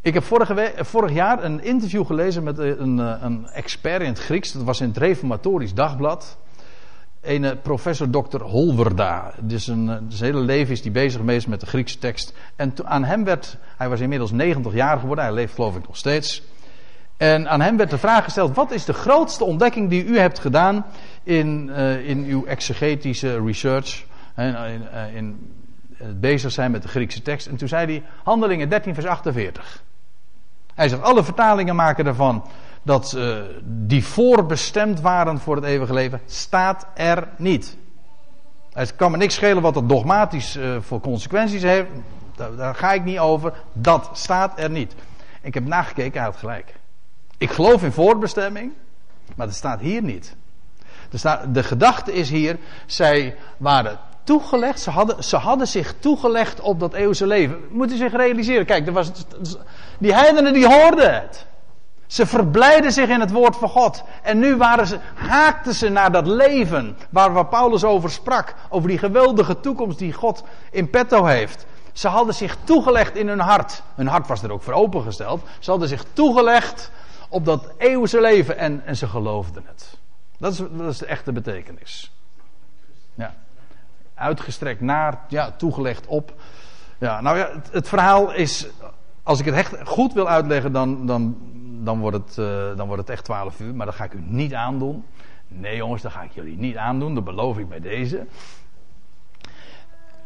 Ik 0.00 0.14
heb 0.14 0.22
vorige 0.22 0.72
vorig 0.76 1.12
jaar 1.12 1.44
een 1.44 1.62
interview 1.62 2.06
gelezen 2.06 2.42
met 2.42 2.58
een, 2.58 2.98
een 2.98 3.46
expert 3.48 4.02
in 4.02 4.08
het 4.08 4.18
Grieks. 4.18 4.52
Dat 4.52 4.62
was 4.62 4.80
in 4.80 4.88
het 4.88 4.96
Reformatorisch 4.96 5.74
Dagblad. 5.74 6.38
Een 7.20 7.60
professor 7.62 8.10
Dr. 8.10 8.40
Holverda. 8.42 9.32
Dus 9.40 9.66
een, 9.66 10.06
zijn 10.08 10.34
hele 10.34 10.44
leven 10.44 10.72
is 10.72 10.80
hij 10.80 10.90
bezig 10.90 11.20
geweest 11.20 11.46
met 11.46 11.60
de 11.60 11.66
Griekse 11.66 11.98
tekst. 11.98 12.32
En 12.56 12.74
aan 12.84 13.04
hem 13.04 13.24
werd, 13.24 13.56
hij 13.76 13.88
was 13.88 14.00
inmiddels 14.00 14.30
90 14.30 14.74
jaar 14.74 14.98
geworden, 14.98 15.24
hij 15.24 15.34
leeft 15.34 15.54
geloof 15.54 15.76
ik 15.76 15.86
nog 15.86 15.96
steeds. 15.96 16.42
En 17.16 17.48
aan 17.48 17.60
hem 17.60 17.76
werd 17.76 17.90
de 17.90 17.98
vraag 17.98 18.24
gesteld: 18.24 18.56
wat 18.56 18.70
is 18.70 18.84
de 18.84 18.92
grootste 18.92 19.44
ontdekking 19.44 19.90
die 19.90 20.04
u 20.04 20.18
hebt 20.18 20.38
gedaan 20.38 20.86
in, 21.22 21.68
uh, 21.68 22.08
in 22.08 22.24
uw 22.24 22.44
exegetische 22.44 23.44
research? 23.44 24.04
In, 24.36 24.44
in, 24.44 24.88
eh, 24.88 25.14
in 25.14 25.54
het 25.96 26.20
bezig 26.20 26.52
zijn 26.52 26.70
met 26.70 26.82
de 26.82 26.88
Griekse 26.88 27.22
tekst. 27.22 27.46
En 27.46 27.56
toen 27.56 27.68
zei 27.68 27.86
hij: 27.86 28.02
Handelingen 28.22 28.68
13, 28.68 28.94
vers 28.94 29.06
48. 29.06 29.82
Hij 30.74 30.88
zegt: 30.88 31.02
alle 31.02 31.24
vertalingen 31.24 31.76
maken 31.76 32.06
ervan 32.06 32.44
dat 32.82 33.18
die 33.64 34.04
voorbestemd 34.04 35.00
waren 35.00 35.38
voor 35.38 35.56
het 35.56 35.64
eeuwige 35.64 35.92
leven, 35.92 36.20
staat 36.26 36.86
er 36.94 37.28
niet. 37.36 37.76
Het 38.72 38.96
kan 38.96 39.10
me 39.10 39.16
niks 39.16 39.34
schelen 39.34 39.62
wat 39.62 39.74
dat 39.74 39.88
dogmatisch 39.88 40.58
voor 40.80 41.00
consequenties 41.00 41.62
heeft. 41.62 41.88
Daar, 42.36 42.56
daar, 42.56 42.74
ga 42.74 42.92
ik 42.92 43.04
niet 43.04 43.18
over. 43.18 43.52
Dat 43.72 44.10
staat 44.12 44.60
er 44.60 44.70
niet. 44.70 44.94
Ik 45.42 45.54
heb 45.54 45.66
nagekeken, 45.66 46.20
hij 46.20 46.30
had 46.30 46.36
gelijk. 46.36 46.74
Ik 47.38 47.50
geloof 47.50 47.82
in 47.82 47.92
voorbestemming, 47.92 48.72
maar 49.34 49.46
dat 49.46 49.56
staat 49.56 49.80
hier 49.80 50.02
niet. 50.02 50.36
De 51.52 51.62
gedachte 51.62 52.12
is 52.12 52.30
hier, 52.30 52.58
zij 52.86 53.36
waren 53.56 53.98
toegelegd, 54.24 54.80
ze 54.80 54.90
hadden, 54.90 55.24
ze 55.24 55.36
hadden 55.36 55.68
zich 55.68 55.94
toegelegd 55.98 56.60
op 56.60 56.80
dat 56.80 56.94
eeuwse 56.94 57.26
leven. 57.26 57.58
Moet 57.70 57.92
u 57.92 57.96
zich 57.96 58.12
realiseren, 58.12 58.66
kijk, 58.66 58.86
er 58.86 58.92
was, 58.92 59.10
die 59.98 60.14
heidenen 60.14 60.52
die 60.52 60.66
hoorden 60.66 61.14
het. 61.14 61.46
Ze 62.06 62.26
verblijden 62.26 62.92
zich 62.92 63.08
in 63.08 63.20
het 63.20 63.30
woord 63.30 63.56
van 63.56 63.68
God. 63.68 64.02
En 64.22 64.38
nu 64.38 64.56
waren 64.56 64.86
ze, 64.86 64.98
haakten 65.14 65.74
ze 65.74 65.88
naar 65.88 66.12
dat 66.12 66.26
leven 66.26 66.96
waar, 67.10 67.32
waar 67.32 67.46
Paulus 67.46 67.84
over 67.84 68.10
sprak. 68.10 68.54
Over 68.68 68.88
die 68.88 68.98
geweldige 68.98 69.60
toekomst 69.60 69.98
die 69.98 70.12
God 70.12 70.42
in 70.70 70.90
petto 70.90 71.24
heeft. 71.24 71.66
Ze 71.92 72.08
hadden 72.08 72.34
zich 72.34 72.56
toegelegd 72.64 73.16
in 73.16 73.28
hun 73.28 73.40
hart. 73.40 73.82
Hun 73.94 74.06
hart 74.06 74.26
was 74.26 74.42
er 74.42 74.52
ook 74.52 74.62
voor 74.62 74.72
opengesteld. 74.72 75.42
Ze 75.58 75.70
hadden 75.70 75.88
zich 75.88 76.04
toegelegd 76.12 76.90
op 77.28 77.44
dat 77.44 77.72
eeuwse 77.78 78.20
leven 78.20 78.56
en, 78.58 78.82
en 78.84 78.96
ze 78.96 79.06
geloofden 79.06 79.62
het. 79.66 79.98
Dat 80.38 80.52
is, 80.52 80.58
dat 80.58 80.90
is 80.90 80.98
de 80.98 81.06
echte 81.06 81.32
betekenis. 81.32 82.12
Ja. 83.14 83.34
Uitgestrekt 84.14 84.80
naar, 84.80 85.18
ja, 85.28 85.50
toegelegd 85.50 86.06
op. 86.06 86.34
Ja, 86.98 87.20
nou 87.20 87.38
ja, 87.38 87.50
het, 87.52 87.72
het 87.72 87.88
verhaal 87.88 88.32
is, 88.32 88.66
als 89.22 89.38
ik 89.40 89.44
het 89.44 89.54
echt 89.54 89.76
goed 89.84 90.12
wil 90.12 90.28
uitleggen, 90.28 90.72
dan, 90.72 91.06
dan, 91.06 91.36
dan, 91.84 91.98
wordt 91.98 92.16
het, 92.16 92.36
uh, 92.36 92.76
dan 92.76 92.86
wordt 92.86 93.02
het 93.02 93.10
echt 93.10 93.24
12 93.24 93.60
uur. 93.60 93.74
Maar 93.74 93.86
dat 93.86 93.94
ga 93.94 94.04
ik 94.04 94.12
u 94.12 94.20
niet 94.20 94.54
aandoen. 94.54 95.04
Nee 95.48 95.76
jongens, 95.76 96.02
dat 96.02 96.12
ga 96.12 96.22
ik 96.22 96.32
jullie 96.32 96.56
niet 96.56 96.76
aandoen. 96.76 97.14
Dat 97.14 97.24
beloof 97.24 97.58
ik 97.58 97.68
bij 97.68 97.80
deze. 97.80 98.26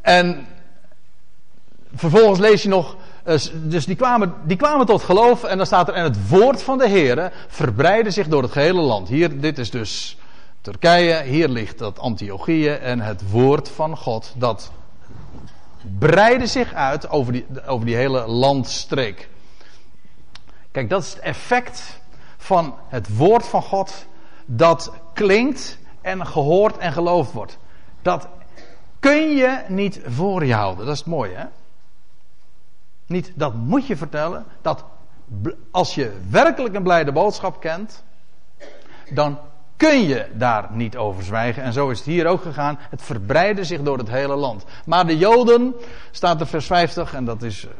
En 0.00 0.46
vervolgens 1.94 2.38
lees 2.38 2.62
je 2.62 2.68
nog. 2.68 2.96
Eh, 3.30 3.38
dus 3.52 3.86
die 3.86 3.96
kwamen, 3.96 4.34
die 4.44 4.56
kwamen 4.56 4.86
tot 4.86 5.02
geloof. 5.02 5.44
En 5.44 5.56
dan 5.56 5.66
staat 5.66 5.88
er. 5.88 5.94
En 5.94 6.04
het 6.04 6.28
woord 6.28 6.62
van 6.62 6.78
de 6.78 6.88
Heer 6.88 7.32
verbreidde 7.48 8.10
zich 8.10 8.28
door 8.28 8.42
het 8.42 8.52
gehele 8.52 8.80
land. 8.80 9.08
Hier, 9.08 9.40
dit 9.40 9.58
is 9.58 9.70
dus 9.70 10.18
Turkije. 10.60 11.22
Hier 11.22 11.48
ligt 11.48 11.78
dat 11.78 11.98
Antiochië. 11.98 12.68
En 12.68 13.00
het 13.00 13.30
woord 13.30 13.68
van 13.68 13.96
God. 13.96 14.32
Dat 14.36 14.70
breidde 15.98 16.46
zich 16.46 16.74
uit 16.74 17.10
over 17.10 17.32
die, 17.32 17.46
over 17.66 17.86
die 17.86 17.96
hele 17.96 18.26
landstreek. 18.26 19.28
Kijk, 20.70 20.88
dat 20.88 21.02
is 21.02 21.12
het 21.12 21.22
effect 21.22 22.00
van 22.36 22.74
het 22.88 23.16
woord 23.16 23.46
van 23.46 23.62
God. 23.62 24.06
Dat 24.46 24.92
klinkt 25.12 25.78
en 26.00 26.26
gehoord 26.26 26.78
en 26.78 26.92
geloofd 26.92 27.32
wordt. 27.32 27.58
Dat 28.02 28.28
kun 29.00 29.36
je 29.36 29.62
niet 29.68 30.00
voor 30.06 30.44
je 30.44 30.54
houden. 30.54 30.84
Dat 30.84 30.94
is 30.94 31.00
het 31.00 31.08
mooie, 31.08 31.34
hè? 31.34 31.44
Niet 33.10 33.32
dat 33.34 33.54
moet 33.54 33.86
je 33.86 33.96
vertellen. 33.96 34.44
Dat 34.62 34.84
als 35.70 35.94
je 35.94 36.12
werkelijk 36.30 36.74
een 36.74 36.82
blijde 36.82 37.12
boodschap 37.12 37.60
kent, 37.60 38.04
dan 39.14 39.38
kun 39.76 40.02
je 40.06 40.26
daar 40.34 40.68
niet 40.72 40.96
over 40.96 41.22
zwijgen. 41.22 41.62
En 41.62 41.72
zo 41.72 41.88
is 41.88 41.98
het 41.98 42.06
hier 42.06 42.26
ook 42.26 42.42
gegaan. 42.42 42.78
Het 42.90 43.02
verbreidde 43.02 43.64
zich 43.64 43.82
door 43.82 43.98
het 43.98 44.08
hele 44.08 44.36
land. 44.36 44.64
Maar 44.86 45.06
de 45.06 45.18
Joden, 45.18 45.74
staat 46.10 46.40
er 46.40 46.46
vers 46.46 46.66
50, 46.66 47.14
en 47.14 47.24
dat 47.24 47.42
is, 47.42 47.64
eh, 47.64 47.70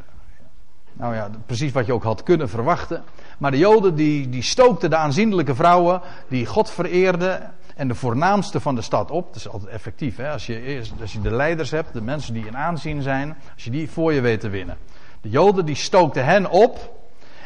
nou 0.93 1.15
ja, 1.15 1.31
precies 1.47 1.73
wat 1.73 1.87
je 1.87 1.93
ook 1.93 2.03
had 2.03 2.23
kunnen 2.23 2.49
verwachten. 2.49 3.03
Maar 3.39 3.51
de 3.51 3.59
Joden 3.59 3.95
die, 3.95 4.29
die 4.29 4.43
stookten 4.43 4.91
de 4.91 4.97
aanzienlijke 4.97 5.55
vrouwen 5.55 6.01
die 6.29 6.47
God 6.47 6.71
vereerden 6.71 7.55
en 7.77 7.89
de 7.89 7.95
voornaamste 7.95 8.61
van 8.61 8.75
de 8.75 8.83
stad 8.83 9.11
op. 9.11 9.27
Dat 9.27 9.37
is 9.37 9.49
altijd 9.49 9.71
effectief. 9.71 10.17
Hè? 10.17 10.31
Als, 10.31 10.47
je, 10.47 10.83
als 11.01 11.13
je 11.13 11.21
de 11.21 11.33
leiders 11.33 11.71
hebt, 11.71 11.93
de 11.93 12.03
mensen 12.03 12.35
die 12.35 12.47
in 12.47 12.57
aanzien 12.57 13.03
zijn, 13.03 13.37
als 13.55 13.65
je 13.65 13.71
die 13.71 13.91
voor 13.91 14.13
je 14.13 14.21
weet 14.21 14.41
te 14.41 14.49
winnen. 14.49 14.77
De 15.21 15.29
Joden 15.29 15.67
die 15.67 15.75
stookten 15.75 16.25
hen 16.25 16.51
op 16.51 16.99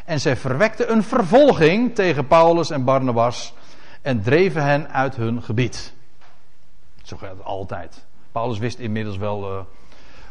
en 0.05 0.20
zij 0.20 0.37
verwekten 0.37 0.93
een 0.93 1.03
vervolging 1.03 1.95
tegen 1.95 2.27
Paulus 2.27 2.70
en 2.70 2.85
Barnabas 2.85 3.55
en 4.03 4.22
dreven 4.22 4.64
hen 4.64 4.91
uit 4.91 5.16
hun 5.16 5.43
gebied. 5.43 5.93
Zo 7.03 7.16
gaat 7.16 7.31
het 7.31 7.45
altijd. 7.45 8.05
Paulus 8.33 8.59
wist 8.59 8.79
inmiddels 8.79 9.16
wel 9.16 9.53
uh, 9.53 9.61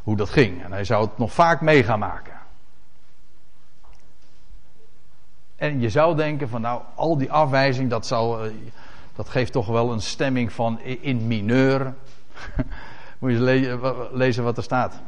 hoe 0.04 0.16
dat 0.16 0.30
ging 0.30 0.64
en 0.64 0.72
hij 0.72 0.84
zou 0.84 1.06
het 1.06 1.18
nog 1.18 1.34
vaak 1.34 1.62
mee 1.62 1.86
maken. 1.98 2.34
En 5.56 5.80
je 5.80 5.90
zou 5.90 6.16
denken 6.16 6.50
van 6.50 6.62
nou, 6.62 6.82
al 6.96 7.18
die 7.18 7.32
afwijzing, 7.32 7.90
dat, 7.90 8.06
uh, 8.12 8.42
dat 9.16 9.30
geeft 9.30 9.52
toch 9.52 9.68
wel 9.68 9.92
een 9.92 10.02
stemming 10.02 10.54
van 10.54 10.82
in 10.82 11.28
mineur. 11.28 11.94
Moet 13.20 13.32
je 13.32 13.40
le 13.40 14.10
lezen 14.12 14.44
wat 14.44 14.58
er 14.58 14.64
staat. 14.64 15.02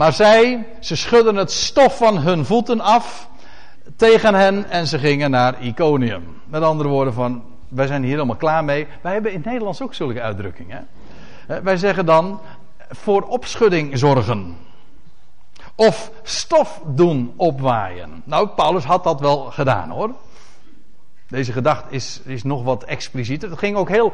Maar 0.00 0.12
zij, 0.12 0.66
ze 0.78 0.96
schudden 0.96 1.36
het 1.36 1.50
stof 1.50 1.96
van 1.96 2.18
hun 2.18 2.44
voeten 2.44 2.80
af 2.80 3.28
tegen 3.96 4.34
hen 4.34 4.70
en 4.70 4.86
ze 4.86 4.98
gingen 4.98 5.30
naar 5.30 5.62
Iconium. 5.62 6.40
Met 6.44 6.62
andere 6.62 6.88
woorden 6.88 7.14
van, 7.14 7.42
wij 7.68 7.86
zijn 7.86 8.02
hier 8.02 8.12
helemaal 8.12 8.36
klaar 8.36 8.64
mee. 8.64 8.86
Wij 9.00 9.12
hebben 9.12 9.30
in 9.30 9.36
het 9.36 9.46
Nederlands 9.46 9.82
ook 9.82 9.94
zulke 9.94 10.20
uitdrukkingen. 10.20 10.88
Wij 11.62 11.76
zeggen 11.76 12.06
dan, 12.06 12.40
voor 12.88 13.22
opschudding 13.22 13.98
zorgen. 13.98 14.56
Of 15.74 16.10
stof 16.22 16.80
doen 16.86 17.32
opwaaien. 17.36 18.22
Nou, 18.24 18.48
Paulus 18.48 18.84
had 18.84 19.04
dat 19.04 19.20
wel 19.20 19.38
gedaan 19.40 19.90
hoor. 19.90 20.14
Deze 21.28 21.52
gedachte 21.52 21.94
is, 21.94 22.20
is 22.24 22.42
nog 22.42 22.62
wat 22.62 22.84
explicieter. 22.84 23.50
Het 23.50 23.58
ging 23.58 23.76
ook 23.76 23.88
heel. 23.88 24.12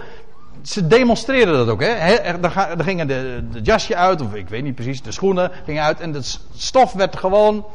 Ze 0.63 0.87
demonstreerden 0.87 1.55
dat 1.55 1.69
ook. 1.69 1.81
Hè. 1.81 1.87
Er, 1.87 2.85
gingen 2.85 3.07
de, 3.07 3.45
de, 3.53 3.61
jasje 3.61 3.97
uit, 3.97 4.21
of 4.21 4.35
ik 4.35 4.49
weet 4.49 4.63
niet 4.63 4.75
precies, 4.75 5.03
de 5.03 5.13
schoenen 5.13 5.51
gingen 5.65 5.83
uit. 5.83 6.01
En 6.01 6.13
het 6.13 6.41
stof 6.55 6.93
werd 6.93 7.17
gewoon 7.17 7.67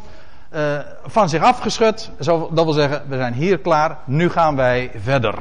uh, 0.54 0.80
van 1.06 1.30
zich 1.30 1.44
afgeschud. 1.44 2.12
Dat 2.52 2.52
wil 2.52 2.74
zeggen, 2.74 3.04
we 3.08 3.16
zijn 3.16 3.34
hier 3.34 3.60
klaar, 3.60 3.98
nu 4.06 4.30
gaan 4.30 4.56
wij 4.56 4.92
verder. 4.96 5.36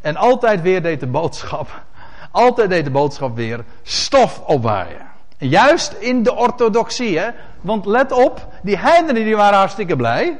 En 0.00 0.16
altijd 0.16 0.62
weer 0.62 0.82
deed 0.82 1.00
de 1.00 1.06
boodschap, 1.06 1.82
altijd 2.30 2.70
deed 2.70 2.84
de 2.84 2.90
boodschap 2.90 3.36
weer 3.36 3.64
stof 3.82 4.40
opwaaien. 4.46 5.12
Juist 5.38 5.92
in 5.92 6.22
de 6.22 6.34
orthodoxie, 6.34 7.18
hè? 7.18 7.30
Want 7.60 7.86
let 7.86 8.12
op, 8.12 8.46
die 8.62 8.76
heidenen 8.76 9.24
die 9.24 9.36
waren 9.36 9.58
hartstikke 9.58 9.96
blij. 9.96 10.38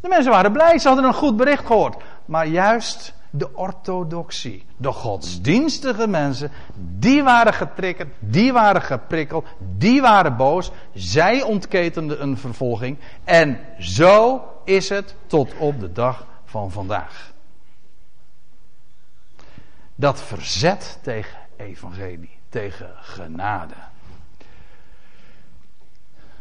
De 0.00 0.08
mensen 0.08 0.32
waren 0.32 0.52
blij, 0.52 0.78
ze 0.78 0.86
hadden 0.86 1.06
een 1.06 1.14
goed 1.14 1.36
bericht 1.36 1.66
gehoord. 1.66 2.02
Maar 2.24 2.46
juist 2.46 3.14
de 3.30 3.54
orthodoxie, 3.54 4.64
de 4.76 4.92
godsdienstige 4.92 6.06
mensen, 6.06 6.50
die 6.98 7.22
waren 7.22 7.54
getriggerd, 7.54 8.08
die 8.18 8.52
waren 8.52 8.82
geprikkeld, 8.82 9.46
die 9.58 10.00
waren 10.00 10.36
boos. 10.36 10.70
Zij 10.94 11.42
ontketenden 11.42 12.22
een 12.22 12.38
vervolging. 12.38 12.98
En 13.24 13.58
zo 13.78 14.44
is 14.64 14.88
het 14.88 15.14
tot 15.26 15.54
op 15.58 15.80
de 15.80 15.92
dag 15.92 16.26
van 16.44 16.70
vandaag. 16.70 17.32
Dat 19.94 20.22
verzet 20.22 20.98
tegen 21.02 21.38
evangelie, 21.56 22.38
tegen 22.48 22.90
genade. 23.00 23.74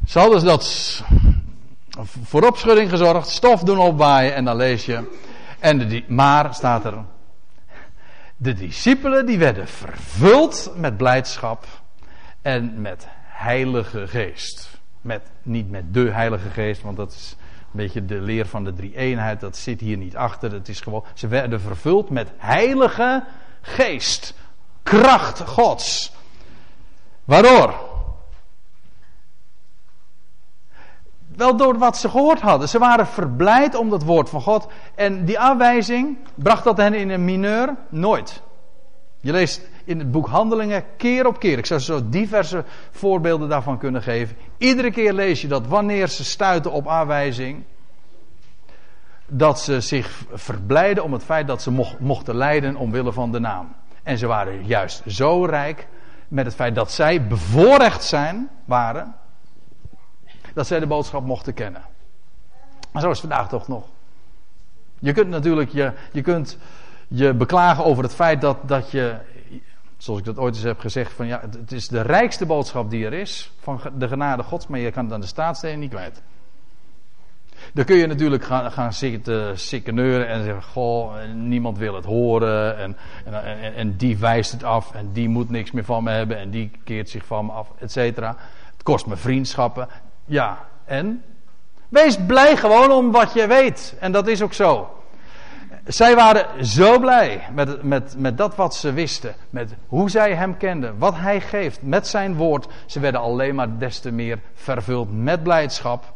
Ze 0.06 0.20
hadden 0.20 0.46
dat 0.46 1.04
voor 2.24 2.44
opschudding 2.44 2.90
gezorgd, 2.90 3.28
stof 3.28 3.64
doen 3.64 3.80
opwaaien 3.80 4.36
en 4.36 4.46
dan 4.46 4.56
lees 4.56 4.86
je. 4.86 5.20
En 5.62 6.04
maar 6.08 6.54
staat 6.54 6.86
er. 6.86 7.04
De 8.38 8.54
discipelen 8.54 9.26
die 9.26 9.38
werden 9.38 9.68
vervuld 9.68 10.72
met 10.76 10.98
blijdschap 10.98 11.66
en 12.42 12.82
met 12.82 13.08
heilige 13.24 14.08
geest. 14.08 14.80
Met, 15.02 15.22
niet 15.44 15.70
met 15.70 15.94
de 15.94 16.12
heilige 16.12 16.50
geest, 16.50 16.82
want 16.82 16.98
dat 16.98 17.12
is 17.12 17.36
een 17.40 17.68
beetje 17.72 18.06
de 18.06 18.22
leer 18.22 18.46
van 18.46 18.64
de 18.64 18.74
drie 18.74 18.96
eenheid. 18.96 19.40
Dat 19.40 19.58
zit 19.58 19.80
hier 19.80 19.98
niet 19.98 20.16
achter. 20.16 20.52
Het 20.52 20.70
is 20.70 20.80
gewoon, 20.80 21.04
ze 21.14 21.28
werden 21.28 21.62
vervuld 21.62 22.10
met 22.10 22.32
heilige 22.38 23.24
geest. 23.62 24.34
Kracht 24.84 25.40
Gods. 25.40 26.14
Waardoor? 27.24 27.91
Wel 31.36 31.56
door 31.56 31.78
wat 31.78 31.98
ze 31.98 32.10
gehoord 32.10 32.40
hadden. 32.40 32.70
Ze 32.70 32.80
waren 32.80 33.08
verblijd 33.08 33.76
om 33.76 33.90
dat 33.90 34.04
woord 34.04 34.30
van 34.30 34.42
God. 34.42 34.68
En 34.96 35.26
die 35.26 35.40
aanwijzing, 35.40 36.18
bracht 36.36 36.64
dat 36.64 36.78
hen 36.78 36.94
in 36.94 37.10
een 37.10 37.26
mineur? 37.26 37.76
Nooit. 37.90 38.42
Je 39.20 39.32
leest 39.32 39.70
in 39.86 40.00
het 40.00 40.12
boek 40.12 40.28
Handelingen 40.28 40.84
keer 40.98 41.28
op 41.28 41.40
keer. 41.40 41.58
Ik 41.58 41.66
zou 41.66 41.80
zo 41.80 42.10
diverse 42.10 42.64
voorbeelden 42.92 43.50
daarvan 43.50 43.78
kunnen 43.78 44.02
geven. 44.02 44.38
Iedere 44.58 44.92
keer 44.92 45.14
lees 45.14 45.42
je 45.42 45.48
dat 45.48 45.68
wanneer 45.68 46.08
ze 46.08 46.24
stuiten 46.24 46.72
op 46.72 46.88
aanwijzing. 46.88 47.64
Dat 49.28 49.60
ze 49.60 49.82
zich 49.82 50.24
verblijden 50.34 51.04
om 51.04 51.14
het 51.14 51.24
feit 51.24 51.48
dat 51.48 51.62
ze 51.62 51.96
mochten 52.00 52.36
lijden 52.36 52.76
omwille 52.76 53.14
van 53.14 53.32
de 53.32 53.40
naam. 53.40 53.76
En 54.04 54.18
ze 54.18 54.28
waren 54.28 54.66
juist 54.66 55.04
zo 55.08 55.46
rijk 55.46 55.88
met 56.28 56.46
het 56.46 56.56
feit 56.56 56.76
dat 56.76 56.92
zij 56.92 57.28
bevoorrecht 57.28 58.04
zijn, 58.04 58.50
waren 58.66 59.16
dat 60.54 60.68
zij 60.68 60.80
de 60.80 60.88
boodschap 60.88 61.26
mochten 61.26 61.54
kennen. 61.54 61.82
Maar 62.92 63.02
zo 63.02 63.12
is 63.12 63.20
vandaag 63.20 63.50
toch 63.50 63.68
nog. 63.68 63.84
Je 65.00 65.14
kunt 65.14 65.30
natuurlijk 65.30 65.72
je, 65.72 65.92
je, 66.12 66.22
kunt 66.22 66.58
je 67.08 67.34
beklagen 67.34 67.86
over 67.86 68.04
het 68.04 68.14
feit 68.14 68.42
dat, 68.42 68.58
dat 68.62 68.92
je, 68.92 69.16
zoals 69.98 70.20
ik 70.20 70.26
dat 70.26 70.38
ooit 70.38 70.56
eens 70.56 70.64
heb 70.64 70.80
gezegd, 70.80 71.14
van 71.14 71.28
ja, 71.28 71.42
het 71.42 71.72
is 71.72 71.88
de 71.88 72.02
rijkste 72.02 72.46
boodschap 72.46 72.90
die 72.90 73.06
er 73.06 73.14
is 73.14 73.52
van 73.60 73.82
de 73.98 74.08
genade 74.08 74.44
Gods, 74.44 74.68
maar 74.68 74.80
je 74.80 74.92
kan 74.92 75.04
het 75.04 75.14
aan 75.14 75.22
de 75.22 75.28
staatssteden 75.28 75.80
niet 75.80 75.90
kwijt. 75.90 76.22
Dan 77.74 77.86
kun 77.86 77.96
je 77.96 78.08
natuurlijk 78.08 78.44
gaan, 78.44 78.72
gaan 78.72 78.94
zitten 78.94 79.60
sikkeneuren 79.60 80.28
en 80.28 80.44
zeggen: 80.44 80.64
Goh, 80.64 81.14
niemand 81.34 81.78
wil 81.78 81.96
het 81.96 82.06
horen. 82.06 82.78
En, 82.78 82.98
en, 83.26 83.44
en, 83.44 83.76
en, 83.76 83.98
die 83.98 84.18
wijst 84.18 84.52
het 84.52 84.64
af. 84.64 84.94
En 84.94 85.12
die 85.12 85.30
moet 85.30 85.50
niks 85.50 85.72
meer 85.72 85.86
van 85.86 86.04
me 86.04 86.12
hebben. 86.12 86.38
En 86.38 86.50
die 86.50 86.72
keert 86.84 87.10
zich 87.10 87.26
van 87.26 87.46
me 87.46 87.52
af, 87.52 87.72
et 87.80 87.92
cetera. 87.92 88.36
Het 88.74 88.84
kost 88.84 89.06
me 89.06 89.16
vriendschappen. 89.16 89.88
Ja, 90.26 90.66
en? 90.86 91.24
Wees 91.90 92.18
blij 92.28 92.58
gewoon 92.58 92.92
om 92.92 93.12
wat 93.12 93.34
je 93.34 93.48
weet. 93.48 93.96
En 94.00 94.12
dat 94.12 94.28
is 94.28 94.42
ook 94.42 94.54
zo. 94.54 95.02
Zij 95.86 96.16
waren 96.16 96.66
zo 96.66 97.00
blij 97.00 97.48
met, 97.54 97.84
met, 97.84 98.16
met 98.18 98.38
dat 98.38 98.56
wat 98.56 98.76
ze 98.76 98.94
wisten. 98.94 99.36
Met 99.50 99.76
hoe 99.88 100.10
zij 100.10 100.36
hem 100.36 100.58
kenden. 100.58 100.98
Wat 100.98 101.16
hij 101.16 101.42
geeft. 101.42 101.82
Met 101.82 102.08
zijn 102.08 102.36
woord. 102.36 102.68
Ze 102.86 103.00
werden 103.00 103.22
alleen 103.22 103.56
maar 103.56 103.78
des 103.78 104.00
te 104.00 104.12
meer 104.12 104.40
vervuld 104.54 105.14
met 105.14 105.44
blijdschap. 105.44 106.14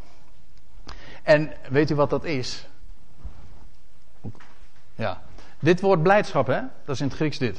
En 1.23 1.51
weet 1.69 1.91
u 1.91 1.95
wat 1.95 2.09
dat 2.09 2.23
is? 2.23 2.67
Ja. 4.95 5.21
Dit 5.59 5.81
woord 5.81 6.03
blijdschap, 6.03 6.47
hè? 6.47 6.61
Dat 6.85 6.95
is 6.95 7.01
in 7.01 7.07
het 7.07 7.15
Grieks 7.15 7.37
dit. 7.37 7.55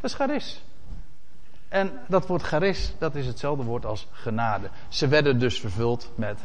Dat 0.00 0.10
is 0.10 0.14
charis. 0.14 0.62
En 1.72 1.90
dat 2.06 2.26
woord 2.26 2.42
charis, 2.42 2.94
dat 2.98 3.14
is 3.14 3.26
hetzelfde 3.26 3.64
woord 3.64 3.86
als 3.86 4.08
genade. 4.10 4.68
Ze 4.88 5.08
werden 5.08 5.38
dus 5.38 5.60
vervuld 5.60 6.10
met. 6.14 6.38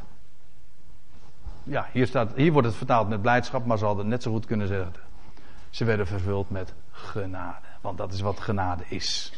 Ja, 1.64 1.88
hier, 1.92 2.08
staat, 2.08 2.32
hier 2.36 2.52
wordt 2.52 2.68
het 2.68 2.76
vertaald 2.76 3.10
met 3.10 3.22
blijdschap, 3.22 3.66
maar 3.66 3.78
ze 3.78 3.86
hadden 3.86 4.08
net 4.08 4.24
zo 4.24 4.32
goed 4.32 4.46
kunnen 4.46 4.68
zeggen. 4.68 4.94
Ze 5.70 5.86
werden 5.86 6.08
vervuld 6.08 6.50
met 6.50 6.74
genade. 6.92 7.66
Want 7.82 7.98
dat 7.98 8.14
is 8.14 8.22
wat 8.22 8.40
genade 8.40 8.84
is. 8.88 9.34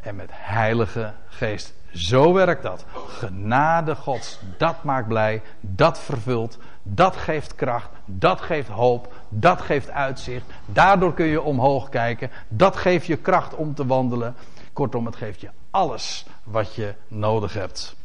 En 0.00 0.16
met 0.16 0.30
heilige 0.32 1.12
geest. 1.28 1.74
Zo 1.92 2.32
werkt 2.32 2.62
dat. 2.62 2.84
Genade 3.08 3.94
Gods, 3.94 4.40
dat 4.58 4.84
maakt 4.84 5.08
blij, 5.08 5.42
dat 5.60 5.98
vervult, 5.98 6.58
dat 6.82 7.16
geeft 7.16 7.54
kracht, 7.54 7.88
dat 8.04 8.40
geeft 8.40 8.68
hoop, 8.68 9.12
dat 9.28 9.60
geeft 9.60 9.90
uitzicht. 9.90 10.46
Daardoor 10.66 11.14
kun 11.14 11.26
je 11.26 11.42
omhoog 11.42 11.88
kijken, 11.88 12.30
dat 12.48 12.76
geeft 12.76 13.06
je 13.06 13.16
kracht 13.16 13.54
om 13.54 13.74
te 13.74 13.86
wandelen. 13.86 14.34
Kortom, 14.76 15.06
het 15.06 15.16
geeft 15.16 15.40
je 15.40 15.50
alles 15.70 16.24
wat 16.44 16.74
je 16.74 16.94
nodig 17.08 17.54
hebt. 17.54 17.96